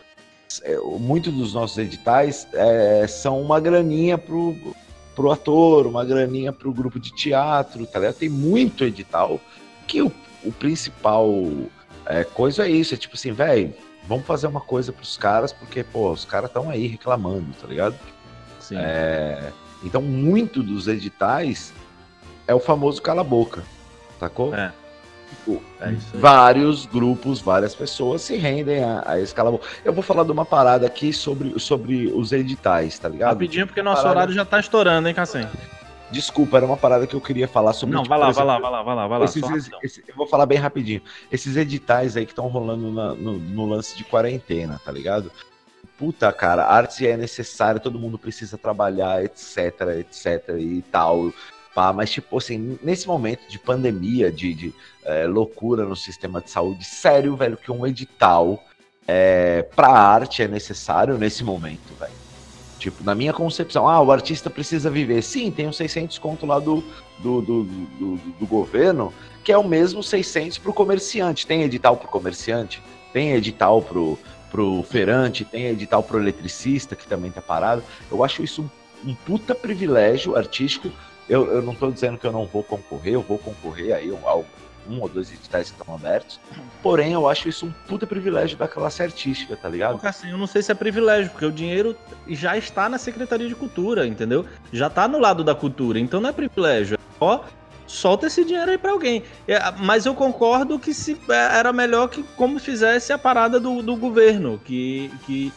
É, 0.63 0.77
muito 0.77 1.31
dos 1.31 1.53
nossos 1.53 1.77
editais 1.77 2.47
é, 2.53 3.05
são 3.07 3.41
uma 3.41 3.59
graninha 3.59 4.17
pro, 4.17 4.55
pro 5.15 5.31
ator, 5.31 5.87
uma 5.87 6.05
graninha 6.05 6.51
pro 6.53 6.71
grupo 6.73 6.99
de 6.99 7.13
teatro, 7.15 7.85
tá 7.85 7.99
ligado? 7.99 8.15
Tem 8.15 8.29
muito 8.29 8.83
edital 8.83 9.39
que 9.87 10.01
o, 10.01 10.11
o 10.43 10.51
principal 10.51 11.29
é, 12.05 12.23
coisa 12.23 12.65
é 12.65 12.69
isso, 12.69 12.93
é 12.93 12.97
tipo 12.97 13.15
assim, 13.15 13.31
velho, 13.31 13.73
vamos 14.07 14.25
fazer 14.25 14.47
uma 14.47 14.61
coisa 14.61 14.91
pros 14.93 15.17
caras, 15.17 15.51
porque, 15.51 15.83
pô, 15.83 16.11
os 16.11 16.25
caras 16.25 16.49
estão 16.49 16.69
aí 16.69 16.87
reclamando, 16.87 17.47
tá 17.59 17.67
ligado? 17.67 17.95
Sim. 18.59 18.77
É, 18.77 19.51
então, 19.83 20.01
muito 20.01 20.63
dos 20.63 20.87
editais 20.87 21.73
é 22.47 22.53
o 22.53 22.59
famoso 22.59 23.01
cala-boca, 23.01 23.63
sacou? 24.19 24.55
É. 24.55 24.71
Tipo, 25.29 25.61
é 25.81 25.93
vários 26.15 26.85
grupos, 26.85 27.41
várias 27.41 27.75
pessoas 27.75 28.21
se 28.21 28.37
rendem 28.37 28.83
a, 28.83 29.03
a 29.05 29.19
esse 29.19 29.35
Eu 29.83 29.93
vou 29.93 30.01
falar 30.01 30.23
de 30.23 30.31
uma 30.31 30.45
parada 30.45 30.87
aqui 30.87 31.11
sobre, 31.11 31.59
sobre 31.59 32.07
os 32.07 32.31
editais, 32.31 32.97
tá 32.97 33.09
ligado? 33.09 33.33
Rapidinho, 33.33 33.67
porque 33.67 33.81
nosso 33.81 34.01
parada... 34.01 34.19
horário 34.19 34.33
já 34.33 34.45
tá 34.45 34.59
estourando, 34.59 35.07
hein, 35.07 35.13
Cassem? 35.13 35.47
Desculpa, 36.09 36.57
era 36.57 36.65
uma 36.65 36.77
parada 36.77 37.05
que 37.05 37.13
eu 37.13 37.21
queria 37.21 37.47
falar 37.47 37.73
sobre. 37.73 37.93
Não, 37.93 38.03
tipo, 38.03 38.09
vai, 38.09 38.19
lá, 38.19 38.29
exemplo, 38.29 38.47
vai 38.47 38.55
lá, 38.55 38.61
vai 38.61 38.71
lá, 38.71 38.83
vai 38.83 38.95
lá, 38.95 39.07
vai 39.07 39.19
lá, 39.19 39.25
esses, 39.25 39.71
esse, 39.83 40.03
eu 40.07 40.15
vou 40.15 40.25
falar 40.25 40.45
bem 40.45 40.57
rapidinho. 40.57 41.01
Esses 41.29 41.57
editais 41.57 42.15
aí 42.15 42.25
que 42.25 42.31
estão 42.31 42.47
rolando 42.47 42.91
na, 42.91 43.13
no, 43.13 43.33
no, 43.37 43.65
lance 43.65 43.97
de 43.97 44.05
quarentena, 44.05 44.79
tá 44.83 44.91
ligado? 44.91 45.29
Puta, 45.97 46.31
cara, 46.31 46.65
arte 46.65 47.05
é 47.05 47.17
necessária, 47.17 47.81
todo 47.81 47.99
mundo 47.99 48.17
precisa 48.17 48.57
trabalhar, 48.57 49.23
etc, 49.23 49.81
etc 49.99 50.49
e 50.57 50.81
tal. 50.83 51.33
Pá, 51.77 51.93
mas, 51.93 52.09
tipo 52.09 52.35
assim, 52.35 52.79
nesse 52.81 53.07
momento 53.07 53.47
de 53.47 53.59
pandemia, 53.59 54.31
de, 54.31 54.51
de 54.51 54.73
é, 55.05 55.27
loucura 55.27 55.85
no 55.85 55.95
sistema 55.95 56.41
de 56.41 56.49
saúde, 56.49 56.83
sério, 56.83 57.35
velho, 57.35 57.55
que 57.55 57.71
um 57.71 57.85
edital 57.85 58.63
é, 59.07 59.61
pra 59.61 59.89
arte 59.89 60.41
é 60.41 60.47
necessário 60.47 61.19
nesse 61.19 61.43
momento, 61.43 61.93
velho. 61.99 62.15
Tipo, 62.79 63.03
na 63.03 63.13
minha 63.13 63.31
concepção, 63.31 63.87
ah, 63.87 64.01
o 64.01 64.11
artista 64.11 64.49
precisa 64.49 64.89
viver. 64.89 65.21
Sim, 65.21 65.51
tem 65.51 65.67
uns 65.67 65.77
600 65.77 66.17
conto 66.17 66.47
lá 66.47 66.57
do, 66.57 66.83
do, 67.19 67.41
do, 67.41 67.63
do, 67.65 68.15
do 68.39 68.47
governo, 68.47 69.13
que 69.43 69.51
é 69.51 69.57
o 69.57 69.63
mesmo 69.63 70.01
600 70.01 70.57
pro 70.57 70.73
comerciante. 70.73 71.45
Tem 71.45 71.61
edital 71.61 71.95
pro 71.95 72.07
comerciante, 72.07 72.81
tem 73.13 73.33
edital 73.33 73.83
pro, 73.83 74.17
pro 74.49 74.81
feirante, 74.81 75.45
tem 75.45 75.67
edital 75.67 76.01
pro 76.01 76.19
eletricista, 76.19 76.95
que 76.95 77.05
também 77.05 77.29
tá 77.29 77.39
parado. 77.39 77.83
Eu 78.09 78.23
acho 78.23 78.41
isso 78.43 78.67
um, 79.05 79.11
um 79.11 79.13
puta 79.13 79.53
privilégio 79.53 80.35
artístico 80.35 80.89
eu, 81.29 81.45
eu 81.51 81.61
não 81.61 81.73
estou 81.73 81.91
dizendo 81.91 82.17
que 82.17 82.25
eu 82.25 82.31
não 82.31 82.45
vou 82.45 82.63
concorrer, 82.63 83.13
eu 83.13 83.21
vou 83.21 83.37
concorrer 83.37 83.93
aí 83.95 84.11
um, 84.11 84.19
um 84.89 85.01
ou 85.01 85.09
dois 85.09 85.31
editais 85.31 85.69
que 85.69 85.79
estão 85.79 85.93
abertos. 85.95 86.39
Porém, 86.81 87.13
eu 87.13 87.27
acho 87.27 87.49
isso 87.49 87.65
um 87.65 87.71
puta 87.87 88.07
privilégio 88.07 88.57
da 88.57 88.67
classe 88.67 89.03
artística, 89.03 89.55
tá 89.55 89.67
ligado? 89.69 89.99
Assim, 90.03 90.31
eu 90.31 90.37
não 90.37 90.47
sei 90.47 90.61
se 90.61 90.71
é 90.71 90.75
privilégio, 90.75 91.29
porque 91.31 91.45
o 91.45 91.51
dinheiro 91.51 91.95
já 92.27 92.57
está 92.57 92.87
na 92.87 92.97
Secretaria 92.97 93.47
de 93.47 93.55
Cultura, 93.55 94.07
entendeu? 94.07 94.45
Já 94.71 94.87
está 94.87 95.07
no 95.07 95.19
lado 95.19 95.43
da 95.43 95.53
cultura, 95.53 95.99
então 95.99 96.19
não 96.19 96.29
é 96.29 96.33
privilégio. 96.33 96.95
É 96.95 97.19
só 97.19 97.45
solta 97.87 98.27
esse 98.27 98.43
dinheiro 98.43 98.69
aí 98.69 98.77
para 98.77 98.91
alguém. 98.91 99.23
É, 99.47 99.59
mas 99.77 100.05
eu 100.05 100.13
concordo 100.13 100.77
que 100.77 100.93
se 100.93 101.17
é, 101.29 101.57
era 101.57 101.71
melhor 101.71 102.09
que 102.09 102.23
como 102.35 102.59
fizesse 102.59 103.13
a 103.13 103.17
parada 103.17 103.59
do, 103.59 103.81
do 103.81 103.95
governo, 103.95 104.59
que, 104.63 105.11
que 105.25 105.53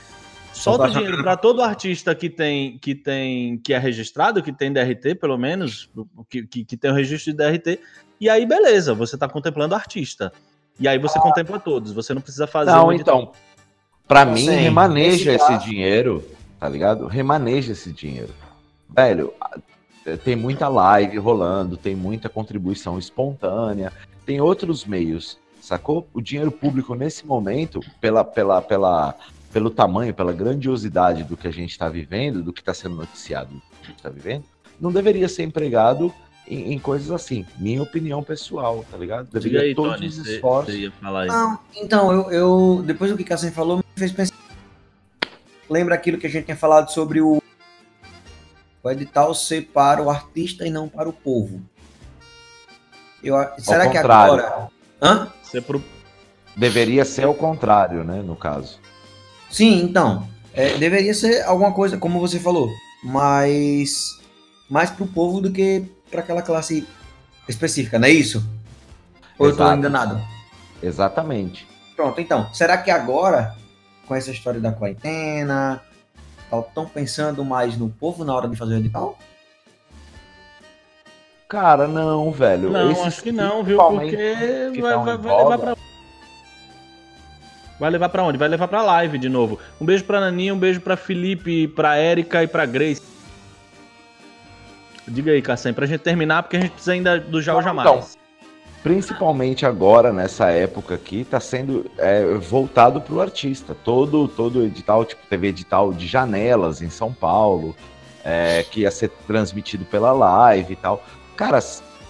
solta 0.53 0.89
dinheiro 0.89 1.21
para 1.23 1.37
todo 1.37 1.63
artista 1.63 2.15
que 2.15 2.29
tem 2.29 2.79
que 2.79 2.95
tem 2.95 3.59
que 3.59 3.73
é 3.73 3.79
registrado, 3.79 4.43
que 4.43 4.53
tem 4.53 4.73
DRT, 4.73 5.15
pelo 5.21 5.37
menos, 5.37 5.91
que, 6.29 6.47
que, 6.47 6.65
que 6.65 6.77
tem 6.77 6.91
o 6.91 6.95
registro 6.95 7.33
de 7.33 7.39
DRT, 7.39 7.81
e 8.21 8.29
aí 8.29 8.47
beleza, 8.47 8.95
você 8.95 9.17
está 9.17 9.29
contemplando 9.29 9.75
artista. 9.75 10.33
E 10.79 10.89
aí 10.89 10.99
você 10.99 11.19
ah. 11.19 11.23
contempla 11.23 11.59
todos, 11.59 11.93
você 11.93 12.15
não 12.15 12.23
precisa 12.23 12.47
fazer 12.47 12.71
Não, 12.71 12.93
então, 12.93 13.33
para 14.09 14.25
mim 14.25 14.47
Sim, 14.47 14.57
remaneja 14.57 15.33
esse, 15.33 15.53
esse 15.53 15.65
dinheiro, 15.65 16.25
tá 16.59 16.69
ligado? 16.69 17.07
Remaneja 17.07 17.73
esse 17.73 17.93
dinheiro. 17.93 18.33
Velho, 18.89 19.33
tem 20.25 20.35
muita 20.35 20.69
live 20.69 21.19
rolando, 21.19 21.77
tem 21.77 21.95
muita 21.95 22.29
contribuição 22.29 22.99
espontânea, 22.99 23.93
tem 24.25 24.41
outros 24.41 24.85
meios, 24.85 25.39
sacou? 25.61 26.09
O 26.13 26.21
dinheiro 26.21 26.51
público 26.51 26.95
nesse 26.95 27.27
momento, 27.27 27.81
pela, 28.01 28.25
pela, 28.25 28.63
pela 28.63 29.15
pelo 29.53 29.71
tamanho, 29.71 30.15
pela 30.15 30.33
grandiosidade 30.33 31.25
do 31.25 31.37
que 31.37 31.49
a 31.49 31.51
gente 31.51 31.71
está 31.71 31.89
vivendo, 31.89 32.43
do 32.43 32.53
que 32.53 32.61
está 32.61 32.73
sendo 32.73 32.95
noticiado, 32.95 33.53
do 33.53 33.61
que 33.61 33.83
a 33.83 33.87
gente 33.87 33.97
está 33.97 34.09
vivendo, 34.09 34.45
não 34.81 34.93
deveria 34.93 35.29
ser 35.29 35.43
empregado 35.43 36.13
em, 36.47 36.73
em 36.73 36.79
coisas 36.79 37.11
assim. 37.11 37.45
Minha 37.59 37.83
opinião 37.83 38.23
pessoal, 38.23 38.85
tá 38.91 38.97
ligado? 38.97 39.27
Diga 39.27 39.41
Deveria 39.41 39.61
aí, 39.63 39.75
todos 39.75 39.95
Tony, 39.95 40.07
os 40.07 40.19
esforços. 40.19 40.93
falar 41.01 41.23
aí. 41.23 41.29
Não, 41.29 41.59
então, 41.77 42.13
eu, 42.13 42.31
eu 42.31 42.83
depois 42.83 43.11
do 43.11 43.17
que 43.17 43.25
Cassem 43.25 43.51
falou, 43.51 43.79
me 43.79 43.85
fez 43.97 44.13
pensar. 44.13 44.35
Lembra 45.69 45.95
aquilo 45.95 46.19
que 46.19 46.27
a 46.27 46.31
gente 46.31 46.45
tinha 46.45 46.57
falado 46.57 46.91
sobre 46.91 47.21
o, 47.21 47.41
o 48.83 48.91
edital 48.91 49.35
ser 49.35 49.67
para 49.67 50.03
o 50.03 50.11
artista 50.11 50.67
e 50.67 50.71
não 50.71 50.89
para 50.89 51.09
o 51.09 51.13
povo. 51.13 51.61
Eu, 53.23 53.37
será 53.59 53.89
que 53.89 53.97
contrário. 53.97 54.35
agora. 54.35 54.69
Hã? 55.03 55.29
Você 55.43 55.61
pro... 55.61 55.83
Deveria 56.57 57.05
ser 57.05 57.27
o 57.27 57.35
contrário, 57.35 58.03
né? 58.03 58.23
No 58.23 58.35
caso. 58.35 58.81
Sim, 59.51 59.83
então. 59.83 60.29
é, 60.55 60.77
deveria 60.79 61.13
ser 61.13 61.43
alguma 61.43 61.73
coisa, 61.73 61.97
como 61.97 62.21
você 62.21 62.39
falou, 62.39 62.69
mais, 63.03 64.19
mais 64.69 64.91
para 64.91 65.05
o 65.05 65.09
povo 65.09 65.41
do 65.41 65.51
que 65.51 65.85
para 66.11 66.21
aquela 66.21 66.43
classe 66.43 66.87
específica, 67.49 67.99
não 67.99 68.07
é 68.07 68.11
isso? 68.11 68.45
Ou 69.39 69.47
eu 69.47 69.51
estou 69.51 69.67
Exato. 69.67 69.79
enganado? 69.79 70.21
Exatamente. 70.83 71.67
Pronto, 71.97 72.21
então, 72.21 72.53
será 72.55 72.79
que 72.79 72.91
agora, 72.91 73.55
com 74.07 74.15
essa 74.15 74.31
história 74.31 74.61
da 74.61 74.73
quarentena, 74.73 75.81
estão 76.51 76.87
pensando 76.87 77.45
mais 77.45 77.77
no 77.77 77.89
povo 77.89 78.25
na 78.25 78.35
hora 78.35 78.49
de 78.49 78.57
fazer 78.57 78.75
o 78.75 78.79
edital? 78.79 79.19
Cara, 81.49 81.89
não, 81.89 82.31
velho. 82.31 82.71
Não, 82.71 82.91
Esses 82.93 83.05
acho 83.05 83.23
que 83.23 83.33
não, 83.33 83.65
viu? 83.65 83.77
Porque 83.77 84.17
que 84.73 84.81
vai, 84.81 84.97
vai, 84.97 85.17
vai 85.17 85.37
levar 85.37 85.59
pra. 85.59 85.77
Vai 87.81 87.89
levar 87.89 88.11
pra 88.11 88.23
onde? 88.23 88.37
Vai 88.37 88.47
levar 88.47 88.69
pra 88.69 88.83
live 88.83 89.17
de 89.17 89.31
novo. 89.31 89.59
Um 89.81 89.87
beijo 89.87 90.05
pra 90.05 90.21
Naninha, 90.21 90.55
um 90.55 90.59
beijo 90.59 90.83
pra 90.83 90.99
Felipe, 90.99 91.67
pra 91.67 91.97
Érica 91.97 92.43
e 92.43 92.47
pra 92.47 92.67
Grace. 92.67 93.03
Diga 95.09 95.33
aí, 95.33 95.41
Cassem, 95.41 95.73
pra 95.73 95.87
gente 95.87 96.03
terminar, 96.03 96.43
porque 96.43 96.59
a 96.59 96.61
gente 96.61 96.73
precisa 96.73 96.93
ainda 96.93 97.19
do 97.19 97.41
Já 97.41 97.55
ou 97.55 97.63
Jamais. 97.63 97.89
Então, 97.89 98.21
Principalmente 98.83 99.67
agora, 99.67 100.11
nessa 100.11 100.51
época 100.51 100.95
aqui, 100.95 101.23
tá 101.25 101.39
sendo 101.39 101.91
é, 101.99 102.25
voltado 102.35 103.01
pro 103.01 103.21
artista. 103.21 103.75
Todo, 103.75 104.27
todo 104.27 104.65
edital, 104.65 105.05
tipo, 105.05 105.21
teve 105.29 105.49
edital 105.49 105.93
de 105.93 106.07
janelas 106.07 106.81
em 106.81 106.89
São 106.89 107.13
Paulo, 107.13 107.77
é, 108.25 108.63
que 108.71 108.81
ia 108.81 108.91
ser 108.91 109.11
transmitido 109.27 109.85
pela 109.85 110.13
live 110.13 110.73
e 110.73 110.77
tal. 110.77 111.05
Cara, 111.37 111.59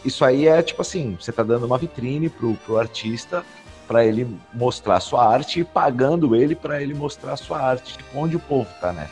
isso 0.05 0.25
aí 0.25 0.47
é 0.47 0.63
tipo 0.63 0.83
assim, 0.83 1.17
você 1.19 1.33
tá 1.33 1.43
dando 1.43 1.67
uma 1.67 1.77
vitrine 1.77 2.29
pro, 2.29 2.55
pro 2.55 2.79
artista 2.79 3.45
para 3.91 4.05
ele 4.05 4.39
mostrar 4.55 5.01
sua 5.01 5.27
arte 5.27 5.59
e 5.59 5.65
pagando 5.65 6.37
ele 6.37 6.55
para 6.55 6.81
ele 6.81 6.95
mostrar 6.95 7.37
sua 7.37 7.59
arte. 7.61 7.99
Tipo, 7.99 8.19
onde 8.21 8.37
o 8.37 8.39
povo 8.39 8.69
tá 8.81 8.93
nessa? 8.93 9.11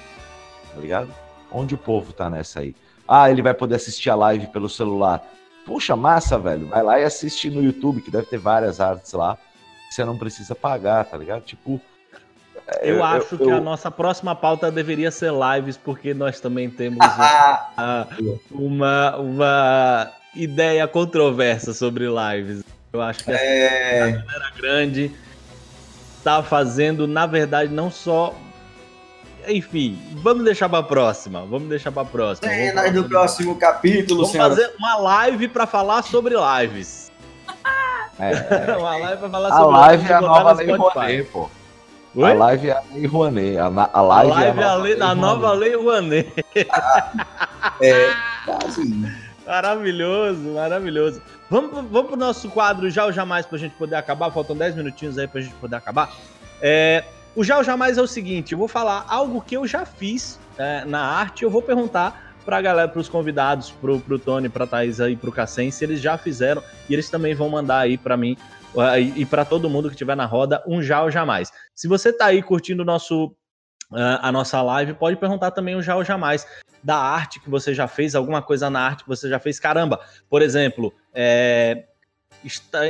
Tá 0.73 0.81
ligado? 0.81 1.09
Onde 1.51 1.75
o 1.75 1.79
povo 1.79 2.13
tá 2.13 2.31
nessa 2.31 2.61
aí? 2.61 2.77
Ah, 3.07 3.29
ele 3.29 3.43
vai 3.43 3.53
poder 3.55 3.75
assistir 3.75 4.09
a 4.09 4.15
live 4.15 4.47
pelo 4.47 4.69
celular. 4.69 5.21
Puxa, 5.67 5.97
massa, 5.97 6.39
velho. 6.39 6.69
Vai 6.69 6.85
lá 6.85 7.01
e 7.01 7.03
assiste 7.03 7.51
no 7.51 7.61
YouTube, 7.61 8.01
que 8.03 8.11
deve 8.11 8.27
ter 8.27 8.39
várias 8.39 8.81
artes 8.81 9.13
lá. 9.15 9.37
Você 9.91 10.05
não 10.05 10.17
precisa 10.17 10.55
pagar, 10.55 11.05
tá 11.07 11.17
ligado? 11.17 11.43
Tipo. 11.43 11.81
Eu, 12.81 13.03
acho 13.03 13.37
que 13.37 13.43
eu- 13.43 13.57
a 13.57 13.61
nossa 13.61 13.91
próxima 13.91 14.37
pauta 14.37 14.71
deveria 14.71 15.11
ser 15.11 15.33
lives, 15.33 15.77
porque 15.77 16.15
nós 16.15 16.39
também 16.39 16.71
temos 16.71 16.99
Ah, 17.03 18.07
uma, 18.53 19.17
uma 19.17 20.13
ideia 20.37 20.87
controversa 20.87 21.75
sobre 21.75 22.05
lives. 22.07 22.63
Eu 22.93 23.03
acho 23.03 23.25
que 23.25 23.31
a 23.31 23.35
é, 23.35 24.13
galera 24.13 24.53
grande 24.57 25.13
tá 26.25 26.43
fazendo, 26.43 27.07
na 27.07 27.27
verdade, 27.27 27.73
não 27.73 27.91
só. 27.91 28.35
Enfim, 29.47 29.99
vamos 30.23 30.45
deixar 30.45 30.69
pra 30.69 30.83
próxima. 30.83 31.41
Vamos 31.47 31.69
deixar 31.69 31.93
pra 31.93 32.05
próxima. 32.05 32.49
Cenas 32.49 32.75
falar 32.75 32.93
do 32.93 33.05
próximo 33.09 33.57
capítulo, 33.57 34.21
Vamos 34.21 34.33
senhora. 34.33 34.51
fazer 34.55 34.75
uma 34.79 34.97
live 34.97 35.49
pra 35.49 35.67
falar 35.67 36.03
sobre 36.03 36.35
lives. 36.35 37.11
É, 38.19 38.33
uma 38.77 38.97
live 38.99 39.19
pra 39.21 39.31
falar 39.31 39.49
a 39.49 39.57
sobre 39.57 39.77
live 39.79 40.05
é 40.05 40.09
e 40.09 40.13
a 40.13 40.21
nova 40.21 40.53
no 40.53 40.59
lei. 40.59 40.77
Rouanet, 40.77 41.25
pô. 41.31 41.51
Oi? 42.17 42.31
A 42.31 42.35
live 42.35 42.69
é 42.69 42.73
a 42.73 42.83
lei 42.93 43.07
Rouanet. 43.07 43.59
A, 43.59 43.71
na- 43.71 43.91
a 43.93 43.99
A 43.99 44.03
live, 44.03 44.31
live 44.33 44.61
é 44.61 44.65
a, 44.65 44.75
lei, 44.75 44.95
lei 44.95 45.03
a 45.03 45.15
nova 45.15 45.53
lei 45.53 45.77
Rouanet. 45.77 46.33
É, 47.81 48.11
quase. 48.45 49.15
Maravilhoso, 49.47 50.41
maravilhoso. 50.51 51.23
Vamos, 51.51 51.71
vamos 51.73 52.09
pro 52.09 52.17
nosso 52.17 52.51
quadro 52.51 52.91
Já 52.91 53.07
ou 53.07 53.13
Jamais 53.13 53.47
pra 53.47 53.59
gente 53.59 53.75
poder 53.75 53.97
acabar. 53.97 54.31
Faltam 54.31 54.57
10 54.57 54.77
minutinhos 54.77 55.19
aí 55.19 55.27
pra 55.27 55.41
gente 55.41 55.55
poder 55.55 55.77
acabar. 55.77 56.15
É, 56.61 57.05
o 57.35 57.43
Já 57.43 57.59
ou 57.59 57.65
Jamais 57.65 57.97
é 57.97 58.03
o 58.03 58.07
seguinte: 58.07 58.53
eu 58.53 58.59
vou 58.59 58.69
falar 58.69 59.07
algo 59.09 59.41
que 59.41 59.57
eu 59.57 59.67
já 59.67 59.87
fiz 59.87 60.39
é, 60.59 60.85
na 60.85 61.01
arte. 61.01 61.45
Eu 61.45 61.51
vou 61.51 61.63
perguntar 61.63 62.35
pra 62.45 62.61
galera, 62.61 62.89
pros 62.89 63.09
convidados, 63.09 63.71
pro, 63.71 64.01
pro 64.01 64.19
Tony, 64.19 64.49
pra 64.49 64.67
Thaís 64.67 65.01
aí, 65.01 65.17
pro 65.17 65.31
Cassem, 65.33 65.71
se 65.71 65.85
eles 65.85 66.01
já 66.01 66.19
fizeram. 66.19 66.63
E 66.89 66.93
eles 66.93 67.09
também 67.09 67.35
vão 67.35 67.49
mandar 67.49 67.81
aí 67.81 67.97
pra 67.97 68.17
mim 68.17 68.37
uh, 68.75 68.99
e, 68.99 69.23
e 69.23 69.27
pra 69.27 69.45
todo 69.45 69.71
mundo 69.71 69.89
que 69.89 69.95
estiver 69.95 70.17
na 70.17 70.27
roda 70.27 70.63
um 70.67 70.83
Já 70.83 71.03
ou 71.03 71.11
Jamais. 71.11 71.53
Se 71.75 71.89
você 71.89 72.13
tá 72.13 72.27
aí 72.27 72.43
curtindo 72.43 72.83
o 72.83 72.87
nosso. 72.87 73.35
Uh, 73.91 74.19
a 74.21 74.33
nossa 74.33 74.61
live, 74.63 74.95
pode 74.95 75.17
perguntar 75.17 75.51
também 75.51 75.75
o 75.75 75.83
já 75.83 75.97
ou 75.97 76.05
jamais 76.05 76.47
da 76.83 76.97
arte 76.97 77.41
que 77.41 77.51
você 77.51 77.75
já 77.75 77.89
fez, 77.89 78.15
alguma 78.15 78.43
coisa 78.43 78.71
na 78.71 78.81
arte 78.81 79.03
que 79.03 79.09
você 79.09 79.29
já 79.29 79.39
fez. 79.39 79.59
Caramba, 79.59 80.01
por 80.29 80.43
exemplo, 80.43 80.93
é, 81.13 81.85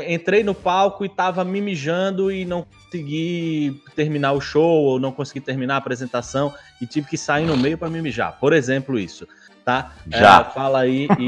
entrei 0.08 0.42
no 0.42 0.54
palco 0.54 1.04
e 1.04 1.08
tava 1.08 1.44
me 1.44 1.60
mijando 1.60 2.30
e 2.30 2.44
não 2.44 2.62
consegui 2.62 3.80
terminar 3.94 4.32
o 4.32 4.40
show 4.40 4.84
ou 4.84 5.00
não 5.00 5.12
consegui 5.12 5.40
terminar 5.40 5.74
a 5.74 5.78
apresentação 5.78 6.54
e 6.80 6.86
tive 6.86 7.08
que 7.08 7.16
sair 7.16 7.46
no 7.46 7.56
meio 7.56 7.78
para 7.78 7.88
me 7.88 8.02
mijar. 8.02 8.38
Por 8.38 8.52
exemplo, 8.52 8.98
isso. 8.98 9.26
Tá? 9.64 9.92
Já. 10.06 10.40
É, 10.40 10.44
fala 10.44 10.80
aí 10.80 11.06
e. 11.06 11.26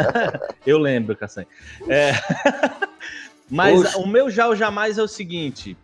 Eu 0.68 0.78
lembro, 0.78 1.16
Cassan. 1.16 1.44
É... 1.88 2.12
Mas 3.48 3.82
Poxa. 3.82 3.98
o 3.98 4.06
meu 4.06 4.30
já 4.30 4.46
ou 4.46 4.54
jamais 4.54 4.96
é 4.96 5.02
o 5.02 5.08
seguinte. 5.08 5.76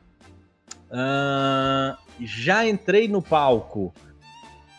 ah, 0.92 1.96
já 2.20 2.66
entrei 2.66 3.08
no 3.08 3.20
palco 3.20 3.92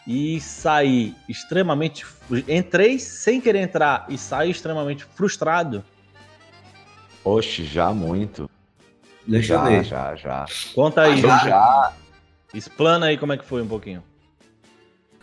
e 0.05 0.39
saí 0.39 1.15
extremamente. 1.27 2.05
Entrei 2.47 2.97
sem 2.99 3.41
querer 3.41 3.59
entrar 3.59 4.05
e 4.09 4.17
saí 4.17 4.51
extremamente 4.51 5.03
frustrado. 5.03 5.83
Oxe, 7.23 7.65
já 7.65 7.91
muito. 7.93 8.49
Deixa 9.25 9.53
eu 9.53 9.57
já, 9.57 9.63
ver. 9.65 9.83
já, 9.83 10.15
já. 10.15 10.45
Conta 10.73 11.01
aí. 11.01 11.21
Eu 11.21 11.27
já. 11.27 11.93
Explana 12.53 13.07
aí 13.07 13.17
como 13.17 13.33
é 13.33 13.37
que 13.37 13.43
foi 13.43 13.61
um 13.61 13.67
pouquinho. 13.67 14.01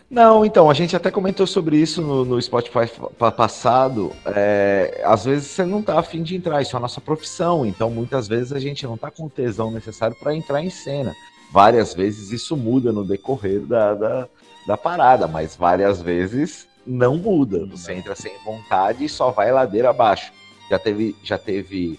Não, 0.07 0.45
então, 0.45 0.69
a 0.69 0.73
gente 0.75 0.95
até 0.95 1.09
comentou 1.09 1.47
sobre 1.47 1.77
isso 1.77 1.99
no, 2.01 2.23
no 2.23 2.39
Spotify 2.39 2.87
pa- 3.17 3.31
passado. 3.31 4.15
É, 4.27 5.01
às 5.03 5.25
vezes 5.25 5.47
você 5.47 5.65
não 5.65 5.81
tá 5.81 5.97
afim 5.99 6.21
de 6.21 6.35
entrar, 6.35 6.61
isso 6.61 6.75
é 6.75 6.77
a 6.77 6.79
nossa 6.79 7.01
profissão, 7.01 7.65
então 7.65 7.89
muitas 7.89 8.27
vezes 8.27 8.53
a 8.53 8.59
gente 8.59 8.85
não 8.85 8.95
tá 8.95 9.09
com 9.09 9.25
o 9.25 9.29
tesão 9.29 9.71
necessário 9.71 10.15
para 10.15 10.35
entrar 10.35 10.61
em 10.63 10.69
cena. 10.69 11.15
Várias 11.55 11.93
vezes 11.93 12.33
isso 12.33 12.57
muda 12.57 12.91
no 12.91 13.05
decorrer 13.05 13.61
da, 13.61 13.93
da, 13.93 14.27
da 14.67 14.75
parada, 14.75 15.25
mas 15.25 15.55
várias 15.55 16.01
vezes 16.01 16.67
não 16.85 17.15
muda. 17.15 17.65
Você 17.67 17.93
entra 17.93 18.13
sem 18.13 18.33
vontade 18.43 19.05
e 19.05 19.07
só 19.07 19.31
vai 19.31 19.53
ladeira 19.53 19.91
abaixo. 19.91 20.33
Já 20.69 20.77
teve, 20.77 21.15
já 21.23 21.37
teve, 21.37 21.97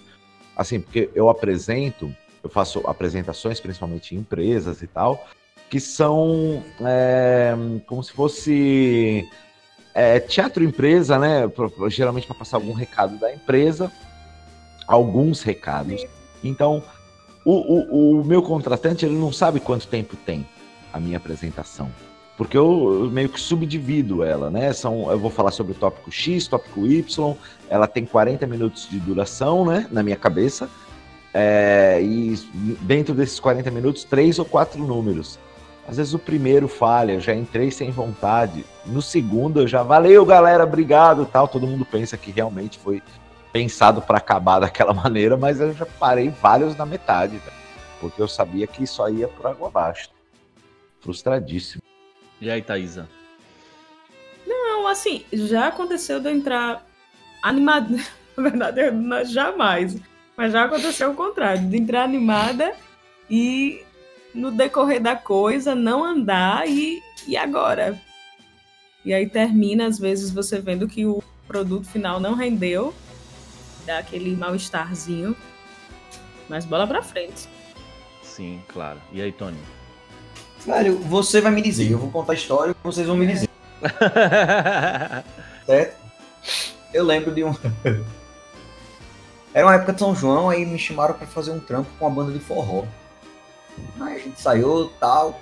assim, 0.55 0.79
porque 0.79 1.09
eu 1.15 1.27
apresento, 1.27 2.15
eu 2.43 2.51
faço 2.51 2.81
apresentações, 2.85 3.59
principalmente 3.59 4.13
em 4.13 4.19
empresas 4.19 4.83
e 4.83 4.87
tal, 4.87 5.27
que 5.71 5.79
são 5.79 6.63
é, 6.85 7.55
como 7.87 8.03
se 8.03 8.13
fosse 8.13 9.27
é, 9.91 10.19
teatro 10.19 10.63
empresa, 10.63 11.17
né? 11.17 11.51
Geralmente 11.89 12.27
para 12.27 12.35
passar 12.35 12.57
algum 12.57 12.73
recado 12.73 13.17
da 13.17 13.33
empresa, 13.33 13.91
alguns 14.87 15.41
recados. 15.41 16.05
Então, 16.43 16.83
o, 17.49 18.17
o, 18.17 18.19
o 18.19 18.25
meu 18.25 18.41
contratante 18.41 19.05
ele 19.05 19.15
não 19.15 19.31
sabe 19.31 19.61
quanto 19.61 19.87
tempo 19.87 20.17
tem 20.17 20.45
a 20.91 20.99
minha 20.99 21.15
apresentação. 21.15 21.89
Porque 22.35 22.57
eu, 22.57 23.09
meio 23.11 23.29
que 23.29 23.39
subdivido 23.39 24.21
ela, 24.21 24.49
né? 24.51 24.73
São, 24.73 25.09
eu 25.09 25.17
vou 25.17 25.31
falar 25.31 25.51
sobre 25.51 25.71
o 25.71 25.75
tópico 25.75 26.11
X, 26.11 26.45
tópico 26.47 26.85
Y, 26.85 27.35
ela 27.69 27.87
tem 27.87 28.05
40 28.05 28.45
minutos 28.45 28.87
de 28.89 28.99
duração, 28.99 29.65
né? 29.65 29.87
Na 29.89 30.03
minha 30.03 30.17
cabeça. 30.17 30.69
É, 31.33 32.01
e 32.01 32.35
dentro 32.81 33.15
desses 33.15 33.39
40 33.39 33.71
minutos, 33.71 34.03
três 34.03 34.37
ou 34.39 34.45
quatro 34.45 34.85
números. 34.85 35.39
Às 35.87 35.95
vezes 35.95 36.13
o 36.13 36.19
primeiro 36.19 36.67
falha, 36.67 37.13
eu 37.13 37.21
já 37.21 37.33
entrei 37.33 37.71
sem 37.71 37.91
vontade. 37.91 38.65
No 38.85 39.01
segundo 39.01 39.61
eu 39.61 39.67
já 39.67 39.83
valeu, 39.83 40.25
galera, 40.25 40.65
obrigado, 40.65 41.25
tal. 41.25 41.47
Todo 41.47 41.65
mundo 41.65 41.85
pensa 41.85 42.17
que 42.17 42.29
realmente 42.29 42.77
foi 42.77 43.01
pensado 43.51 44.01
para 44.01 44.17
acabar 44.17 44.59
daquela 44.59 44.93
maneira, 44.93 45.37
mas 45.37 45.59
eu 45.59 45.73
já 45.73 45.85
parei 45.85 46.29
vários 46.29 46.75
na 46.75 46.85
metade, 46.85 47.37
velho, 47.37 47.57
porque 47.99 48.21
eu 48.21 48.27
sabia 48.27 48.67
que 48.67 48.83
isso 48.83 49.01
aí 49.03 49.17
ia 49.17 49.27
por 49.27 49.47
água 49.47 49.67
abaixo. 49.67 50.09
Frustradíssimo. 51.01 51.81
E 52.41 52.49
aí, 52.49 52.61
Thaisa? 52.61 53.07
Não, 54.45 54.87
assim, 54.87 55.25
já 55.31 55.67
aconteceu 55.67 56.19
de 56.19 56.29
eu 56.29 56.35
entrar 56.35 56.85
animada. 57.41 57.95
Na 58.37 58.43
verdade, 58.43 58.81
eu 58.81 58.93
não- 58.93 59.25
jamais. 59.25 59.97
Mas 60.35 60.53
já 60.53 60.65
aconteceu 60.65 61.11
o 61.11 61.15
contrário, 61.15 61.67
de 61.67 61.77
entrar 61.77 62.03
animada 62.03 62.75
e 63.27 63.83
no 64.35 64.51
decorrer 64.51 65.01
da 65.01 65.15
coisa 65.15 65.73
não 65.73 66.03
andar 66.03 66.69
e, 66.69 67.01
e 67.27 67.35
agora? 67.35 67.99
E 69.03 69.11
aí 69.13 69.27
termina, 69.27 69.87
às 69.87 69.97
vezes, 69.97 70.29
você 70.29 70.59
vendo 70.59 70.87
que 70.87 71.07
o, 71.07 71.23
produto 71.47 71.87
final 71.87 72.19
não 72.19 72.35
rendeu, 72.35 72.93
dá 73.87 73.99
aquele 73.99 74.35
mal-estarzinho. 74.35 75.35
Mas 76.47 76.65
bola 76.65 76.85
pra 76.85 77.01
frente. 77.01 77.47
Sim, 78.21 78.61
claro. 78.67 79.01
E 79.11 79.21
aí, 79.21 79.31
Tony? 79.31 79.57
Velho, 80.65 80.99
você 80.99 81.39
vai 81.39 81.51
me 81.51 81.61
dizer, 81.61 81.89
eu 81.89 81.97
vou 81.97 82.11
contar 82.11 82.33
a 82.33 82.35
história 82.35 82.71
e 82.71 82.75
vocês 82.83 83.07
vão 83.07 83.15
me 83.15 83.25
dizer, 83.25 83.49
certo? 85.65 85.97
Eu 86.93 87.05
lembro 87.05 87.33
de 87.33 87.43
um. 87.43 87.55
Era 89.53 89.65
uma 89.65 89.75
época 89.75 89.93
de 89.93 89.99
São 89.99 90.13
João, 90.13 90.49
aí 90.49 90.65
me 90.65 90.77
chamaram 90.77 91.13
pra 91.13 91.25
fazer 91.25 91.51
um 91.51 91.59
trampo 91.59 91.89
com 91.97 92.05
uma 92.05 92.13
banda 92.13 92.31
de 92.31 92.39
forró. 92.39 92.85
Aí 94.01 94.15
a 94.15 94.19
gente 94.19 94.41
saiu 94.41 94.91
tal, 94.99 95.39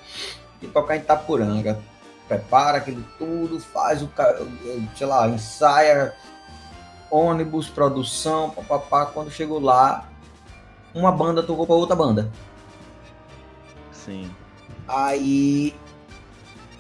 e 0.62 0.68
tocar 0.68 0.96
em 0.96 1.00
Itapuranga. 1.00 1.82
Prepara 2.28 2.78
aquilo 2.78 3.04
tudo, 3.18 3.60
faz 3.60 4.02
o, 4.02 4.12
sei 4.96 5.08
lá, 5.08 5.28
ensaia, 5.28 6.14
ônibus, 7.10 7.70
produção, 7.70 8.50
papapá. 8.52 9.06
Quando 9.06 9.32
chegou 9.32 9.60
lá, 9.60 10.10
uma 10.94 11.12
banda 11.12 11.44
tocou 11.44 11.66
pra 11.66 11.76
outra 11.76 11.96
banda. 11.96 12.32
Sim. 13.92 14.30
Aí 14.88 15.76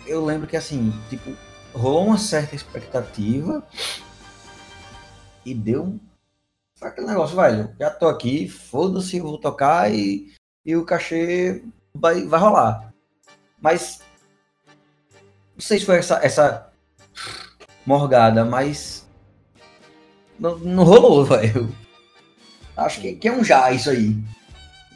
eu 0.06 0.24
lembro 0.24 0.48
que 0.48 0.56
assim, 0.56 0.94
tipo, 1.10 1.36
rolou 1.74 2.08
uma 2.08 2.18
certa 2.18 2.56
expectativa 2.56 3.64
e 5.46 5.54
deu 5.54 5.84
um. 5.84 6.00
Aquele 6.82 7.08
negócio, 7.08 7.36
velho. 7.36 7.74
Já 7.80 7.90
tô 7.90 8.08
aqui, 8.08 8.48
foda-se, 8.48 9.18
eu 9.18 9.24
vou 9.24 9.38
tocar 9.38 9.92
e, 9.94 10.34
e 10.66 10.76
o 10.76 10.86
cachê 10.86 11.64
vai, 11.94 12.26
vai 12.26 12.40
rolar. 12.40 12.94
Mas. 13.60 14.02
Não 15.54 15.62
sei 15.62 15.80
se 15.80 15.86
foi 15.86 15.98
essa, 15.98 16.20
essa 16.24 16.72
morgada, 17.86 18.44
mas. 18.44 19.05
Não, 20.40 20.58
não 20.60 20.84
rolou, 20.84 21.24
velho. 21.26 21.74
Acho 22.78 23.02
que, 23.02 23.14
que 23.16 23.28
é 23.28 23.32
um 23.32 23.44
já 23.44 23.72
isso 23.72 23.90
aí. 23.90 24.16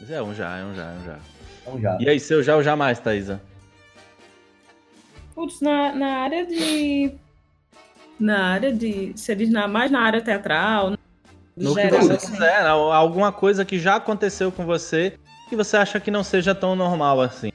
Mas 0.00 0.10
é 0.10 0.22
um 0.22 0.34
já, 0.34 0.56
é 0.58 0.64
um 0.64 0.74
já, 0.74 0.82
é 0.84 0.96
um 0.98 1.04
já. 1.04 1.18
É 1.66 1.70
um 1.70 1.80
já. 1.80 1.98
E 2.00 2.08
aí, 2.08 2.20
seu 2.20 2.42
já 2.42 2.56
ou 2.56 2.62
jamais, 2.62 2.98
Thaisa? 2.98 3.40
Putz, 5.34 5.60
na, 5.60 5.94
na 5.94 6.06
área 6.18 6.44
de. 6.46 7.12
Na 8.18 8.44
área 8.52 8.72
de. 8.72 9.12
Você 9.16 9.34
diz 9.34 9.50
na, 9.50 9.66
mais 9.66 9.90
na 9.90 10.00
área 10.02 10.20
teatral, 10.20 10.90
No 11.56 11.74
que 11.74 11.88
você 11.88 12.12
assim. 12.12 12.32
quiser, 12.32 12.66
al- 12.66 12.92
alguma 12.92 13.32
coisa 13.32 13.64
que 13.64 13.78
já 13.78 13.96
aconteceu 13.96 14.52
com 14.52 14.64
você 14.66 15.18
que 15.48 15.56
você 15.56 15.76
acha 15.76 15.98
que 15.98 16.10
não 16.12 16.22
seja 16.22 16.54
tão 16.54 16.76
normal 16.76 17.20
assim. 17.20 17.50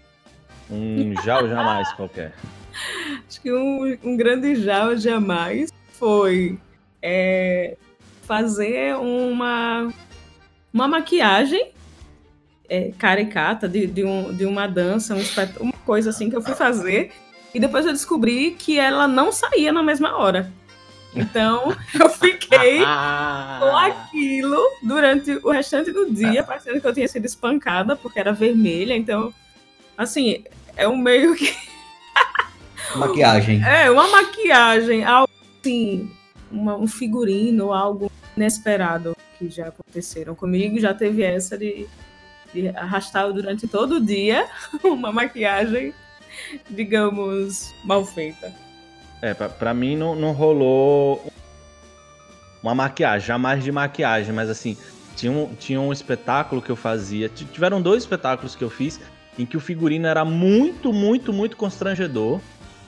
Um 0.69 1.13
já 1.23 1.39
ou 1.39 1.47
jamais 1.47 1.93
qualquer. 1.93 2.33
Acho 3.29 3.39
que 3.41 3.53
um, 3.53 3.97
um 4.03 4.17
grande 4.17 4.55
já 4.55 4.85
ou 4.87 4.97
jamais 4.97 5.71
foi 5.93 6.57
é, 7.07 7.77
fazer 8.23 8.95
uma, 8.95 9.93
uma 10.73 10.87
maquiagem 10.87 11.69
é, 12.67 12.91
caricata 12.97 13.69
de, 13.69 13.85
de, 13.85 14.03
um, 14.03 14.33
de 14.33 14.43
uma 14.43 14.65
dança, 14.65 15.13
um 15.13 15.21
uma 15.59 15.73
coisa 15.85 16.09
assim 16.09 16.31
que 16.31 16.35
eu 16.35 16.41
fui 16.41 16.55
fazer. 16.55 17.11
E 17.53 17.59
depois 17.59 17.85
eu 17.85 17.93
descobri 17.93 18.51
que 18.51 18.79
ela 18.79 19.07
não 19.07 19.31
saía 19.31 19.71
na 19.71 19.83
mesma 19.83 20.17
hora. 20.17 20.51
Então 21.15 21.75
eu 21.93 22.09
fiquei 22.09 22.79
com 22.79 23.77
aquilo 23.77 24.59
durante 24.81 25.39
o 25.43 25.51
restante 25.51 25.91
do 25.91 26.11
dia, 26.11 26.43
parecendo 26.43 26.81
que 26.81 26.87
eu 26.87 26.93
tinha 26.93 27.07
sido 27.07 27.25
espancada, 27.25 27.95
porque 27.95 28.19
era 28.19 28.33
vermelha. 28.33 28.97
Então, 28.97 29.31
assim, 29.95 30.43
é 30.75 30.87
um 30.87 30.97
meio 30.97 31.35
que. 31.35 31.55
Maquiagem. 32.95 33.61
É, 33.63 33.91
uma 33.91 34.07
maquiagem, 34.07 35.03
algo 35.03 35.29
assim, 35.59 36.09
uma- 36.51 36.75
um 36.77 36.87
figurino, 36.87 37.73
algo 37.73 38.11
inesperado 38.35 39.15
que 39.37 39.49
já 39.49 39.67
aconteceram 39.67 40.35
comigo. 40.35 40.79
Já 40.79 40.93
teve 40.93 41.23
essa 41.23 41.57
de, 41.57 41.87
de 42.53 42.69
arrastar 42.69 43.31
durante 43.33 43.67
todo 43.67 43.95
o 43.95 44.01
dia 44.05 44.47
uma 44.83 45.11
maquiagem, 45.11 45.93
digamos, 46.69 47.73
mal 47.83 48.05
feita. 48.05 48.53
É, 49.21 49.33
pra, 49.33 49.49
pra 49.49 49.73
mim 49.73 49.95
não, 49.95 50.15
não 50.15 50.31
rolou 50.31 51.31
uma 52.61 52.75
maquiagem, 52.75 53.27
jamais 53.27 53.63
de 53.63 53.71
maquiagem, 53.71 54.33
mas 54.33 54.49
assim, 54.49 54.77
tinha 55.15 55.31
um, 55.31 55.53
tinha 55.55 55.79
um 55.79 55.93
espetáculo 55.93 56.61
que 56.61 56.69
eu 56.69 56.75
fazia. 56.75 57.29
Tiveram 57.29 57.81
dois 57.81 58.03
espetáculos 58.03 58.55
que 58.55 58.63
eu 58.63 58.69
fiz 58.69 58.99
em 59.37 59.45
que 59.45 59.57
o 59.57 59.59
figurino 59.59 60.07
era 60.07 60.23
muito, 60.25 60.91
muito, 60.93 61.31
muito 61.33 61.57
constrangedor. 61.57 62.39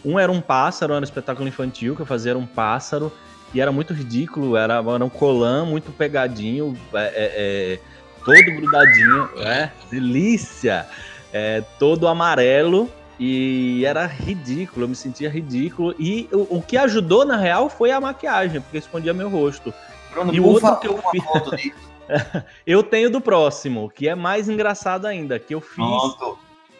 Um 0.03 0.17
era 0.17 0.31
um 0.31 0.41
pássaro, 0.41 0.93
era 0.93 1.01
um 1.01 1.03
espetáculo 1.03 1.47
infantil 1.47 1.95
que 1.95 2.01
eu 2.01 2.05
fazia, 2.05 2.31
era 2.31 2.39
um 2.39 2.45
pássaro, 2.45 3.11
e 3.53 3.61
era 3.61 3.71
muito 3.71 3.93
ridículo, 3.93 4.55
era, 4.57 4.75
era 4.75 5.05
um 5.05 5.09
colã 5.09 5.65
muito 5.65 5.91
pegadinho, 5.91 6.77
é, 6.93 6.97
é, 6.99 7.13
é, 7.15 7.79
todo 8.25 8.43
grudadinho, 8.43 9.29
é, 9.39 9.71
delícia! 9.89 10.85
É, 11.33 11.61
todo 11.77 12.07
amarelo, 12.07 12.89
e 13.19 13.83
era 13.85 14.05
ridículo, 14.05 14.85
eu 14.85 14.89
me 14.89 14.95
sentia 14.95 15.29
ridículo. 15.29 15.93
E 15.99 16.27
o, 16.31 16.57
o 16.57 16.61
que 16.61 16.77
ajudou, 16.77 17.25
na 17.25 17.35
real, 17.35 17.69
foi 17.69 17.91
a 17.91 17.99
maquiagem, 17.99 18.61
porque 18.61 18.77
escondia 18.77 19.13
meu 19.13 19.29
rosto. 19.29 19.73
Bruno, 20.11 20.33
E 20.33 20.39
o 20.39 20.43
por 20.43 20.49
outro 20.49 20.61
favor, 20.67 20.79
que 20.79 20.87
eu 20.87 20.95
uma 20.95 21.11
fiz- 21.11 21.23
foto 21.23 21.55
disso. 21.55 21.87
Eu 22.65 22.81
tenho 22.81 23.09
do 23.11 23.19
próximo, 23.19 23.89
que 23.93 24.07
é 24.07 24.15
mais 24.15 24.47
engraçado 24.47 25.05
ainda, 25.05 25.37
que 25.37 25.53
eu 25.53 25.59
fiz 25.59 25.75
Pronto. 25.75 26.39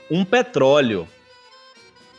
um 0.10 0.24
petróleo. 0.24 1.06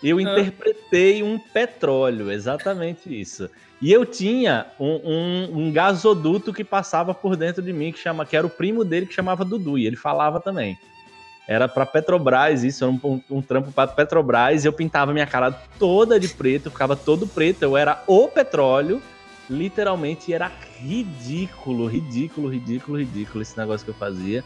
Eu 0.02 0.18
Ah. 0.18 0.22
interpretei 0.22 1.22
um 1.22 1.38
petróleo, 1.38 2.30
exatamente 2.30 3.08
isso. 3.18 3.48
E 3.80 3.92
eu 3.92 4.04
tinha 4.04 4.66
um, 4.78 5.00
um- 5.04 5.58
um 5.60 5.72
gasoduto 5.72 6.52
que 6.52 6.64
passava 6.64 7.14
por 7.14 7.36
dentro 7.36 7.62
de 7.62 7.72
mim, 7.72 7.92
que, 7.92 7.98
chama, 7.98 8.26
que 8.26 8.36
era 8.36 8.46
o 8.46 8.50
primo 8.50 8.84
dele, 8.84 9.06
que 9.06 9.14
chamava 9.14 9.44
Dudu, 9.44 9.78
e 9.78 9.86
ele 9.86 9.96
falava 9.96 10.40
também. 10.40 10.76
Era 11.46 11.66
pra 11.68 11.86
Petrobras, 11.86 12.62
isso, 12.64 12.84
era 12.84 12.92
um, 12.92 13.22
um, 13.30 13.40
trampo 13.40 13.72
pra 13.72 13.86
Petrobras, 13.86 14.64
eu 14.64 14.72
pintava 14.72 15.12
minha 15.12 15.26
cara 15.26 15.50
toda 15.78 16.18
de 16.18 16.28
preto, 16.28 16.70
ficava 16.70 16.94
todo 16.96 17.26
preto, 17.26 17.62
eu 17.62 17.76
era 17.76 18.02
o 18.06 18.28
petróleo, 18.28 19.00
literalmente, 19.48 20.32
era 20.32 20.50
ridículo, 20.80 21.86
ridículo, 21.86 22.48
ridículo, 22.48 22.98
ridículo 22.98 23.42
esse 23.42 23.56
negócio 23.56 23.84
que 23.84 23.90
eu 23.90 23.94
fazia. 23.94 24.44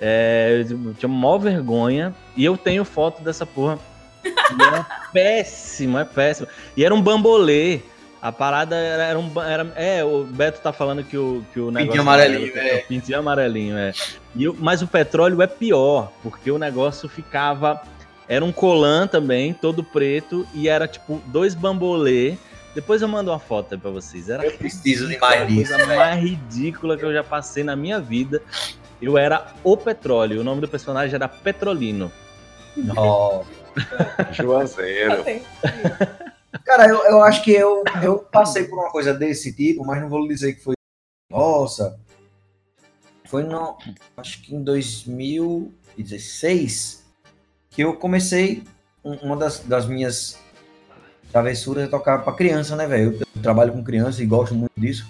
É, 0.00 0.64
eu 0.70 0.94
tinha 0.94 1.08
maior 1.08 1.38
vergonha, 1.38 2.14
e 2.36 2.44
eu 2.44 2.56
tenho 2.56 2.84
foto 2.84 3.22
dessa 3.22 3.44
porra. 3.44 3.78
E 4.24 4.28
é 4.62 4.86
péssimo, 5.12 5.98
é 5.98 6.04
péssimo. 6.04 6.46
E 6.76 6.84
era 6.84 6.94
um 6.94 7.02
bambolê. 7.02 7.80
A 8.20 8.32
parada 8.32 8.74
era, 8.74 9.04
era 9.04 9.18
um. 9.18 9.30
Era, 9.42 9.72
é, 9.76 10.02
o 10.04 10.24
Beto 10.24 10.60
tá 10.60 10.72
falando 10.72 11.04
que 11.04 11.16
o, 11.16 11.44
que 11.52 11.60
o 11.60 11.70
negócio. 11.70 12.00
amarelinho, 12.00 12.52
era- 12.56 12.68
é. 12.68 12.76
o 12.80 12.86
Pintinho 12.86 13.18
amarelinho, 13.18 13.76
é. 13.78 13.92
E 14.34 14.48
o- 14.48 14.56
mas 14.58 14.82
o 14.82 14.86
petróleo 14.88 15.40
é 15.40 15.46
pior, 15.46 16.10
porque 16.22 16.50
o 16.50 16.58
negócio 16.58 17.08
ficava. 17.08 17.80
Era 18.28 18.44
um 18.44 18.52
colã 18.52 19.06
também, 19.06 19.54
todo 19.54 19.82
preto, 19.84 20.46
e 20.52 20.68
era 20.68 20.86
tipo 20.88 21.22
dois 21.26 21.54
bambolê. 21.54 22.36
Depois 22.74 23.00
eu 23.02 23.08
mando 23.08 23.30
uma 23.30 23.38
foto 23.38 23.74
aí 23.74 23.80
pra 23.80 23.90
vocês. 23.90 24.28
Era 24.28 24.44
Eu 24.44 24.52
preciso 24.52 25.08
de 25.08 25.16
mais 25.18 25.42
a 25.42 25.44
disso. 25.46 25.72
coisa 25.74 25.96
mais 25.96 26.22
ridícula 26.22 26.96
que 26.98 27.04
eu 27.04 27.12
já 27.12 27.24
passei 27.24 27.64
na 27.64 27.74
minha 27.74 27.98
vida. 28.00 28.42
Eu 29.00 29.16
era 29.16 29.46
o 29.64 29.76
petróleo. 29.76 30.40
O 30.40 30.44
nome 30.44 30.60
do 30.60 30.68
personagem 30.68 31.14
era 31.14 31.26
Petrolino. 31.28 32.12
Ó. 32.96 33.42
Juazeiro. 34.32 35.24
Cara, 36.64 36.86
eu, 36.88 36.96
eu 37.04 37.22
acho 37.22 37.42
que 37.42 37.50
eu, 37.52 37.84
eu 38.02 38.18
passei 38.20 38.64
por 38.64 38.78
uma 38.78 38.90
coisa 38.90 39.12
desse 39.12 39.52
tipo, 39.54 39.84
mas 39.84 40.00
não 40.00 40.08
vou 40.08 40.26
dizer 40.26 40.54
que 40.54 40.62
foi. 40.62 40.74
Nossa. 41.30 41.98
Foi 43.26 43.42
no. 43.42 43.76
Acho 44.16 44.40
que 44.42 44.54
em 44.54 44.62
2016 44.62 47.04
que 47.70 47.82
eu 47.82 47.94
comecei. 47.94 48.62
um- 49.04 49.14
Uma 49.16 49.36
das, 49.36 49.60
das 49.60 49.86
minhas 49.86 50.38
travessuras 51.30 51.84
é 51.84 51.86
tocar 51.86 52.18
pra 52.24 52.32
criança, 52.32 52.74
né, 52.74 52.86
velho? 52.86 53.18
Eu, 53.20 53.26
trabalho 53.42 53.72
com 53.72 53.84
criança 53.84 54.22
e 54.22 54.26
gosto 54.26 54.54
muito 54.54 54.72
disso. 54.76 55.06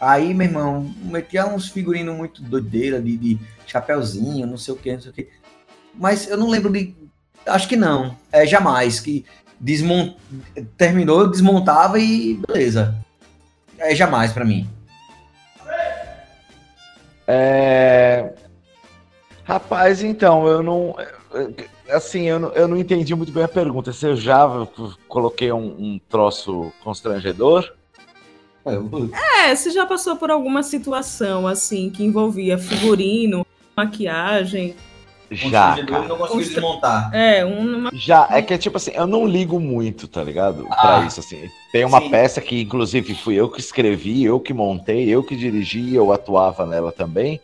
Aí, 0.00 0.34
meu 0.34 0.46
irmão, 0.48 0.92
metia 1.04 1.46
uns 1.46 1.68
figurinos 1.68 2.14
muito 2.16 2.42
doideira, 2.42 3.00
de, 3.00 3.16
de 3.16 3.38
chapeuzinho, 3.66 4.46
não 4.46 4.58
sei 4.58 4.74
o 4.74 4.76
que, 4.76 4.92
não 4.92 5.00
sei 5.00 5.10
o 5.10 5.14
que. 5.14 5.28
Mas 5.94 6.28
eu 6.28 6.36
não 6.36 6.48
lembro 6.50 6.70
de. 6.72 6.94
Acho 7.46 7.68
que 7.68 7.76
não. 7.76 8.16
É 8.32 8.44
jamais. 8.46 8.98
Que 9.00 9.24
desmon... 9.62 10.14
terminou, 10.76 11.20
eu 11.20 11.30
desmontava 11.30 11.98
e 11.98 12.34
beleza. 12.46 12.94
É 13.78 13.94
jamais 13.94 14.32
pra 14.32 14.44
mim. 14.44 14.68
É... 17.26 18.34
Rapaz, 19.44 20.02
então, 20.02 20.46
eu 20.46 20.62
não. 20.62 20.94
Assim, 21.88 22.24
eu 22.28 22.38
não, 22.38 22.52
eu 22.52 22.68
não 22.68 22.76
entendi 22.76 23.14
muito 23.14 23.32
bem 23.32 23.44
a 23.44 23.48
pergunta. 23.48 23.92
Se 23.92 24.06
eu 24.06 24.16
já 24.16 24.46
coloquei 25.08 25.52
um, 25.52 25.66
um 25.78 26.00
troço 26.08 26.72
constrangedor? 26.82 27.72
É, 29.44 29.54
você 29.54 29.70
já 29.70 29.84
passou 29.86 30.16
por 30.16 30.30
alguma 30.30 30.62
situação 30.62 31.48
assim 31.48 31.90
que 31.90 32.04
envolvia 32.04 32.56
figurino, 32.56 33.44
maquiagem? 33.76 34.76
Já, 35.34 35.84
cara. 35.84 36.08
não 36.08 36.16
conseguiu 36.16 36.26
Constra- 36.44 36.54
desmontar. 36.60 37.14
É, 37.14 37.44
um, 37.44 37.88
Já, 37.92 38.28
é 38.30 38.42
que 38.42 38.56
tipo 38.58 38.76
assim, 38.76 38.92
eu 38.94 39.06
não 39.06 39.26
ligo 39.26 39.58
muito, 39.58 40.06
tá 40.06 40.22
ligado? 40.22 40.66
Ah, 40.70 40.76
pra 40.76 41.06
isso, 41.06 41.20
assim. 41.20 41.50
Tem 41.72 41.84
uma 41.84 42.00
sim. 42.00 42.10
peça 42.10 42.40
que, 42.40 42.60
inclusive, 42.60 43.14
fui 43.14 43.34
eu 43.34 43.48
que 43.48 43.60
escrevi, 43.60 44.24
eu 44.24 44.38
que 44.38 44.52
montei, 44.52 45.08
eu 45.08 45.22
que 45.22 45.36
dirigi, 45.36 45.94
eu 45.94 46.12
atuava 46.12 46.66
nela 46.66 46.92
também, 46.92 47.40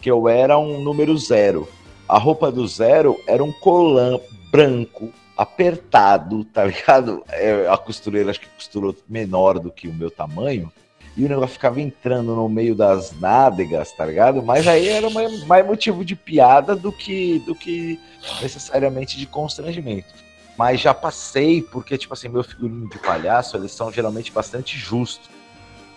que 0.00 0.10
eu 0.10 0.28
era 0.28 0.58
um 0.58 0.80
número 0.82 1.16
zero. 1.16 1.68
A 2.08 2.18
roupa 2.18 2.50
do 2.50 2.66
zero 2.66 3.18
era 3.26 3.42
um 3.42 3.52
colã 3.52 4.18
branco, 4.50 5.10
apertado, 5.36 6.44
tá 6.44 6.64
ligado? 6.64 7.22
É, 7.28 7.66
a 7.68 7.76
costureira 7.76 8.30
acho 8.30 8.40
que 8.40 8.48
costurou 8.48 8.94
menor 9.08 9.58
do 9.58 9.70
que 9.70 9.88
o 9.88 9.94
meu 9.94 10.10
tamanho. 10.10 10.70
E 11.16 11.24
o 11.24 11.28
negócio 11.28 11.54
ficava 11.54 11.80
entrando 11.80 12.34
no 12.34 12.48
meio 12.48 12.74
das 12.74 13.12
nádegas, 13.18 13.92
tá 13.92 14.06
ligado? 14.06 14.42
Mas 14.42 14.66
aí 14.66 14.88
era 14.88 15.10
mais, 15.10 15.44
mais 15.44 15.66
motivo 15.66 16.04
de 16.04 16.14
piada 16.14 16.74
do 16.76 16.92
que, 16.92 17.40
do 17.40 17.54
que 17.54 17.98
necessariamente 18.40 19.18
de 19.18 19.26
constrangimento. 19.26 20.08
Mas 20.56 20.80
já 20.80 20.94
passei, 20.94 21.62
porque, 21.62 21.96
tipo 21.98 22.12
assim, 22.14 22.28
meu 22.28 22.44
figurino 22.44 22.88
de 22.88 22.98
palhaço, 22.98 23.56
eles 23.56 23.72
são 23.72 23.90
geralmente 23.92 24.30
bastante 24.30 24.76
justos. 24.78 25.28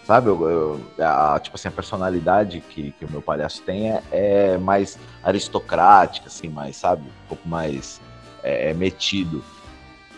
Sabe? 0.05 0.30
Eu, 0.30 0.49
eu- 0.97 1.05
a, 1.05 1.39
tipo 1.39 1.55
assim, 1.55 1.68
a 1.68 1.72
personalidade 1.72 2.61
que, 2.70 2.91
que 2.91 3.05
o 3.05 3.09
meu 3.09 3.22
palhaço 3.22 3.61
tem 3.61 3.91
é, 3.91 4.03
é 4.11 4.57
mais 4.57 4.97
aristocrática, 5.24 6.28
assim, 6.28 6.49
mais, 6.49 6.76
sabe? 6.76 7.03
Um 7.03 7.28
pouco 7.30 7.47
mais 7.47 8.01
é, 8.41 8.74
metido. 8.74 9.43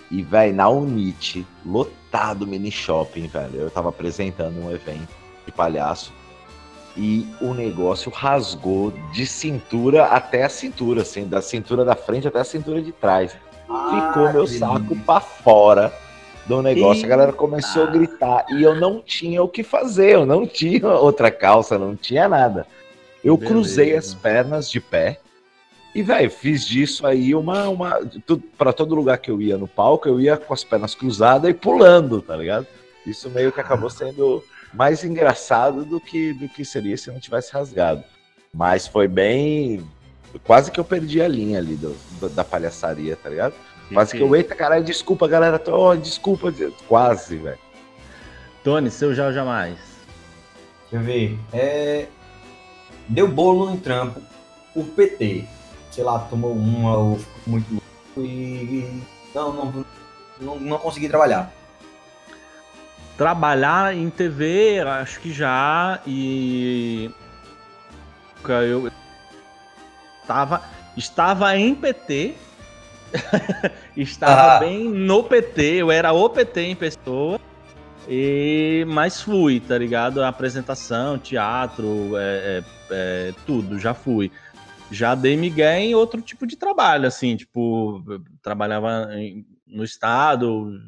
E, 0.10 0.22
velho, 0.24 0.56
na 0.56 0.70
Unite, 0.70 1.46
lotado 1.66 2.05
mini 2.46 2.72
shopping, 2.72 3.28
velho. 3.28 3.62
Eu 3.62 3.70
tava 3.70 3.90
apresentando 3.90 4.60
um 4.64 4.72
evento 4.72 5.10
de 5.46 5.52
palhaço. 5.52 6.14
E 6.98 7.28
o 7.42 7.54
negócio 7.54 8.10
rasgou 8.10 8.92
de 9.12 9.26
cintura 9.26 10.06
até 10.06 10.44
a 10.44 10.50
cintura, 10.50 11.02
assim, 11.02 11.28
da 11.28 11.42
cintura 11.42 11.84
da 11.84 11.96
frente 11.96 12.28
até 12.28 12.40
a 12.40 12.44
cintura 12.46 12.82
de 12.82 12.92
trás. 12.94 13.34
Ficou 13.64 14.28
Ah, 14.28 14.34
meu 14.34 14.46
que 14.46 14.58
saco 14.58 14.80
delícia. 14.80 15.04
pra 15.06 15.20
fora 15.20 15.94
do 16.46 16.62
negócio. 16.62 17.04
A 17.06 17.08
galera 17.10 17.34
começou 17.34 17.84
a 17.84 17.88
gritar 17.88 18.46
e 18.52 18.64
eu 18.64 18.76
não 18.76 19.02
tinha 19.02 19.44
o 19.44 19.48
que 19.50 19.64
fazer, 19.64 20.12
eu 20.12 20.26
não 20.26 20.46
tinha 20.48 20.88
outra 20.88 21.30
calça, 21.30 21.78
não 21.78 21.96
tinha 21.96 22.30
nada. 22.30 22.66
Eu 23.24 23.36
Beleza. 23.36 23.54
cruzei 23.56 23.96
as 23.98 24.14
pernas 24.14 24.70
de 24.70 24.80
pé 24.80 25.20
e, 25.96 26.04
velho, 26.04 26.30
fiz 26.30 26.66
disso 26.66 27.08
aí 27.08 27.34
uma. 27.34 27.70
uma 27.70 28.00
pra 28.58 28.74
todo 28.74 28.94
lugar 28.94 29.18
que 29.18 29.32
eu 29.32 29.42
ia 29.42 29.58
no 29.58 29.68
palco, 29.68 30.08
eu 30.08 30.20
ia 30.20 30.36
com 30.38 30.54
as 30.54 30.64
pernas 30.64 30.94
cruzadas 30.94 31.50
e 31.50 31.54
pulando, 31.54 32.22
tá 32.22 32.36
ligado? 32.36 32.68
Isso 33.08 33.30
meio 33.30 33.52
que 33.52 33.62
acabou 33.62 33.90
sendo 33.90 34.44
mais 34.74 35.04
engraçado 35.06 35.86
do 35.86 36.00
que, 36.02 36.34
do 36.34 36.50
que 36.50 36.66
seria 36.66 36.98
se 36.98 37.10
não 37.10 37.20
tivesse 37.20 37.54
rasgado. 37.54 38.04
Mas 38.54 38.86
foi 38.88 39.08
bem. 39.08 39.84
Quase 40.44 40.70
que 40.70 40.80
eu 40.80 40.84
perdi 40.84 41.22
a 41.22 41.28
linha 41.28 41.60
ali 41.60 41.76
do, 41.76 41.96
do- 42.20 42.30
da 42.30 42.44
palhaçaria, 42.44 43.16
tá 43.16 43.30
ligado? 43.30 43.54
Quase 43.94 44.12
que 44.18 44.22
eu, 44.22 44.36
eita 44.36 44.54
caralho, 44.56 44.84
desculpa, 44.84 45.28
galera. 45.28 45.58
tô- 45.58 45.92
Oh, 45.92 45.96
desculpa. 45.96 46.54
Quase, 46.88 47.38
velho. 47.38 47.60
Tony, 48.64 48.90
seu 48.92 49.14
já 49.14 49.28
ou 49.28 49.34
jamais. 49.34 49.78
Deixa 50.92 50.96
eu 50.96 51.00
ver. 51.02 51.40
É... 51.54 52.08
Deu 53.08 53.28
bolo 53.28 53.70
no 53.70 53.78
trampo 53.78 54.20
por 54.74 54.84
PT. 54.88 55.46
Sei 55.96 56.04
lá, 56.04 56.20
tomou 56.20 56.52
uma 56.52 56.98
ou 56.98 57.18
ficou 57.18 57.42
muito 57.48 57.72
louco 57.72 58.30
e. 58.30 59.02
Não, 59.34 59.54
não, 59.54 59.86
não, 60.42 60.60
não 60.60 60.78
consegui 60.78 61.08
trabalhar. 61.08 61.50
Trabalhar 63.18 63.96
em 63.96 64.10
TV, 64.10 64.82
acho 64.82 65.22
que 65.22 65.32
já. 65.32 66.02
E. 66.06 67.10
Eu 68.46 68.92
tava, 70.28 70.62
estava 70.98 71.56
em 71.56 71.74
PT. 71.74 72.36
estava 73.96 74.58
Ah. 74.58 74.60
bem 74.60 74.84
no 74.90 75.24
PT. 75.24 75.76
Eu 75.76 75.90
era 75.90 76.12
o 76.12 76.30
PT 76.30 76.62
em 76.62 76.76
pessoa. 76.76 77.40
E, 78.06 78.84
mas 78.90 79.22
fui, 79.22 79.62
tá 79.62 79.78
ligado? 79.78 80.22
Apresentação, 80.22 81.18
teatro, 81.18 82.12
é, 82.18 82.62
é, 82.62 82.64
é, 82.92 83.34
tudo, 83.48 83.80
já 83.80 83.94
fui. 83.94 84.30
Já 84.96 85.14
dei 85.14 85.36
migué 85.36 85.80
em 85.80 85.94
outro 85.94 86.22
tipo 86.22 86.48
de 86.48 86.56
trabalho, 86.56 87.06
assim, 87.08 87.36
tipo, 87.36 88.02
trabalhava 88.42 89.10
em- 89.16 89.46
no 89.68 89.84
estado, 89.84 90.82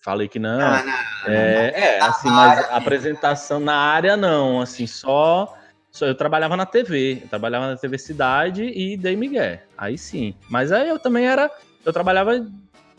falei 0.00 0.28
que 0.28 0.38
não. 0.38 0.60
Ah, 0.60 0.82
não, 1.26 1.32
É, 1.32 1.72
é, 1.74 2.00
assim, 2.00 2.30
mas 2.30 2.58
apresentação 2.70 3.58
na 3.58 3.74
área 3.74 4.16
não, 4.16 4.60
assim, 4.60 4.86
só, 4.86 5.52
só 5.90 6.06
eu 6.06 6.14
trabalhava 6.14 6.56
na 6.56 6.64
TV, 6.64 7.18
eu 7.24 7.28
trabalhava 7.28 7.66
na 7.66 7.76
TV 7.76 7.98
Cidade 7.98 8.62
e 8.62 8.96
dei 8.96 9.16
migué, 9.16 9.64
aí 9.76 9.98
sim. 9.98 10.34
Mas 10.48 10.70
aí 10.70 10.88
eu 10.88 10.98
também 10.98 11.26
era, 11.26 11.50
eu 11.84 11.92
trabalhava 11.92 12.46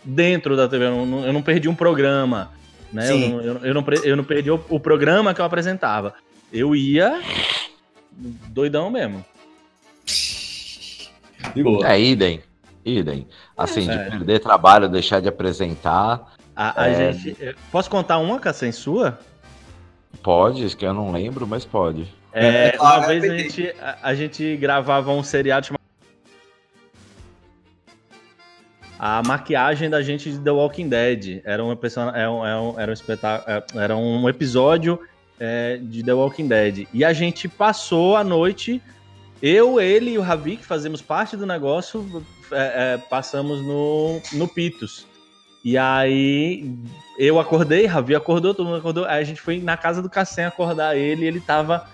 dentro 0.04 0.58
da 0.58 0.68
TV, 0.68 0.86
eu 0.88 1.06
não, 1.06 1.26
eu 1.26 1.32
não 1.32 1.42
perdi 1.42 1.70
um 1.70 1.76
programa, 1.76 2.52
né? 2.92 3.10
Eu 3.12 3.18
não, 3.20 3.42
eu, 3.42 3.54
não- 3.54 3.66
eu 3.66 3.74
não, 3.74 3.86
eu 4.04 4.18
não 4.18 4.24
perdi 4.26 4.52
o, 4.52 4.62
o 4.70 4.80
programa 4.80 5.34
que 5.34 5.40
eu 5.40 5.46
apresentava. 5.46 6.14
Eu 6.52 6.76
ia 6.76 7.22
doidão 8.50 8.90
mesmo. 8.90 9.24
De 11.56 11.64
boa. 11.64 11.88
É, 11.88 12.00
idem. 12.00 12.42
Idem. 12.86 13.28
Assim, 13.58 13.90
É. 13.90 13.98
de 14.06 14.10
perder 14.12 14.40
trabalho, 14.40 14.88
deixar 14.90 15.20
de 15.22 15.28
apresentar. 15.28 16.34
A, 16.56 16.84
a 16.84 16.88
É. 16.90 17.12
gente, 17.14 17.38
eh, 17.42 17.56
posso 17.72 17.90
contar 17.90 18.18
uma, 18.18 18.40
Cassem, 18.40 18.72
sua? 18.72 19.20
Pode, 20.24 20.76
que 20.76 20.86
eu 20.86 20.94
não 20.94 21.12
lembro, 21.12 21.46
mas 21.48 21.64
pode. 21.66 22.08
É, 22.34 22.68
É, 22.68 22.72
claro, 22.72 23.02
uma 23.04 23.14
é 23.14 23.20
vez 23.20 23.24
a 23.24 23.36
PT. 23.36 23.50
gente, 23.50 23.76
a, 23.82 23.98
a 24.04 24.14
gente 24.16 24.58
gravava 24.58 25.12
um 25.12 25.24
seriado 25.24 25.66
chamado 25.68 25.80
A 28.98 29.22
maquiagem 29.26 29.90
da 29.90 30.02
gente 30.02 30.30
de 30.30 30.40
The 30.40 30.52
Walking 30.52 30.90
Dead. 30.90 31.42
Era, 31.46 31.64
uma 31.64 31.76
persona, 31.76 32.12
era, 32.18 32.30
um, 32.30 32.46
era, 32.46 32.62
um, 32.62 32.80
era, 32.80 32.92
um, 32.92 32.94
espetáculo, 32.94 33.64
era 33.82 33.96
um 33.96 34.28
episódio 34.28 35.00
é, 35.40 35.78
de 35.82 36.04
The 36.04 36.14
Walking 36.14 36.48
Dead. 36.50 36.86
E 36.94 37.06
a 37.06 37.14
gente 37.14 37.48
passou 37.48 38.18
a 38.18 38.24
noite, 38.26 38.82
eu, 39.42 39.80
ele 39.80 40.12
e 40.12 40.18
o 40.18 40.22
Ravi, 40.22 40.58
que 40.58 40.66
fazemos 40.66 41.02
parte 41.02 41.38
do 41.38 41.46
negócio, 41.46 42.24
é, 42.52 42.96
é, 42.96 42.98
passamos 42.98 43.62
no, 43.62 44.22
no 44.34 44.48
Pitos. 44.48 45.08
E 45.64 45.78
aí 45.78 46.74
eu 47.18 47.40
acordei, 47.40 47.86
Ravi 47.86 48.16
acordou, 48.16 48.54
todo 48.54 48.66
mundo 48.66 48.78
acordou. 48.78 49.06
Aí 49.06 49.22
a 49.22 49.24
gente 49.24 49.42
foi 49.42 49.60
na 49.60 49.76
casa 49.76 50.02
do 50.02 50.10
Cassem 50.10 50.46
acordar 50.46 50.96
ele 50.96 51.24
e 51.24 51.28
ele 51.28 51.42
tava 51.42 51.86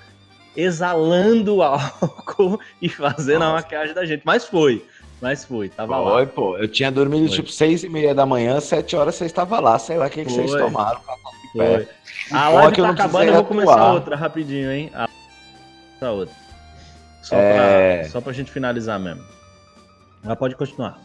exalando 0.55 1.61
álcool 1.61 2.59
e 2.81 2.87
fazendo 2.87 3.43
a 3.43 3.49
Nossa. 3.49 3.63
maquiagem 3.63 3.95
da 3.95 4.05
gente. 4.05 4.21
Mas 4.23 4.45
foi, 4.45 4.85
mas 5.21 5.43
foi, 5.43 5.69
tava 5.69 5.97
lá. 5.97 6.11
Foi, 6.11 6.27
pô. 6.27 6.57
Eu 6.57 6.67
tinha 6.67 6.91
dormido 6.91 7.27
Foi. 7.27 7.37
tipo 7.37 7.51
seis 7.51 7.83
e 7.83 7.89
meia 7.89 8.13
da 8.13 8.25
manhã, 8.25 8.59
sete 8.59 8.95
horas 8.95 9.15
você 9.15 9.25
estava 9.25 9.59
lá. 9.59 9.79
Sei 9.79 9.97
lá 9.97 10.07
o 10.07 10.09
que, 10.09 10.25
que 10.25 10.31
vocês 10.31 10.51
tomaram. 10.51 11.01
Foi. 11.51 11.87
A 12.31 12.49
live 12.49 12.73
que 12.73 12.81
eu 12.81 12.85
tá 12.85 12.91
acabando, 12.91 13.27
eu 13.27 13.33
vou 13.33 13.45
começar 13.45 13.73
atuar. 13.73 13.93
outra 13.93 14.15
rapidinho, 14.15 14.71
hein? 14.71 14.91
A... 14.93 15.07
Outra. 16.07 16.44
Só, 17.26 17.36
É. 17.36 17.99
pra, 18.01 18.09
só 18.09 18.21
pra 18.21 18.32
gente 18.34 18.51
finalizar 18.51 18.99
mesmo. 18.99 19.23
Ela 20.23 20.36
pode 20.36 20.55
continuar. 20.55 20.99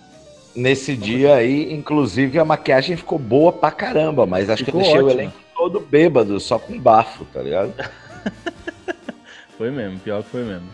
Nesse 0.55 0.97
dia 0.97 1.35
aí, 1.37 1.73
inclusive, 1.73 2.39
a 2.39 2.45
maquiagem 2.45 2.97
ficou 2.97 3.19
boa 3.19 3.53
pra 3.53 3.71
caramba, 3.71 4.27
mas 4.27 4.51
acho 4.51 4.65
Ficou 4.65 4.81
que 4.81 4.87
eu 4.89 4.93
deixei 4.93 5.03
o 5.07 5.11
elenco 5.11 5.37
todo 5.57 5.81
bêbado, 5.81 6.39
só 6.41 6.59
com 6.59 6.79
bafo, 6.79 7.25
tá 7.27 7.41
ligado? 7.43 7.73
Foi 9.57 9.71
mesmo, 9.71 9.99
pior 10.01 10.23
que 10.23 10.31
foi 10.31 10.43
mesmo. 10.43 10.67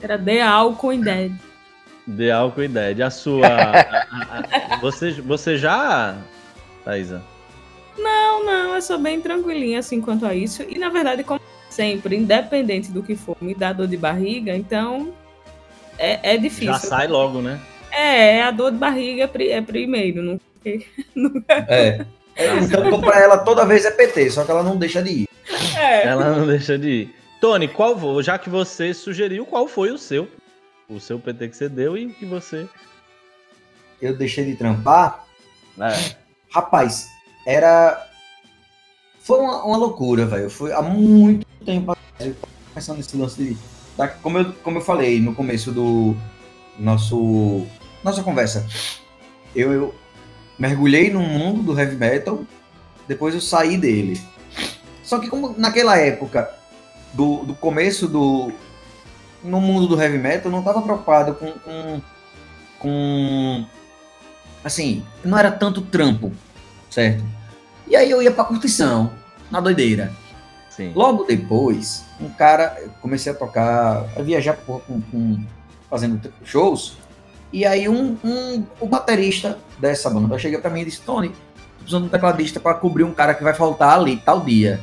Era 0.00 0.16
The 0.18 0.40
Álcool 0.42 0.92
in 0.92 1.00
Dead. 1.00 1.32
De 2.06 2.30
álcool 2.32 2.62
e 2.64 2.68
dead. 2.68 3.00
A 3.00 3.10
sua. 3.10 3.46
a- 3.46 3.80
a- 3.80 4.74
a- 4.74 4.80
você, 4.80 5.12
você 5.12 5.56
já. 5.56 6.16
Thaisa? 6.84 7.22
Não, 7.98 8.44
não, 8.44 8.74
eu 8.74 8.82
sou 8.82 8.98
bem 8.98 9.20
tranquilinha 9.20 9.78
assim 9.78 10.00
quanto 10.00 10.24
a 10.26 10.34
isso. 10.34 10.64
E 10.68 10.78
na 10.78 10.88
verdade, 10.88 11.22
como 11.22 11.40
sempre, 11.72 12.16
independente 12.16 12.90
do 12.92 13.02
que 13.02 13.16
for, 13.16 13.36
me 13.40 13.54
dá 13.54 13.72
dor 13.72 13.88
de 13.88 13.96
barriga, 13.96 14.54
então 14.54 15.12
é, 15.98 16.34
é 16.34 16.36
difícil. 16.36 16.66
Já 16.72 16.78
sai 16.78 17.08
logo, 17.08 17.40
né? 17.40 17.58
É, 17.90 18.42
a 18.42 18.50
dor 18.50 18.70
de 18.70 18.78
barriga 18.78 19.24
é 19.24 19.26
pri- 19.26 19.50
é 19.50 19.60
primeiro. 19.60 20.22
Não... 20.22 20.40
É. 21.68 22.04
É, 22.36 22.46
Então, 22.58 23.00
pra 23.00 23.18
ela 23.20 23.38
toda 23.38 23.66
vez 23.66 23.84
é 23.84 23.90
PT, 23.90 24.30
só 24.30 24.44
que 24.44 24.50
ela 24.50 24.62
não 24.62 24.76
deixa 24.76 25.02
de 25.02 25.10
ir. 25.10 25.28
É. 25.76 26.06
Ela 26.06 26.30
não 26.36 26.46
deixa 26.46 26.78
de 26.78 26.88
ir. 26.88 27.14
Tony, 27.40 27.68
qual 27.68 28.22
já 28.22 28.38
que 28.38 28.48
você 28.48 28.94
sugeriu, 28.94 29.44
qual 29.44 29.66
foi 29.66 29.90
o 29.90 29.98
seu? 29.98 30.28
O 30.88 31.00
seu 31.00 31.18
PT 31.18 31.48
que 31.48 31.56
você 31.56 31.68
deu 31.68 31.96
e 31.98 32.08
que 32.12 32.24
você. 32.24 32.66
Eu 34.00 34.16
deixei 34.16 34.44
de 34.44 34.54
trampar. 34.56 35.24
É. 35.80 36.14
Rapaz, 36.54 37.08
era. 37.46 38.08
Foi 39.22 39.38
uma, 39.38 39.64
uma 39.64 39.76
loucura, 39.76 40.26
velho. 40.26 40.50
Foi 40.50 40.72
há 40.72 40.82
muito 40.82 41.46
tempo 41.64 41.96
pensando 42.74 42.96
nesse 42.98 43.16
lance 43.16 43.36
de. 43.42 43.56
da- 43.96 44.08
como, 44.08 44.38
eu, 44.38 44.52
como 44.64 44.78
eu 44.78 44.82
falei 44.82 45.20
no 45.20 45.34
começo 45.34 45.70
do 45.72 46.16
nosso. 46.78 47.66
Nossa 48.02 48.22
conversa. 48.22 48.66
Eu, 49.54 49.72
eu 49.72 49.94
mergulhei 50.58 51.10
no 51.12 51.20
mundo 51.20 51.62
do 51.62 51.78
heavy 51.78 51.96
metal, 51.96 52.40
depois 53.06 53.34
eu 53.34 53.40
saí 53.40 53.76
dele. 53.76 54.20
Só 55.04 55.18
que 55.18 55.28
como 55.28 55.54
naquela 55.58 55.96
época 55.98 56.50
do, 57.12 57.44
do 57.44 57.54
começo 57.54 58.08
do. 58.08 58.52
No 59.44 59.60
mundo 59.60 59.88
do 59.88 60.00
heavy 60.00 60.18
metal, 60.18 60.50
eu 60.50 60.56
não 60.56 60.62
tava 60.62 60.80
preocupado 60.82 61.34
com, 61.34 61.50
com 61.52 62.00
com. 62.78 63.64
Assim, 64.64 65.04
não 65.24 65.36
era 65.36 65.50
tanto 65.50 65.80
trampo, 65.82 66.32
certo? 66.88 67.24
E 67.86 67.96
aí 67.96 68.10
eu 68.10 68.22
ia 68.22 68.30
pra 68.30 68.44
curtição, 68.44 69.12
na 69.50 69.60
doideira. 69.60 70.12
Sim. 70.70 70.92
Logo 70.94 71.24
depois, 71.24 72.04
um 72.20 72.28
cara, 72.30 72.76
eu 72.80 72.88
comecei 73.00 73.30
a 73.32 73.34
tocar, 73.34 74.06
a 74.16 74.22
viajar 74.22 74.54
com, 74.56 74.80
com- 74.80 75.44
fazendo 75.90 76.32
shows, 76.44 76.96
e 77.52 77.66
aí 77.66 77.86
um, 77.88 78.16
um- 78.24 78.64
o 78.80 78.86
baterista 78.86 79.58
dessa 79.78 80.08
banda 80.08 80.38
chega 80.38 80.58
pra 80.58 80.70
mim 80.70 80.80
e 80.80 80.84
disse, 80.86 81.02
Tony, 81.02 81.28
tô 81.28 81.34
precisando 81.80 82.02
de 82.04 82.08
um 82.08 82.10
tecladista 82.10 82.58
pra 82.58 82.72
cobrir 82.74 83.04
um 83.04 83.12
cara 83.12 83.34
que 83.34 83.42
vai 83.44 83.52
faltar 83.52 83.98
ali, 83.98 84.16
tal 84.16 84.40
dia. 84.40 84.80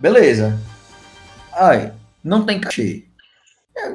Beleza. 0.00 0.58
Ai, 1.52 1.92
não 2.24 2.44
tem 2.44 2.58
cachê. 2.60 3.04
É, 3.76 3.88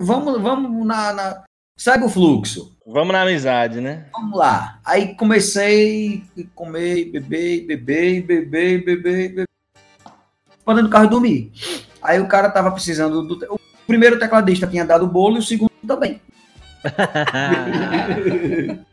vamos, 0.00 0.40
vamos 0.42 0.86
na, 0.86 1.12
na... 1.14 1.42
Segue 1.78 2.04
o 2.04 2.08
fluxo. 2.08 2.76
Vamos 2.92 3.14
na 3.14 3.22
amizade, 3.22 3.80
né? 3.80 4.04
Vamos 4.12 4.38
lá. 4.38 4.78
Aí 4.84 5.14
comecei 5.14 6.22
a 6.38 6.42
comer, 6.54 7.06
beber, 7.06 7.66
beber, 7.66 8.22
beber, 8.22 8.84
beber, 8.84 9.28
beber. 9.30 9.48
Pra 10.62 10.74
dentro 10.74 10.90
do 10.90 10.92
carro 10.92 11.08
dormir. 11.08 11.50
Aí 12.02 12.20
o 12.20 12.28
cara 12.28 12.50
tava 12.50 12.70
precisando 12.70 13.22
do. 13.22 13.54
O 13.54 13.58
primeiro 13.86 14.18
tecladista 14.18 14.66
tinha 14.66 14.84
dado 14.84 15.06
o 15.06 15.08
bolo 15.08 15.36
e 15.36 15.38
o 15.38 15.42
segundo 15.42 15.70
também. 15.86 16.20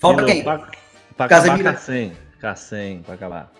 Falta 0.00 0.24
quem? 0.24 0.42
Pra, 0.42 0.70
pra 1.14 1.28
Casemiro. 1.28 1.64
Cassem. 1.64 2.12
Cassem, 2.40 3.02
pra 3.02 3.16
acabar. 3.16 3.52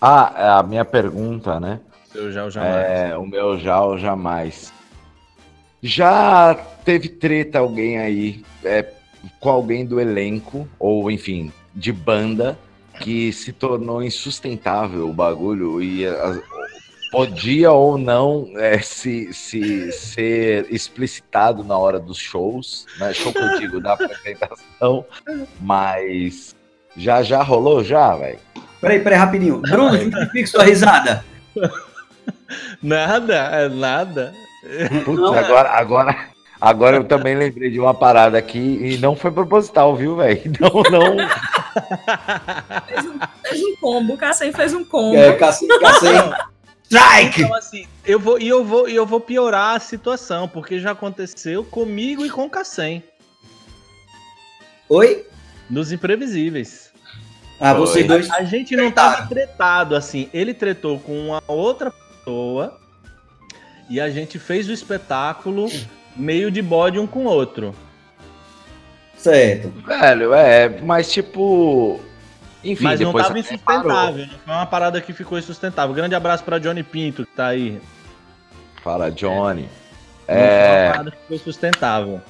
Ah, 0.00 0.60
a 0.60 0.62
minha 0.62 0.86
pergunta, 0.86 1.60
né? 1.60 1.80
Eu 2.14 2.32
já, 2.32 2.40
eu 2.42 2.50
jamais. 2.50 2.76
É, 2.76 3.14
o 3.18 3.26
meu 3.26 3.58
já 3.58 3.82
ou 3.82 3.98
jamais. 3.98 4.72
Já 5.86 6.52
teve 6.84 7.08
treta 7.08 7.60
alguém 7.60 7.98
aí 7.98 8.42
é, 8.64 8.84
com 9.38 9.48
alguém 9.48 9.86
do 9.86 10.00
elenco, 10.00 10.68
ou 10.80 11.08
enfim, 11.10 11.52
de 11.74 11.92
banda, 11.92 12.58
que 13.00 13.32
se 13.32 13.52
tornou 13.52 14.02
insustentável 14.02 15.08
o 15.08 15.12
bagulho 15.12 15.80
e 15.80 16.04
a- 16.06 16.40
podia 17.12 17.70
ou 17.70 17.96
não 17.96 18.48
é, 18.56 18.80
se, 18.80 19.32
se 19.32 19.92
ser 19.92 20.66
explicitado 20.70 21.62
na 21.62 21.78
hora 21.78 22.00
dos 22.00 22.18
shows, 22.18 22.84
né? 22.98 23.12
Show 23.14 23.32
que 23.32 23.38
eu 23.38 23.58
digo, 23.60 23.80
da 23.80 23.92
apresentação, 23.92 25.04
mas 25.60 26.56
já 26.96 27.22
já 27.22 27.42
rolou 27.44 27.84
já, 27.84 28.16
velho. 28.16 28.40
Peraí, 28.80 28.98
peraí, 28.98 29.18
rapidinho. 29.18 29.58
Bruno, 29.60 29.96
justifique 30.10 30.46
sua 30.48 30.64
risada. 30.64 31.24
Nada, 32.82 33.34
é 33.34 33.68
nada. 33.68 34.34
Putz, 35.04 35.20
Não, 35.20 35.34
agora, 35.34 35.70
agora, 35.70 36.28
agora 36.60 36.96
eu 36.96 37.04
também 37.04 37.36
lembrei 37.36 37.70
de 37.70 37.78
uma 37.78 37.94
parada 37.94 38.36
aqui 38.36 38.58
e 38.58 38.98
não 38.98 39.14
foi 39.14 39.30
proposital, 39.30 39.94
viu, 39.94 40.16
velho? 40.16 40.42
Não, 40.60 40.82
não. 40.90 41.16
Fez 42.86 43.04
um, 43.04 43.18
fez 43.42 43.62
um 43.62 43.76
combo, 43.76 44.14
o 44.14 44.18
Cassem 44.18 44.52
fez 44.52 44.72
um 44.72 44.84
combo. 44.84 45.16
É, 45.16 45.32
cacete. 45.34 45.72
Strike! 46.88 47.42
Então, 47.42 47.54
assim, 47.54 47.86
eu 48.04 48.18
vou, 48.18 48.40
e 48.40 48.48
eu 48.48 48.64
vou, 48.64 48.88
e 48.88 48.94
eu 48.94 49.04
vou 49.04 49.20
piorar 49.20 49.76
a 49.76 49.80
situação, 49.80 50.48
porque 50.48 50.78
já 50.78 50.92
aconteceu 50.92 51.64
comigo 51.64 52.24
e 52.24 52.30
com 52.30 52.44
o 52.44 52.50
Cassem, 52.50 53.02
Oi? 54.88 55.26
nos 55.68 55.90
imprevisíveis. 55.90 56.92
Ah, 57.58 57.74
vocês 57.74 58.04
Oi. 58.04 58.08
dois. 58.08 58.30
A 58.30 58.44
gente 58.44 58.76
não 58.76 58.90
tava 58.90 59.26
tretado, 59.26 59.96
assim. 59.96 60.28
Ele 60.32 60.54
tretou 60.54 60.98
com 61.00 61.18
uma 61.18 61.42
outra 61.48 61.90
pessoa 61.90 62.78
e 63.88 64.00
a 64.00 64.10
gente 64.10 64.38
fez 64.38 64.68
o 64.68 64.72
espetáculo 64.72 65.68
meio 66.16 66.50
de 66.50 66.60
bode 66.62 66.98
um 66.98 67.06
com 67.06 67.20
o 67.20 67.28
outro. 67.28 67.74
Certo. 69.16 69.68
Velho, 69.86 70.34
é, 70.34 70.68
mas 70.82 71.10
tipo. 71.12 72.00
Enfim, 72.64 72.84
Mas 72.84 72.98
não 73.00 73.08
depois 73.08 73.26
tava 73.28 73.38
até 73.38 73.56
parou. 73.58 73.80
insustentável. 73.82 74.26
Não 74.26 74.38
foi 74.44 74.54
uma 74.54 74.66
parada 74.66 75.00
que 75.00 75.12
ficou 75.12 75.38
insustentável. 75.38 75.94
Grande 75.94 76.14
abraço 76.16 76.42
pra 76.42 76.58
Johnny 76.58 76.82
Pinto, 76.82 77.24
que 77.24 77.32
tá 77.32 77.48
aí. 77.48 77.80
Fala, 78.82 79.10
Johnny. 79.10 79.62
Não 79.62 79.68
foi 80.26 80.34
uma 80.34 80.42
É. 80.42 80.90
parada 80.90 81.10
que 81.12 81.16
ficou 81.18 81.38
sustentável. 81.38 82.20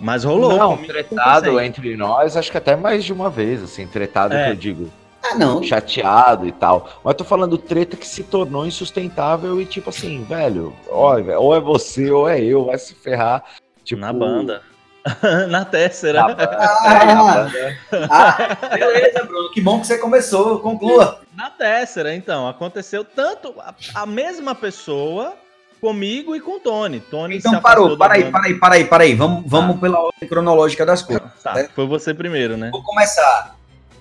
Mas 0.00 0.24
rolou. 0.24 0.56
Não, 0.56 0.76
tretado 0.78 1.60
entre 1.60 1.96
nós, 1.96 2.36
acho 2.36 2.50
que 2.50 2.58
até 2.58 2.74
mais 2.74 3.04
de 3.04 3.12
uma 3.12 3.30
vez, 3.30 3.62
assim, 3.62 3.86
tretado 3.86 4.34
É. 4.34 4.46
que 4.46 4.50
eu 4.50 4.56
digo. 4.56 4.90
Ah, 5.32 5.38
não. 5.38 5.62
chateado 5.62 6.46
e 6.46 6.52
tal. 6.52 6.88
Mas 7.04 7.14
tô 7.14 7.24
falando 7.24 7.56
treta 7.58 7.96
que 7.96 8.06
se 8.06 8.22
tornou 8.22 8.66
insustentável 8.66 9.60
e 9.60 9.66
tipo 9.66 9.90
assim, 9.90 10.24
velho, 10.24 10.74
olha, 10.90 11.38
ou 11.38 11.54
é 11.54 11.60
você 11.60 12.10
ou 12.10 12.28
é 12.28 12.40
eu, 12.40 12.64
vai 12.66 12.78
se 12.78 12.94
ferrar. 12.94 13.42
Tipo, 13.84 14.00
Na 14.00 14.12
banda. 14.12 14.62
Na 15.48 15.64
Tessera. 15.64 16.20
Na 16.20 16.28
banda, 16.34 16.42
é, 16.44 17.04
na 17.04 17.20
Ah, 17.20 17.34
banda. 17.34 17.78
ah, 18.10 18.68
beleza, 18.76 19.24
Bruno. 19.24 19.50
Que 19.50 19.60
bom 19.60 19.80
que 19.80 19.86
você 19.88 19.98
começou. 19.98 20.60
Conclua. 20.60 21.20
Na 21.36 21.50
Tessera, 21.50 22.14
então. 22.14 22.46
Aconteceu 22.48 23.04
tanto 23.04 23.54
a, 23.58 23.74
a 23.94 24.06
mesma 24.06 24.54
pessoa 24.54 25.34
comigo 25.80 26.36
e 26.36 26.40
com 26.40 26.52
o 26.58 26.60
Tony. 26.60 27.00
Tony 27.00 27.38
Então 27.38 27.60
parou. 27.60 27.96
Para 27.98 28.14
aí, 28.14 28.30
para 28.30 28.44
aí, 28.46 28.54
para 28.54 28.74
aí, 28.76 28.84
para 28.84 29.02
aí. 29.02 29.14
Vamos, 29.16 29.42
vamos 29.44 29.80
pela 29.80 29.98
ordem 29.98 30.28
cronológica 30.28 30.86
das 30.86 31.02
coisas. 31.02 31.24
Tá, 31.42 31.68
foi 31.74 31.86
você 31.88 32.14
primeiro, 32.14 32.56
né? 32.56 32.68
Vou 32.70 32.84
começar. 32.84 33.56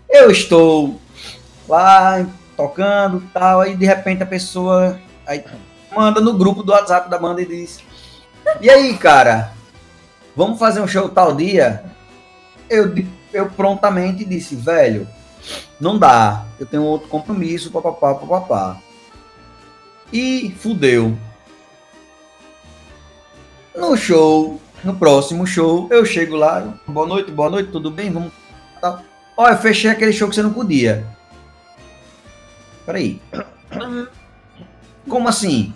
Eu 0.08 0.30
estou 0.30 1.00
lá 1.72 2.28
tocando 2.58 3.24
tal, 3.34 3.62
aí 3.62 3.78
de 3.78 3.86
repente 3.86 4.22
a 4.22 4.26
pessoa 4.26 5.00
aí 5.26 5.44
manda 5.96 6.20
no 6.20 6.34
grupo 6.34 6.64
do 6.64 6.74
WhatsApp 6.74 7.10
da 7.10 7.18
banda 7.18 7.42
e 7.42 7.46
diz: 7.46 7.80
E 8.60 8.70
aí, 8.70 8.98
cara, 8.98 9.54
vamos 10.36 10.60
fazer 10.60 10.82
um 10.82 10.88
show 10.88 11.08
tal 11.08 11.34
dia? 11.34 11.84
Eu, 12.70 12.94
eu 13.32 13.50
prontamente 13.50 14.26
disse: 14.26 14.54
Velho, 14.54 15.08
não 15.80 15.98
dá, 15.98 16.46
eu 16.60 16.66
tenho 16.66 16.84
outro 16.84 17.08
compromisso, 17.08 17.72
papapá, 17.72 18.16
papapá. 18.16 18.78
E 20.12 20.54
fudeu. 20.60 21.18
No 23.74 23.96
show, 23.96 24.60
no 24.84 24.94
próximo 24.94 25.48
show, 25.48 25.88
eu 25.90 26.06
chego 26.06 26.36
lá, 26.36 26.74
boa 26.86 27.08
noite, 27.08 27.32
boa 27.32 27.50
noite, 27.50 27.72
tudo 27.72 27.90
bem? 27.90 28.12
Vamos. 28.12 28.34
Ó, 29.38 29.48
eu 29.48 29.58
fechei 29.58 29.90
aquele 29.90 30.12
show 30.12 30.28
que 30.28 30.36
você 30.36 30.44
não 30.44 30.52
podia. 30.52 31.08
Peraí. 32.92 33.22
Como 35.08 35.30
assim? 35.30 35.74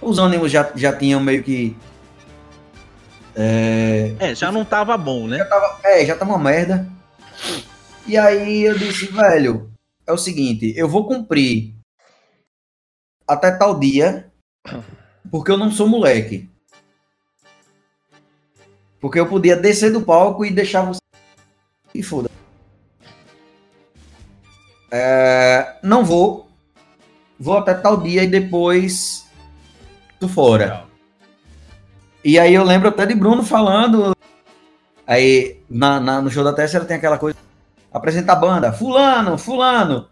Os 0.00 0.20
ânimos 0.20 0.52
já, 0.52 0.70
já 0.76 0.96
tinham 0.96 1.18
meio 1.20 1.42
que. 1.42 1.76
É, 3.34 4.14
É, 4.20 4.34
já 4.36 4.52
não 4.52 4.64
tava 4.64 4.96
bom, 4.96 5.26
né? 5.26 5.38
é, 5.82 6.06
já 6.06 6.16
tá 6.16 6.24
uma 6.24 6.38
merda. 6.38 6.88
E 8.06 8.16
aí 8.16 8.62
eu 8.62 8.78
disse, 8.78 9.06
velho, 9.06 9.68
é 10.06 10.12
o 10.12 10.18
seguinte, 10.18 10.72
eu 10.76 10.88
vou 10.88 11.08
cumprir 11.08 11.74
até 13.26 13.50
tal 13.50 13.78
dia, 13.78 14.30
porque 15.28 15.50
eu 15.50 15.58
não 15.58 15.72
sou 15.72 15.88
moleque. 15.88 16.48
Porque 19.00 19.18
eu 19.18 19.26
podia 19.26 19.56
descer 19.56 19.92
do 19.92 20.02
palco 20.02 20.44
e 20.44 20.52
deixar 20.52 20.82
você. 20.82 21.00
E 21.92 22.00
foda. 22.00 22.30
É, 24.90 25.76
não 25.82 26.04
vou. 26.04 26.48
Vou 27.38 27.56
até 27.58 27.74
tal 27.74 27.96
dia 27.98 28.22
e 28.24 28.26
depois 28.26 29.26
tô 30.18 30.28
fora. 30.28 30.84
E 32.22 32.38
aí 32.38 32.52
eu 32.52 32.62
lembro 32.64 32.88
até 32.88 33.06
de 33.06 33.14
Bruno 33.14 33.42
falando. 33.42 34.14
Aí 35.06 35.58
na, 35.68 35.98
na- 35.98 36.20
no 36.20 36.30
show 36.30 36.44
da 36.44 36.52
Tessera 36.52 36.84
tem 36.84 36.96
aquela 36.96 37.18
coisa. 37.18 37.38
Apresenta 37.92 38.32
a 38.32 38.36
banda. 38.36 38.72
Fulano, 38.72 39.38
fulano. 39.38 40.08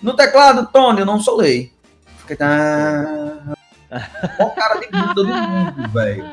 No 0.00 0.14
teclado, 0.14 0.68
Tony, 0.72 1.00
eu 1.00 1.06
não 1.06 1.20
solei. 1.20 1.72
Fiquei. 2.18 2.36
Tá... 2.36 3.04
Mó 4.38 4.50
cara 4.50 4.78
de 4.80 4.86
bunda 4.88 5.14
do 5.14 5.26
mundo, 5.26 5.88
velho. 5.90 6.30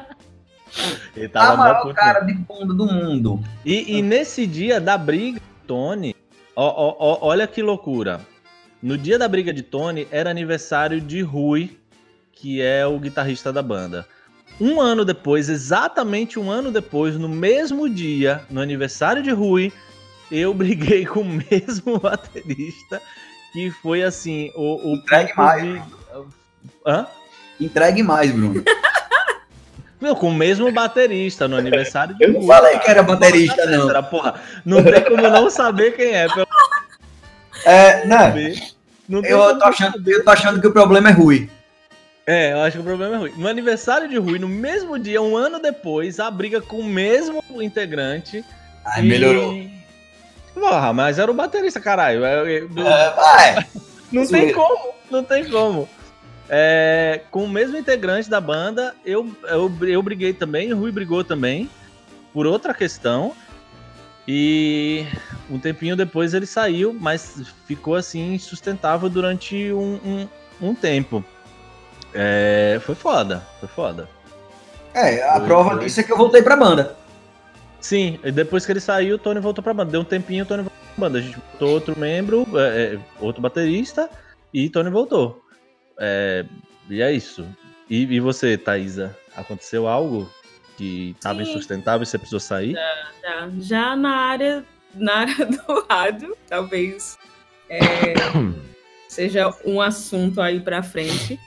Ele 1.15 1.25
A 1.25 1.29
tava 1.29 1.51
mó 1.57 1.63
maior 1.63 1.81
puto. 1.81 1.95
cara 1.95 2.19
de 2.19 2.33
bunda 2.33 2.73
do 2.73 2.85
mundo. 2.85 3.39
E, 3.65 3.97
e 3.97 4.01
nesse 4.01 4.45
dia 4.45 4.79
da 4.79 4.97
briga 4.97 5.41
Tony, 5.65 6.15
ó, 6.55 6.95
ó, 6.97 7.17
olha 7.27 7.47
que 7.47 7.61
loucura. 7.61 8.21
No 8.81 8.97
dia 8.97 9.17
da 9.17 9.27
briga 9.27 9.51
de 9.53 9.61
Tony 9.63 10.07
era 10.11 10.29
aniversário 10.29 11.01
de 11.01 11.21
Rui, 11.21 11.77
que 12.31 12.61
é 12.61 12.85
o 12.85 12.99
guitarrista 12.99 13.51
da 13.51 13.61
banda. 13.61 14.05
Um 14.59 14.79
ano 14.79 15.03
depois, 15.03 15.49
exatamente 15.49 16.39
um 16.39 16.49
ano 16.51 16.71
depois, 16.71 17.17
no 17.17 17.27
mesmo 17.27 17.89
dia, 17.89 18.43
no 18.49 18.61
aniversário 18.61 19.21
de 19.23 19.31
Rui, 19.31 19.71
eu 20.31 20.53
briguei 20.55 21.05
com 21.05 21.21
o 21.21 21.25
mesmo 21.25 21.99
baterista, 21.99 23.01
que 23.51 23.71
foi 23.71 24.03
assim, 24.03 24.51
o, 24.55 24.91
o 24.91 24.95
Entregue 24.95 25.33
mais. 25.35 25.63
de- 25.63 25.81
Hã? 26.85 27.07
Entregue 27.59 28.03
mais, 28.03 28.31
Bruno. 28.31 28.63
Meu, 30.01 30.15
com 30.15 30.27
o 30.29 30.33
mesmo 30.33 30.71
baterista 30.71 31.47
no 31.47 31.55
aniversário 31.55 32.15
de 32.15 32.23
Eu 32.25 32.33
não 32.33 32.39
Rui, 32.41 32.47
falei 32.47 32.79
que 32.79 32.89
era 32.89 33.01
baterista, 33.01 33.65
não. 33.65 33.89
Era, 33.89 34.03
porra, 34.03 34.35
não 34.65 34.83
tem 34.83 35.01
como 35.03 35.21
não 35.21 35.49
saber 35.49 35.95
quem 35.95 36.11
é, 36.13 36.27
pelo 36.27 36.47
É, 37.65 38.05
não. 38.05 38.33
menos. 38.33 38.75
Não 39.07 39.21
tem 39.21 39.31
Eu 39.31 39.57
tô, 39.57 39.65
achando, 39.65 40.09
eu 40.09 40.23
tô 40.23 40.31
achando 40.31 40.59
que 40.59 40.67
o 40.67 40.71
problema 40.73 41.09
é 41.09 41.13
Rui. 41.13 41.49
É, 42.27 42.53
eu 42.53 42.61
acho 42.61 42.77
que 42.77 42.81
o 42.81 42.85
problema 42.85 43.15
é 43.15 43.19
Rui. 43.19 43.33
No 43.37 43.47
aniversário 43.47 44.09
de 44.09 44.17
Rui, 44.17 44.39
no 44.39 44.47
mesmo 44.47 44.97
dia, 44.99 45.21
um 45.21 45.37
ano 45.37 45.59
depois, 45.59 46.19
a 46.19 46.29
briga 46.29 46.59
com 46.59 46.77
o 46.77 46.83
mesmo 46.83 47.41
integrante. 47.61 48.43
Ai, 48.83 49.01
melhorou. 49.03 49.55
Porra, 50.53 50.91
mas 50.93 51.19
era 51.19 51.29
o 51.29 51.33
baterista, 51.33 51.79
caralho. 51.79 52.25
Eu- 52.25 52.47
eu- 52.49 52.87
É, 52.87 53.09
vai. 53.11 53.65
não 54.11 54.25
tem 54.27 54.51
como, 54.51 54.93
não 55.11 55.23
tem 55.23 55.45
como. 55.49 55.87
É, 56.49 57.21
com 57.31 57.43
o 57.45 57.49
mesmo 57.49 57.77
integrante 57.77 58.29
da 58.29 58.39
banda, 58.39 58.95
eu, 59.03 59.29
eu, 59.45 59.71
eu 59.81 60.01
briguei 60.03 60.33
também, 60.33 60.71
o 60.71 60.77
Rui 60.77 60.91
brigou 60.91 61.23
também, 61.23 61.69
por 62.33 62.45
outra 62.45 62.73
questão. 62.73 63.33
E 64.27 65.05
um 65.49 65.59
tempinho 65.59 65.95
depois 65.95 66.33
ele 66.33 66.47
saiu, 66.47 66.95
mas 66.99 67.41
ficou 67.67 67.95
assim 67.95 68.33
insustentável 68.33 69.07
durante 69.07 69.71
um, 69.71 69.99
um, 70.03 70.27
um 70.69 70.75
tempo. 70.75 71.23
É, 72.13 72.79
foi 72.81 72.95
foda, 72.95 73.43
foi 73.59 73.69
foda. 73.69 74.09
É, 74.93 75.21
a 75.27 75.37
Foi, 75.37 75.45
prova 75.45 75.71
foi. 75.71 75.83
disso 75.83 75.99
é 75.99 76.03
que 76.03 76.11
eu 76.11 76.17
voltei 76.17 76.41
pra 76.41 76.55
banda. 76.55 76.95
Sim, 77.81 78.17
e 78.23 78.31
depois 78.31 78.65
que 78.65 78.71
ele 78.71 78.79
saiu, 78.79 79.15
o 79.15 79.19
Tony 79.19 79.39
voltou 79.39 79.63
pra 79.63 79.73
banda. 79.73 79.91
Deu 79.91 80.01
um 80.01 80.05
tempinho, 80.05 80.43
o 80.43 80.47
Tony 80.47 80.63
voltou 80.63 80.79
pra 80.95 81.05
banda. 81.05 81.19
A 81.19 81.21
gente 81.21 81.37
botou 81.37 81.69
outro 81.69 81.99
membro, 81.99 82.47
é, 82.57 82.95
é, 82.95 82.99
outro 83.19 83.41
baterista, 83.41 84.09
e 84.53 84.69
Tony 84.69 84.89
voltou. 84.89 85.44
É, 85.99 86.45
e 86.89 87.01
é 87.01 87.11
isso. 87.11 87.47
E, 87.89 88.03
e 88.03 88.19
você, 88.19 88.57
Thaisa? 88.57 89.17
Aconteceu 89.35 89.87
algo 89.87 90.29
que 90.77 91.11
estava 91.11 91.41
insustentável 91.41 92.03
e 92.03 92.05
você 92.05 92.17
precisou 92.17 92.39
sair? 92.39 92.75
Já, 93.21 93.49
já 93.59 93.95
na 93.95 94.15
área, 94.15 94.65
na 94.93 95.17
área 95.19 95.45
do 95.45 95.85
rádio, 95.89 96.37
talvez 96.47 97.17
é, 97.69 98.13
seja 99.07 99.53
um 99.65 99.81
assunto 99.81 100.41
aí 100.41 100.59
pra 100.59 100.83
frente, 100.83 101.39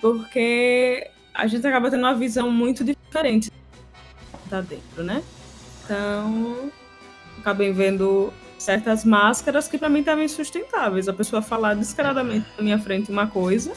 porque 0.00 1.10
a 1.32 1.46
gente 1.46 1.66
acaba 1.66 1.90
tendo 1.90 2.00
uma 2.00 2.14
visão 2.14 2.50
muito 2.50 2.84
diferente 2.84 3.50
tá 4.48 4.60
dentro, 4.60 5.02
né? 5.02 5.22
Então, 5.84 6.70
acabei 7.38 7.72
vendo 7.72 8.32
certas 8.64 9.04
máscaras 9.04 9.68
que 9.68 9.78
pra 9.78 9.88
mim 9.88 10.00
estavam 10.00 10.24
insustentáveis. 10.24 11.08
A 11.08 11.12
pessoa 11.12 11.42
falar 11.42 11.74
descaradamente 11.74 12.46
na 12.56 12.64
minha 12.64 12.78
frente 12.78 13.10
uma 13.12 13.26
coisa 13.26 13.72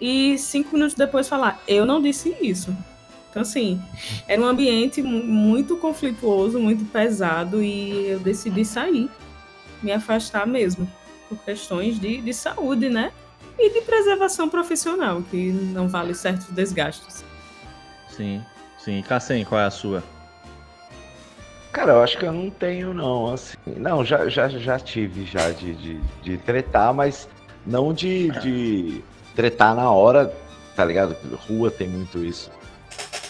e 0.00 0.36
cinco 0.36 0.74
minutos 0.74 0.94
depois 0.94 1.28
falar, 1.28 1.62
eu 1.66 1.86
não 1.86 2.02
disse 2.02 2.36
isso. 2.42 2.76
Então, 3.30 3.42
assim, 3.42 3.80
era 4.28 4.40
um 4.40 4.44
ambiente 4.44 5.02
mu- 5.02 5.24
muito 5.24 5.76
conflituoso, 5.76 6.58
muito 6.60 6.84
pesado, 6.84 7.62
e 7.62 8.08
eu 8.08 8.20
decidi 8.20 8.64
sair, 8.64 9.10
me 9.82 9.90
afastar 9.92 10.46
mesmo, 10.46 10.88
por 11.28 11.38
questões 11.38 11.98
de, 11.98 12.20
de 12.20 12.32
saúde, 12.32 12.88
né? 12.88 13.12
E 13.58 13.70
de 13.72 13.80
preservação 13.80 14.48
profissional, 14.48 15.22
que 15.30 15.50
não 15.50 15.88
vale 15.88 16.14
certos 16.14 16.46
desgastes. 16.48 17.24
Sim, 18.08 18.40
sim. 18.78 19.02
Cassem, 19.02 19.44
qual 19.44 19.60
é 19.60 19.64
a 19.64 19.70
sua? 19.70 20.02
Cara, 21.74 21.92
eu 21.92 22.02
acho 22.02 22.16
que 22.16 22.24
eu 22.24 22.32
não 22.32 22.48
tenho, 22.50 22.94
não, 22.94 23.32
assim. 23.34 23.56
Não, 23.66 24.04
já, 24.04 24.28
já, 24.28 24.48
já 24.48 24.78
tive 24.78 25.24
já 25.26 25.50
de, 25.50 25.74
de, 25.74 26.00
de 26.22 26.38
tretar, 26.38 26.94
mas 26.94 27.28
não 27.66 27.92
de, 27.92 28.30
de 28.40 29.02
tretar 29.34 29.74
na 29.74 29.90
hora, 29.90 30.32
tá 30.76 30.84
ligado? 30.84 31.16
Rua 31.48 31.72
tem 31.72 31.88
muito 31.88 32.24
isso. 32.24 32.48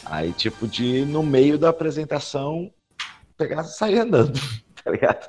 Aí, 0.05 0.31
tipo, 0.35 0.69
de 0.69 1.07
no 1.07 1.23
meio 1.23 1.57
da 1.57 1.71
apresentação 1.71 2.71
pegar 3.39 3.63
e 3.63 3.65
sair 3.65 4.01
andando, 4.01 4.39
tá 4.85 4.91
ligado? 4.91 5.27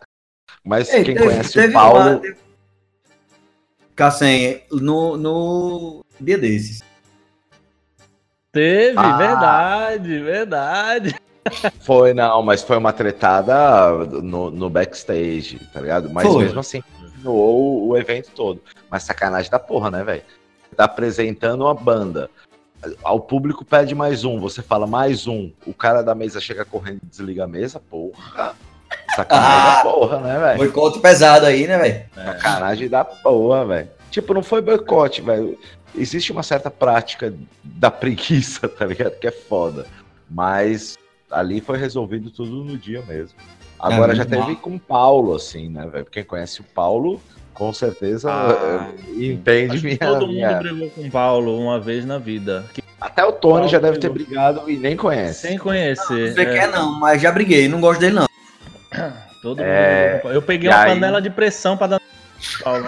Mas 0.61 0.89
Ei, 0.93 1.05
quem 1.05 1.15
teve- 1.15 1.27
conhece 1.27 1.53
teve 1.53 1.69
o 1.69 1.73
Paulo. 1.73 1.99
uma- 2.01 2.17
teve- 2.19 2.37
Cassem, 3.95 4.61
no, 4.69 5.15
no 5.15 6.05
dia 6.19 6.37
desses. 6.37 6.83
Teve, 8.51 8.97
Ah. 8.97 9.15
verdade, 9.15 10.19
verdade. 10.19 11.15
Foi, 11.81 12.13
não, 12.13 12.41
mas 12.41 12.63
foi 12.63 12.77
uma 12.77 12.91
tretada 12.91 13.89
no, 14.21 14.49
no 14.49 14.69
backstage, 14.69 15.59
tá 15.71 15.79
ligado? 15.79 16.09
Mas 16.09 16.27
Foi. 16.27 16.43
mesmo 16.43 16.59
assim, 16.59 16.81
continuou 16.99 17.87
o 17.87 17.97
evento 17.97 18.31
todo. 18.31 18.61
Mas 18.89 19.03
sacanagem 19.03 19.51
da 19.51 19.59
porra, 19.59 19.91
né, 19.91 20.03
velho? 20.03 20.23
Tá 20.75 20.85
apresentando 20.85 21.61
uma 21.61 21.73
banda. 21.73 22.29
Ao 23.03 23.19
público 23.19 23.63
pede 23.63 23.95
mais 23.95 24.23
um, 24.23 24.39
você 24.39 24.61
fala 24.61 24.85
mais 24.85 25.27
um. 25.27 25.51
O 25.65 25.73
cara 25.73 26.01
da 26.01 26.13
mesa 26.13 26.39
chega 26.41 26.65
correndo 26.65 26.99
e 27.03 27.05
desliga 27.07 27.43
a 27.45 27.47
mesa, 27.47 27.79
porra. 27.79 28.55
Sacanagem 29.15 29.57
Ah. 29.59 29.75
da 29.75 29.81
porra, 29.83 30.19
né, 30.19 30.39
velho? 30.39 30.57
Boicote 30.57 30.99
pesado 30.99 31.45
aí, 31.45 31.67
né, 31.67 31.77
velho? 31.77 32.05
Sacanagem 32.13 32.89
da 32.89 33.05
porra, 33.05 33.65
velho. 33.65 33.89
Tipo, 34.11 34.33
não 34.33 34.43
foi 34.43 34.61
boicote, 34.61 35.21
velho. 35.21 35.57
Existe 35.95 36.31
uma 36.31 36.43
certa 36.43 36.69
prática 36.69 37.33
da 37.63 37.89
preguiça, 37.89 38.67
tá 38.69 38.85
ligado? 38.85 39.17
Que 39.19 39.27
é 39.27 39.31
foda. 39.31 39.85
Mas 40.29 40.97
ali 41.35 41.61
foi 41.61 41.77
resolvido 41.77 42.29
tudo 42.31 42.63
no 42.63 42.77
dia 42.77 43.01
mesmo. 43.07 43.37
Agora 43.79 44.13
É, 44.13 44.15
já 44.15 44.25
teve 44.25 44.55
com 44.55 44.75
o 44.75 44.79
Paulo, 44.79 45.35
assim, 45.35 45.69
né, 45.69 45.85
velho? 45.85 46.05
Quem 46.05 46.23
conhece 46.23 46.61
o 46.61 46.63
Paulo, 46.63 47.21
com 47.53 47.71
certeza 47.73 48.31
Ah, 48.31 48.87
eh, 48.89 49.25
entende 49.25 49.83
minha, 49.83 49.97
todo 49.97 50.21
mundo 50.27 50.33
minha- 50.33 50.53
brigou 50.53 50.89
com 50.89 51.01
o 51.01 51.11
Paulo 51.11 51.59
uma 51.59 51.79
vez 51.79 52.05
na 52.05 52.17
vida. 52.17 52.65
Que- 52.73 52.83
Até 52.99 53.23
o 53.23 53.31
Tony 53.33 53.53
Paulo 53.55 53.67
já 53.67 53.79
deve 53.79 53.97
ter 53.99 54.09
brigou. 54.09 54.27
brigado 54.33 54.69
e 54.69 54.77
nem 54.77 54.95
conhece. 54.95 55.47
sem 55.47 55.57
conhecer. 55.57 56.33
Você 56.33 56.41
é. 56.41 56.45
quer 56.45 56.69
não, 56.69 56.97
mas 56.99 57.21
já 57.21 57.31
briguei, 57.31 57.67
não 57.67 57.79
gosto 57.81 57.99
dele 57.99 58.15
não. 58.15 58.25
Todo 59.43 59.61
É, 59.61 59.65
mundo 59.65 59.75
brigou 59.75 60.11
com 60.11 60.17
o 60.17 60.21
Paulo. 60.21 60.35
Eu 60.37 60.41
peguei 60.41 60.69
e 60.69 60.73
uma 60.73 60.81
aí- 60.83 60.93
panela 60.93 61.21
de 61.21 61.29
pressão 61.29 61.77
pra 61.77 61.87
dar 61.87 62.01
Paulo. 62.63 62.85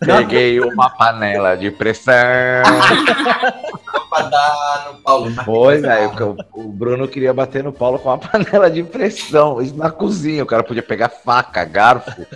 Peguei 0.00 0.60
uma 0.60 0.88
panela 0.90 1.56
de 1.56 1.70
pressão. 1.72 2.14
Pra 4.08 4.22
dar 4.22 4.90
no 4.92 4.98
Paulo. 5.00 5.30
Foi, 5.44 5.78
velho. 5.80 6.08
porque 6.10 6.22
o- 6.22 6.36
O 6.54 6.72
Bruno 6.72 7.06
queria 7.06 7.32
bater 7.34 7.62
no 7.62 7.72
Paulo 7.72 7.98
com 7.98 8.08
uma 8.08 8.18
panela 8.18 8.70
de 8.70 8.82
pressão. 8.82 9.60
Isso 9.60 9.76
na 9.76 9.90
cozinha. 9.90 10.42
O 10.42 10.46
cara 10.46 10.62
podia 10.64 10.82
pegar 10.82 11.08
faca, 11.08 11.64
garfo, 11.64 12.26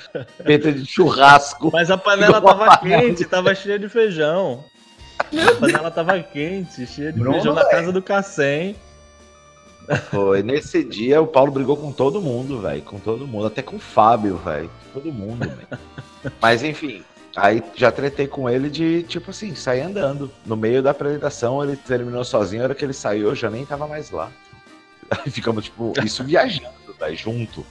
peito 0.45 0.71
de 0.73 0.85
churrasco. 0.87 1.71
Mas 1.73 1.91
a 1.91 1.97
panela 1.99 2.41
tava 2.41 2.77
panela. 2.79 3.03
quente, 3.03 3.25
tava 3.25 3.55
cheia 3.55 3.79
de 3.79 3.89
feijão. 3.89 4.65
A 5.21 5.61
panela 5.61 5.91
tava 5.91 6.19
quente, 6.21 6.87
cheia 6.87 7.13
de 7.13 7.19
Bruno, 7.19 7.35
feijão 7.37 7.55
na 7.55 7.65
casa 7.65 7.91
do 7.93 8.03
Cassem. 8.03 8.77
Foi. 10.11 10.43
Nesse 10.43 10.85
dia, 10.85 11.21
o 11.21 11.27
Paulo 11.27 11.51
brigou 11.51 11.77
com 11.77 11.91
todo 11.93 12.21
mundo, 12.21 12.61
velho. 12.61 12.83
Com 12.83 12.99
todo 12.99 13.27
mundo. 13.27 13.47
Até 13.47 13.63
com 13.63 13.77
o 13.77 13.81
Fábio, 13.81 14.37
velho. 14.37 14.71
Todo 14.93 15.13
mundo, 15.13 15.41
velho. 15.49 16.33
Mas 16.41 16.63
enfim. 16.63 17.03
Aí 17.35 17.63
já 17.75 17.91
tretei 17.91 18.27
com 18.27 18.49
ele 18.49 18.69
de, 18.69 19.03
tipo 19.05 19.31
assim, 19.31 19.55
sair 19.55 19.81
andando. 19.81 20.31
No 20.45 20.57
meio 20.57 20.83
da 20.83 20.91
apresentação, 20.91 21.63
ele 21.65 21.77
terminou 21.77 22.25
sozinho. 22.25 22.63
A 22.63 22.65
hora 22.67 22.75
que 22.75 22.85
ele 22.85 22.93
saiu, 22.93 23.29
eu 23.29 23.35
já 23.35 23.49
nem 23.49 23.65
tava 23.65 23.87
mais 23.87 24.11
lá. 24.11 24.31
Aí 25.11 25.31
ficamos, 25.33 25.65
tipo, 25.65 25.93
isso 26.05 26.23
viajando, 26.25 26.69
velho, 26.99 27.17
junto. 27.17 27.65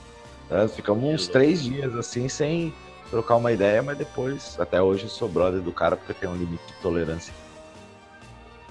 né? 0.50 0.66
Ficamos 0.68 1.04
uns 1.04 1.28
três 1.28 1.62
dias, 1.62 1.94
assim, 1.94 2.28
sem 2.28 2.74
trocar 3.10 3.36
uma 3.36 3.52
ideia, 3.52 3.82
mas 3.82 3.96
depois, 3.98 4.56
até 4.58 4.82
hoje, 4.82 5.04
eu 5.04 5.08
sou 5.08 5.28
brother 5.28 5.60
do 5.60 5.70
cara 5.70 5.96
porque 5.96 6.14
tem 6.14 6.28
um 6.28 6.34
limite 6.36 6.64
de 6.66 6.72
tolerância. 6.82 7.32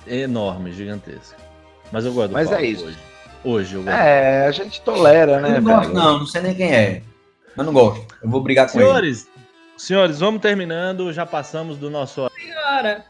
Enorme, 0.06 0.72
gigantesco. 0.72 1.36
Mas 1.92 2.06
eu 2.06 2.14
gosto 2.14 2.30
do 2.30 2.34
Mas 2.34 2.50
Paulo 2.50 2.64
é 2.64 2.68
isso. 2.68 2.86
hoje. 2.86 2.98
Hoje 3.44 3.76
eu 3.76 3.84
gosto. 3.84 3.96
É, 3.96 4.46
a 4.48 4.52
gente 4.52 4.82
tolera, 4.82 5.34
Eu 5.34 5.42
né, 5.42 5.60
não 5.60 5.64
gosto 5.76 5.88
velho? 5.90 5.94
não, 5.94 6.20
não 6.20 6.26
sei 6.26 6.42
nem 6.42 6.56
quem 6.56 6.74
é. 6.74 7.02
Mas 7.56 7.66
não 7.66 7.74
gosto. 7.74 8.06
Eu 8.24 8.30
vou 8.30 8.42
brigar 8.42 8.70
com 8.72 8.80
ele. 8.80 8.88
Senhores, 8.88 9.28
senhores, 9.82 10.20
vamos 10.20 10.42
terminando. 10.42 11.12
Já 11.12 11.26
passamos 11.26 11.78
do 11.78 11.90
nosso. 11.90 12.30
Cara, 12.54 13.06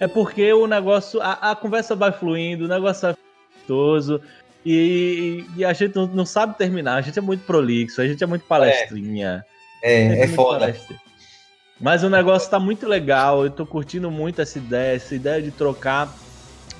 É 0.00 0.06
porque 0.08 0.52
o 0.52 0.66
negócio, 0.66 1.20
a, 1.20 1.50
a 1.50 1.56
conversa 1.56 1.94
vai 1.94 2.12
fluindo, 2.12 2.64
o 2.64 2.68
negócio 2.68 3.02
vai 3.02 3.16
gostoso. 3.56 4.20
E, 4.64 5.44
e 5.56 5.64
a 5.64 5.72
gente 5.72 5.94
não, 5.94 6.06
não 6.06 6.24
sabe 6.24 6.56
terminar, 6.56 6.94
a 6.94 7.00
gente 7.00 7.18
é 7.18 7.22
muito 7.22 7.44
prolixo, 7.44 8.00
a 8.00 8.08
gente 8.08 8.22
é 8.24 8.26
muito 8.26 8.46
palestrinha. 8.46 9.44
É, 9.82 10.02
é 10.04 10.16
muito 10.16 10.34
foda. 10.34 10.60
palestrinha. 10.60 11.00
Mas 11.80 12.02
o 12.02 12.08
negócio 12.08 12.50
tá 12.50 12.58
muito 12.58 12.88
legal, 12.88 13.44
eu 13.44 13.50
tô 13.50 13.66
curtindo 13.66 14.10
muito 14.10 14.40
essa 14.40 14.58
ideia, 14.58 14.96
essa 14.96 15.14
ideia 15.14 15.42
de 15.42 15.50
trocar, 15.50 16.14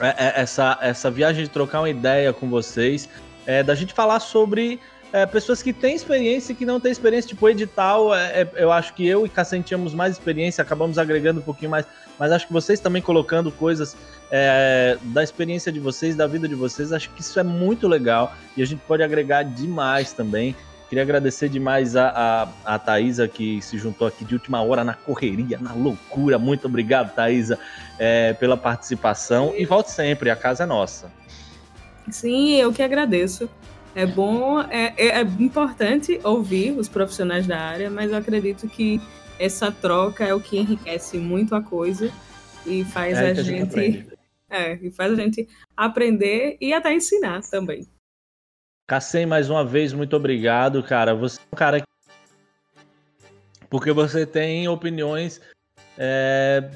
é, 0.00 0.08
é, 0.08 0.40
essa, 0.40 0.78
essa 0.80 1.10
viagem 1.10 1.44
de 1.44 1.50
trocar 1.50 1.80
uma 1.80 1.90
ideia 1.90 2.32
com 2.32 2.48
vocês, 2.48 3.08
é, 3.44 3.62
da 3.62 3.74
gente 3.74 3.92
falar 3.92 4.20
sobre 4.20 4.80
é, 5.14 5.24
pessoas 5.24 5.62
que 5.62 5.72
têm 5.72 5.94
experiência 5.94 6.52
e 6.52 6.56
que 6.56 6.66
não 6.66 6.80
têm 6.80 6.90
experiência, 6.90 7.28
tipo 7.28 7.48
edital, 7.48 8.12
é, 8.12 8.40
é, 8.40 8.48
eu 8.56 8.72
acho 8.72 8.92
que 8.94 9.06
eu 9.06 9.24
e 9.24 9.28
Cassem 9.28 9.62
tínhamos 9.62 9.94
mais 9.94 10.14
experiência, 10.14 10.60
acabamos 10.60 10.98
agregando 10.98 11.38
um 11.38 11.42
pouquinho 11.44 11.70
mais, 11.70 11.86
mas 12.18 12.32
acho 12.32 12.48
que 12.48 12.52
vocês 12.52 12.80
também 12.80 13.00
colocando 13.00 13.52
coisas 13.52 13.96
é, 14.28 14.98
da 15.00 15.22
experiência 15.22 15.70
de 15.70 15.78
vocês, 15.78 16.16
da 16.16 16.26
vida 16.26 16.48
de 16.48 16.56
vocês, 16.56 16.92
acho 16.92 17.10
que 17.10 17.20
isso 17.20 17.38
é 17.38 17.44
muito 17.44 17.86
legal 17.86 18.34
e 18.56 18.62
a 18.62 18.66
gente 18.66 18.80
pode 18.88 19.04
agregar 19.04 19.44
demais 19.44 20.12
também. 20.12 20.56
Queria 20.88 21.04
agradecer 21.04 21.48
demais 21.48 21.94
a, 21.94 22.48
a, 22.64 22.74
a 22.74 22.78
Thaisa 22.80 23.28
que 23.28 23.62
se 23.62 23.78
juntou 23.78 24.08
aqui 24.08 24.24
de 24.24 24.34
última 24.34 24.62
hora 24.62 24.82
na 24.82 24.94
correria, 24.94 25.58
na 25.60 25.74
loucura. 25.74 26.40
Muito 26.40 26.66
obrigado, 26.66 27.14
Thaisa, 27.14 27.56
é, 28.00 28.32
pela 28.32 28.56
participação. 28.56 29.54
E 29.56 29.64
volte 29.64 29.92
sempre, 29.92 30.28
a 30.28 30.34
casa 30.34 30.64
é 30.64 30.66
nossa. 30.66 31.08
sim, 32.10 32.56
eu 32.56 32.72
que 32.72 32.82
agradeço. 32.82 33.48
É 33.94 34.06
bom, 34.06 34.60
é, 34.60 34.92
é- 34.96 35.20
é 35.20 35.22
importante 35.22 36.20
ouvir 36.24 36.72
os 36.72 36.88
profissionais 36.88 37.46
da 37.46 37.58
área, 37.58 37.88
mas 37.88 38.10
eu 38.10 38.18
acredito 38.18 38.68
que 38.68 39.00
essa 39.38 39.70
troca 39.70 40.24
é 40.24 40.34
o 40.34 40.40
que 40.40 40.58
enriquece 40.58 41.18
muito 41.18 41.54
a 41.54 41.62
coisa. 41.62 42.10
e 42.66 42.82
faz 42.82 43.18
é 43.18 43.26
a, 43.26 43.34
gente, 43.34 43.74
gente 43.74 44.06
é, 44.48 44.74
e 44.80 44.90
faz 44.90 45.12
a 45.12 45.16
gente 45.16 45.46
aprender 45.76 46.56
e 46.58 46.72
até 46.72 46.94
ensinar 46.94 47.42
também. 47.42 47.86
Cassem, 48.86 49.26
mais 49.26 49.50
uma 49.50 49.62
vez, 49.62 49.92
muito 49.92 50.16
obrigado, 50.16 50.82
cara. 50.82 51.14
Você 51.14 51.38
é 51.38 51.54
um 51.54 51.58
cara 51.58 51.82
porque 53.68 53.92
você 53.92 54.24
tem 54.24 54.66
opiniões 54.68 55.40
é, 55.98 56.70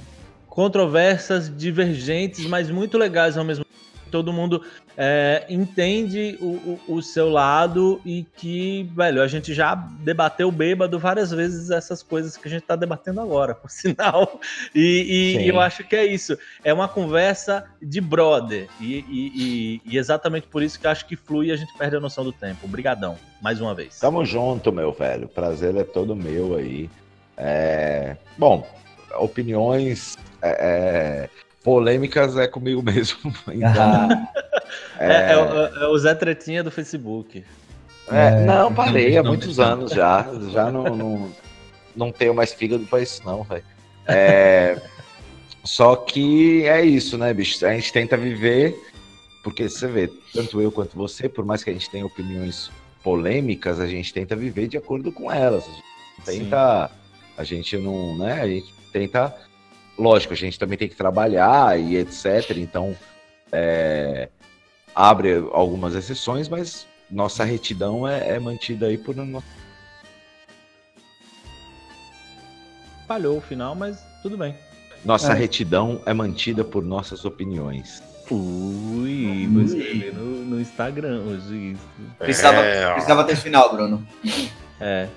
controversas, 0.48 1.54
divergentes, 1.56 2.44
mas 2.46 2.70
muito 2.70 2.98
legais 2.98 3.38
ao 3.38 3.44
mesmo 3.44 3.64
tempo. 3.64 3.67
Todo 4.08 4.32
mundo 4.32 4.62
é, 4.96 5.46
entende 5.48 6.36
o, 6.40 6.80
o, 6.88 6.96
o, 6.96 7.02
seu 7.02 7.28
lado 7.30 8.00
e 8.04 8.26
que, 8.36 8.90
velho, 8.96 9.22
a 9.22 9.28
gente 9.28 9.54
já 9.54 9.74
debateu 9.74 10.50
bêbado 10.50 10.98
várias 10.98 11.30
vezes 11.30 11.70
essas 11.70 12.02
coisas 12.02 12.36
que 12.36 12.48
a 12.48 12.50
gente 12.50 12.62
está 12.62 12.74
debatendo 12.74 13.20
agora, 13.20 13.54
por 13.54 13.70
sinal. 13.70 14.40
E, 14.74 15.36
e, 15.38 15.44
e, 15.44 15.48
eu 15.48 15.60
acho 15.60 15.84
que 15.84 15.94
é 15.94 16.04
isso. 16.04 16.36
É 16.64 16.72
uma 16.72 16.88
conversa 16.88 17.64
de 17.80 18.00
brother. 18.00 18.68
E, 18.80 19.80
e, 19.86 19.96
exatamente 19.96 20.48
por 20.48 20.62
isso 20.64 20.80
que 20.80 20.86
eu 20.86 20.90
acho 20.90 21.06
que 21.06 21.14
flui 21.14 21.46
e 21.46 21.52
a 21.52 21.56
gente 21.56 21.72
perde 21.78 21.96
a 21.96 22.00
noção 22.00 22.24
do 22.24 22.32
tempo. 22.32 22.66
Obrigadão, 22.66 23.16
mais 23.40 23.60
uma 23.60 23.74
vez. 23.74 24.00
Tamo 24.00 24.24
junto, 24.24 24.72
meu 24.72 24.92
velho. 24.92 25.28
Prazer 25.28 25.76
é 25.76 25.84
todo 25.84 26.16
meu 26.16 26.56
aí. 26.56 26.90
É... 27.36 28.16
Bom, 28.36 28.66
opiniões. 29.16 30.16
É, 30.42 31.28
é 31.30 31.47
polêmicas 31.68 32.34
é 32.38 32.48
comigo 32.48 32.80
mesmo. 32.82 33.18
Então, 33.52 34.08
é, 34.98 35.06
é, 35.06 35.32
é, 35.32 35.82
é, 35.82 35.86
o 35.86 35.98
Zé 35.98 36.14
Tretinha 36.14 36.64
do 36.64 36.70
Facebook. 36.70 37.44
É, 38.10 38.42
não, 38.46 38.72
parei 38.72 39.18
há 39.18 39.22
muitos 39.22 39.60
anos 39.60 39.92
já. 39.92 40.26
Já 40.50 40.72
não, 40.72 40.84
não, 40.84 41.30
não 41.94 42.10
tenho 42.10 42.34
mais 42.34 42.54
fígado 42.54 42.86
pra 42.86 43.02
isso, 43.02 43.20
não, 43.26 43.42
velho. 43.42 43.62
É, 44.06 44.80
só 45.62 45.94
que 45.94 46.64
é 46.64 46.82
isso, 46.82 47.18
né, 47.18 47.34
bicho? 47.34 47.66
A 47.66 47.74
gente 47.74 47.92
tenta 47.92 48.16
viver, 48.16 48.74
porque 49.44 49.68
você 49.68 49.86
vê, 49.86 50.10
tanto 50.32 50.62
eu 50.62 50.72
quanto 50.72 50.96
você, 50.96 51.28
por 51.28 51.44
mais 51.44 51.62
que 51.62 51.68
a 51.68 51.72
gente 51.74 51.90
tenha 51.90 52.06
opiniões 52.06 52.70
polêmicas, 53.04 53.78
a 53.78 53.86
gente 53.86 54.10
tenta 54.14 54.34
viver 54.34 54.68
de 54.68 54.78
acordo 54.78 55.12
com 55.12 55.30
elas. 55.30 55.64
A 55.64 56.30
gente 56.30 56.40
tenta. 56.40 56.88
Sim. 56.88 56.94
A 57.36 57.44
gente 57.44 57.76
não, 57.76 58.16
né? 58.16 58.40
A 58.40 58.48
gente 58.48 58.72
tenta 58.90 59.36
lógico, 59.98 60.32
a 60.32 60.36
gente 60.36 60.58
também 60.58 60.78
tem 60.78 60.88
que 60.88 60.96
trabalhar 60.96 61.78
e 61.78 61.96
etc. 61.96 62.56
Então, 62.56 62.96
é, 63.50 64.28
abre 64.94 65.34
algumas 65.52 65.94
exceções, 65.94 66.48
mas 66.48 66.86
nossa 67.10 67.44
retidão 67.44 68.06
é, 68.06 68.36
é 68.36 68.38
mantida 68.38 68.86
aí 68.86 68.96
por. 68.96 69.14
Falhou 73.06 73.38
o 73.38 73.40
final, 73.40 73.74
mas 73.74 73.98
tudo 74.22 74.36
bem. 74.36 74.54
Nossa 75.04 75.32
é. 75.32 75.34
retidão 75.34 76.02
é 76.04 76.12
mantida 76.12 76.64
por 76.64 76.84
nossas 76.84 77.24
opiniões. 77.24 78.02
Ui, 78.30 79.48
vou 79.50 79.62
escrever 79.62 80.12
no, 80.12 80.44
no 80.44 80.60
Instagram 80.60 81.22
hoje 81.22 81.72
isso. 81.72 81.88
Precisava, 82.18 82.58
é. 82.58 82.92
precisava 82.92 83.24
ter 83.24 83.36
final, 83.36 83.72
Bruno. 83.74 84.06
É. 84.80 85.08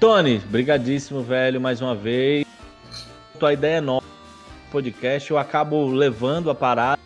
Tony, 0.00 0.38
brigadíssimo, 0.38 1.22
velho, 1.22 1.60
mais 1.60 1.82
uma 1.82 1.94
vez. 1.94 2.46
Tua 3.38 3.52
ideia 3.52 3.76
é 3.76 3.80
nova 3.80 4.05
podcast, 4.66 5.30
eu 5.30 5.38
acabo 5.38 5.86
levando 5.86 6.50
a 6.50 6.54
parada, 6.54 7.00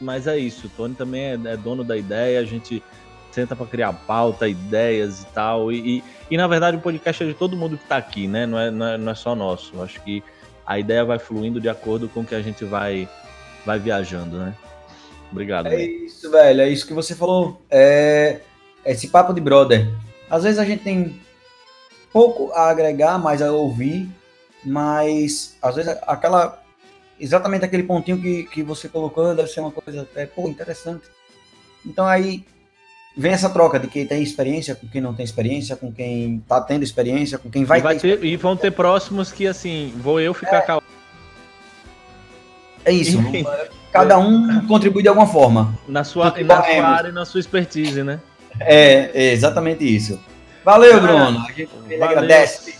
mas 0.00 0.26
é 0.26 0.38
isso. 0.38 0.66
O 0.66 0.70
Tony 0.70 0.94
também 0.94 1.22
é, 1.22 1.32
é 1.32 1.56
dono 1.56 1.84
da 1.84 1.96
ideia, 1.96 2.40
a 2.40 2.44
gente 2.44 2.82
senta 3.30 3.56
para 3.56 3.66
criar 3.66 3.92
pauta, 3.92 4.46
ideias 4.48 5.22
e 5.22 5.26
tal. 5.26 5.72
E, 5.72 5.98
e, 5.98 6.04
e, 6.30 6.36
na 6.36 6.46
verdade 6.46 6.76
o 6.76 6.80
podcast 6.80 7.22
é 7.22 7.26
de 7.26 7.34
todo 7.34 7.56
mundo 7.56 7.76
que 7.76 7.84
está 7.84 7.96
aqui, 7.96 8.28
né? 8.28 8.46
Não 8.46 8.58
é, 8.58 8.70
não 8.70 8.86
é, 8.86 8.98
não, 8.98 9.12
é, 9.12 9.14
só 9.14 9.34
nosso. 9.34 9.74
Eu 9.74 9.82
acho 9.82 10.00
que 10.02 10.22
a 10.66 10.78
ideia 10.78 11.04
vai 11.04 11.18
fluindo 11.18 11.60
de 11.60 11.68
acordo 11.68 12.08
com 12.08 12.20
o 12.20 12.24
que 12.24 12.34
a 12.34 12.42
gente 12.42 12.64
vai, 12.64 13.08
vai 13.64 13.78
viajando, 13.78 14.38
né? 14.38 14.54
Obrigado. 15.30 15.66
É 15.68 15.82
isso, 15.82 16.30
velho. 16.30 16.60
É 16.60 16.68
isso 16.68 16.86
que 16.86 16.92
você 16.92 17.14
falou. 17.14 17.60
É 17.70 18.40
esse 18.84 19.08
papo 19.08 19.32
de 19.32 19.40
brother. 19.40 19.90
Às 20.28 20.44
vezes 20.44 20.58
a 20.58 20.64
gente 20.64 20.82
tem 20.82 21.20
pouco 22.12 22.52
a 22.52 22.68
agregar, 22.68 23.18
mais 23.18 23.40
a 23.40 23.50
ouvir, 23.50 24.08
mas 24.64 25.56
às 25.62 25.76
vezes 25.76 25.96
aquela 26.06 26.61
exatamente 27.22 27.64
aquele 27.64 27.84
pontinho 27.84 28.20
que, 28.20 28.44
que 28.44 28.62
você 28.62 28.88
colocou 28.88 29.34
deve 29.34 29.48
ser 29.48 29.60
uma 29.60 29.70
coisa 29.70 30.02
até, 30.02 30.26
pô, 30.26 30.48
interessante. 30.48 31.04
Então 31.86 32.04
aí 32.04 32.44
vem 33.16 33.32
essa 33.32 33.48
troca 33.48 33.78
de 33.78 33.86
quem 33.86 34.06
tem 34.06 34.22
experiência 34.22 34.74
com 34.74 34.88
quem 34.88 35.00
não 35.00 35.14
tem 35.14 35.24
experiência, 35.24 35.76
com 35.76 35.92
quem 35.92 36.42
tá 36.48 36.60
tendo 36.60 36.82
experiência, 36.82 37.38
com 37.38 37.48
quem 37.48 37.64
vai, 37.64 37.78
e 37.78 37.82
vai 37.82 37.98
ter, 37.98 38.18
ter 38.18 38.26
E 38.26 38.36
vão 38.36 38.56
ter 38.56 38.72
próximos 38.72 39.30
que, 39.30 39.46
assim, 39.46 39.92
vou 39.96 40.20
eu 40.20 40.34
ficar 40.34 40.58
é, 40.58 40.60
calado. 40.62 40.86
É 42.84 42.92
isso. 42.92 43.18
Cada 43.92 44.18
um 44.18 44.66
contribui 44.66 45.02
de 45.02 45.08
alguma 45.08 45.26
forma. 45.26 45.78
Na 45.86 46.02
sua, 46.02 46.34
na 46.42 46.62
sua 46.62 46.86
área 46.86 47.08
e 47.10 47.12
na 47.12 47.24
sua 47.24 47.40
expertise, 47.40 48.02
né? 48.02 48.18
É, 48.58 49.10
é 49.14 49.32
exatamente 49.32 49.84
isso. 49.84 50.18
Valeu, 50.64 51.00
Bruno. 51.00 51.44
A 51.46 51.52
gente 51.52 51.66
valeu, 51.66 52.04
agradece. 52.04 52.74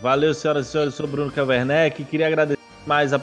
Valeu, 0.00 0.34
senhoras 0.34 0.66
e 0.66 0.70
senhores. 0.70 0.94
Eu 0.94 0.96
sou 0.96 1.06
Bruno 1.06 1.30
Caverneck. 1.30 2.02
Queria 2.04 2.26
agradecer 2.26 2.58
mais 2.86 3.12
a 3.12 3.18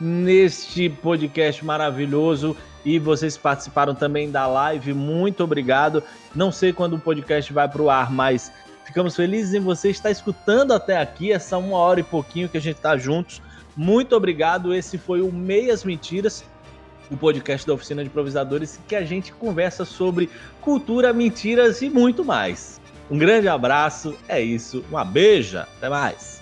neste 0.00 0.88
podcast 0.88 1.64
maravilhoso 1.64 2.56
e 2.84 2.98
vocês 2.98 3.36
participaram 3.36 3.94
também 3.94 4.30
da 4.30 4.46
live. 4.46 4.94
Muito 4.94 5.44
obrigado. 5.44 6.02
Não 6.34 6.50
sei 6.50 6.72
quando 6.72 6.94
o 6.94 7.00
podcast 7.00 7.52
vai 7.52 7.68
para 7.68 7.82
o 7.82 7.90
ar, 7.90 8.10
mas 8.10 8.50
ficamos 8.84 9.14
felizes 9.14 9.54
em 9.54 9.60
você 9.60 9.90
estar 9.90 10.10
escutando 10.10 10.72
até 10.72 10.96
aqui, 10.96 11.32
essa 11.32 11.58
uma 11.58 11.76
hora 11.76 12.00
e 12.00 12.04
pouquinho 12.04 12.48
que 12.48 12.56
a 12.56 12.60
gente 12.60 12.76
está 12.76 12.96
juntos. 12.96 13.42
Muito 13.76 14.16
obrigado. 14.16 14.74
Esse 14.74 14.98
foi 14.98 15.20
o 15.20 15.30
Meias 15.30 15.84
Mentiras, 15.84 16.44
o 17.10 17.16
podcast 17.16 17.66
da 17.66 17.74
Oficina 17.74 18.02
de 18.02 18.08
Improvisadores, 18.08 18.80
que 18.88 18.96
a 18.96 19.04
gente 19.04 19.32
conversa 19.32 19.84
sobre 19.84 20.30
cultura, 20.60 21.12
mentiras 21.12 21.82
e 21.82 21.90
muito 21.90 22.24
mais. 22.24 22.80
Um 23.10 23.18
grande 23.18 23.48
abraço, 23.48 24.16
é 24.28 24.40
isso, 24.40 24.84
uma 24.88 25.04
beija, 25.04 25.66
até 25.76 25.88
mais. 25.88 26.40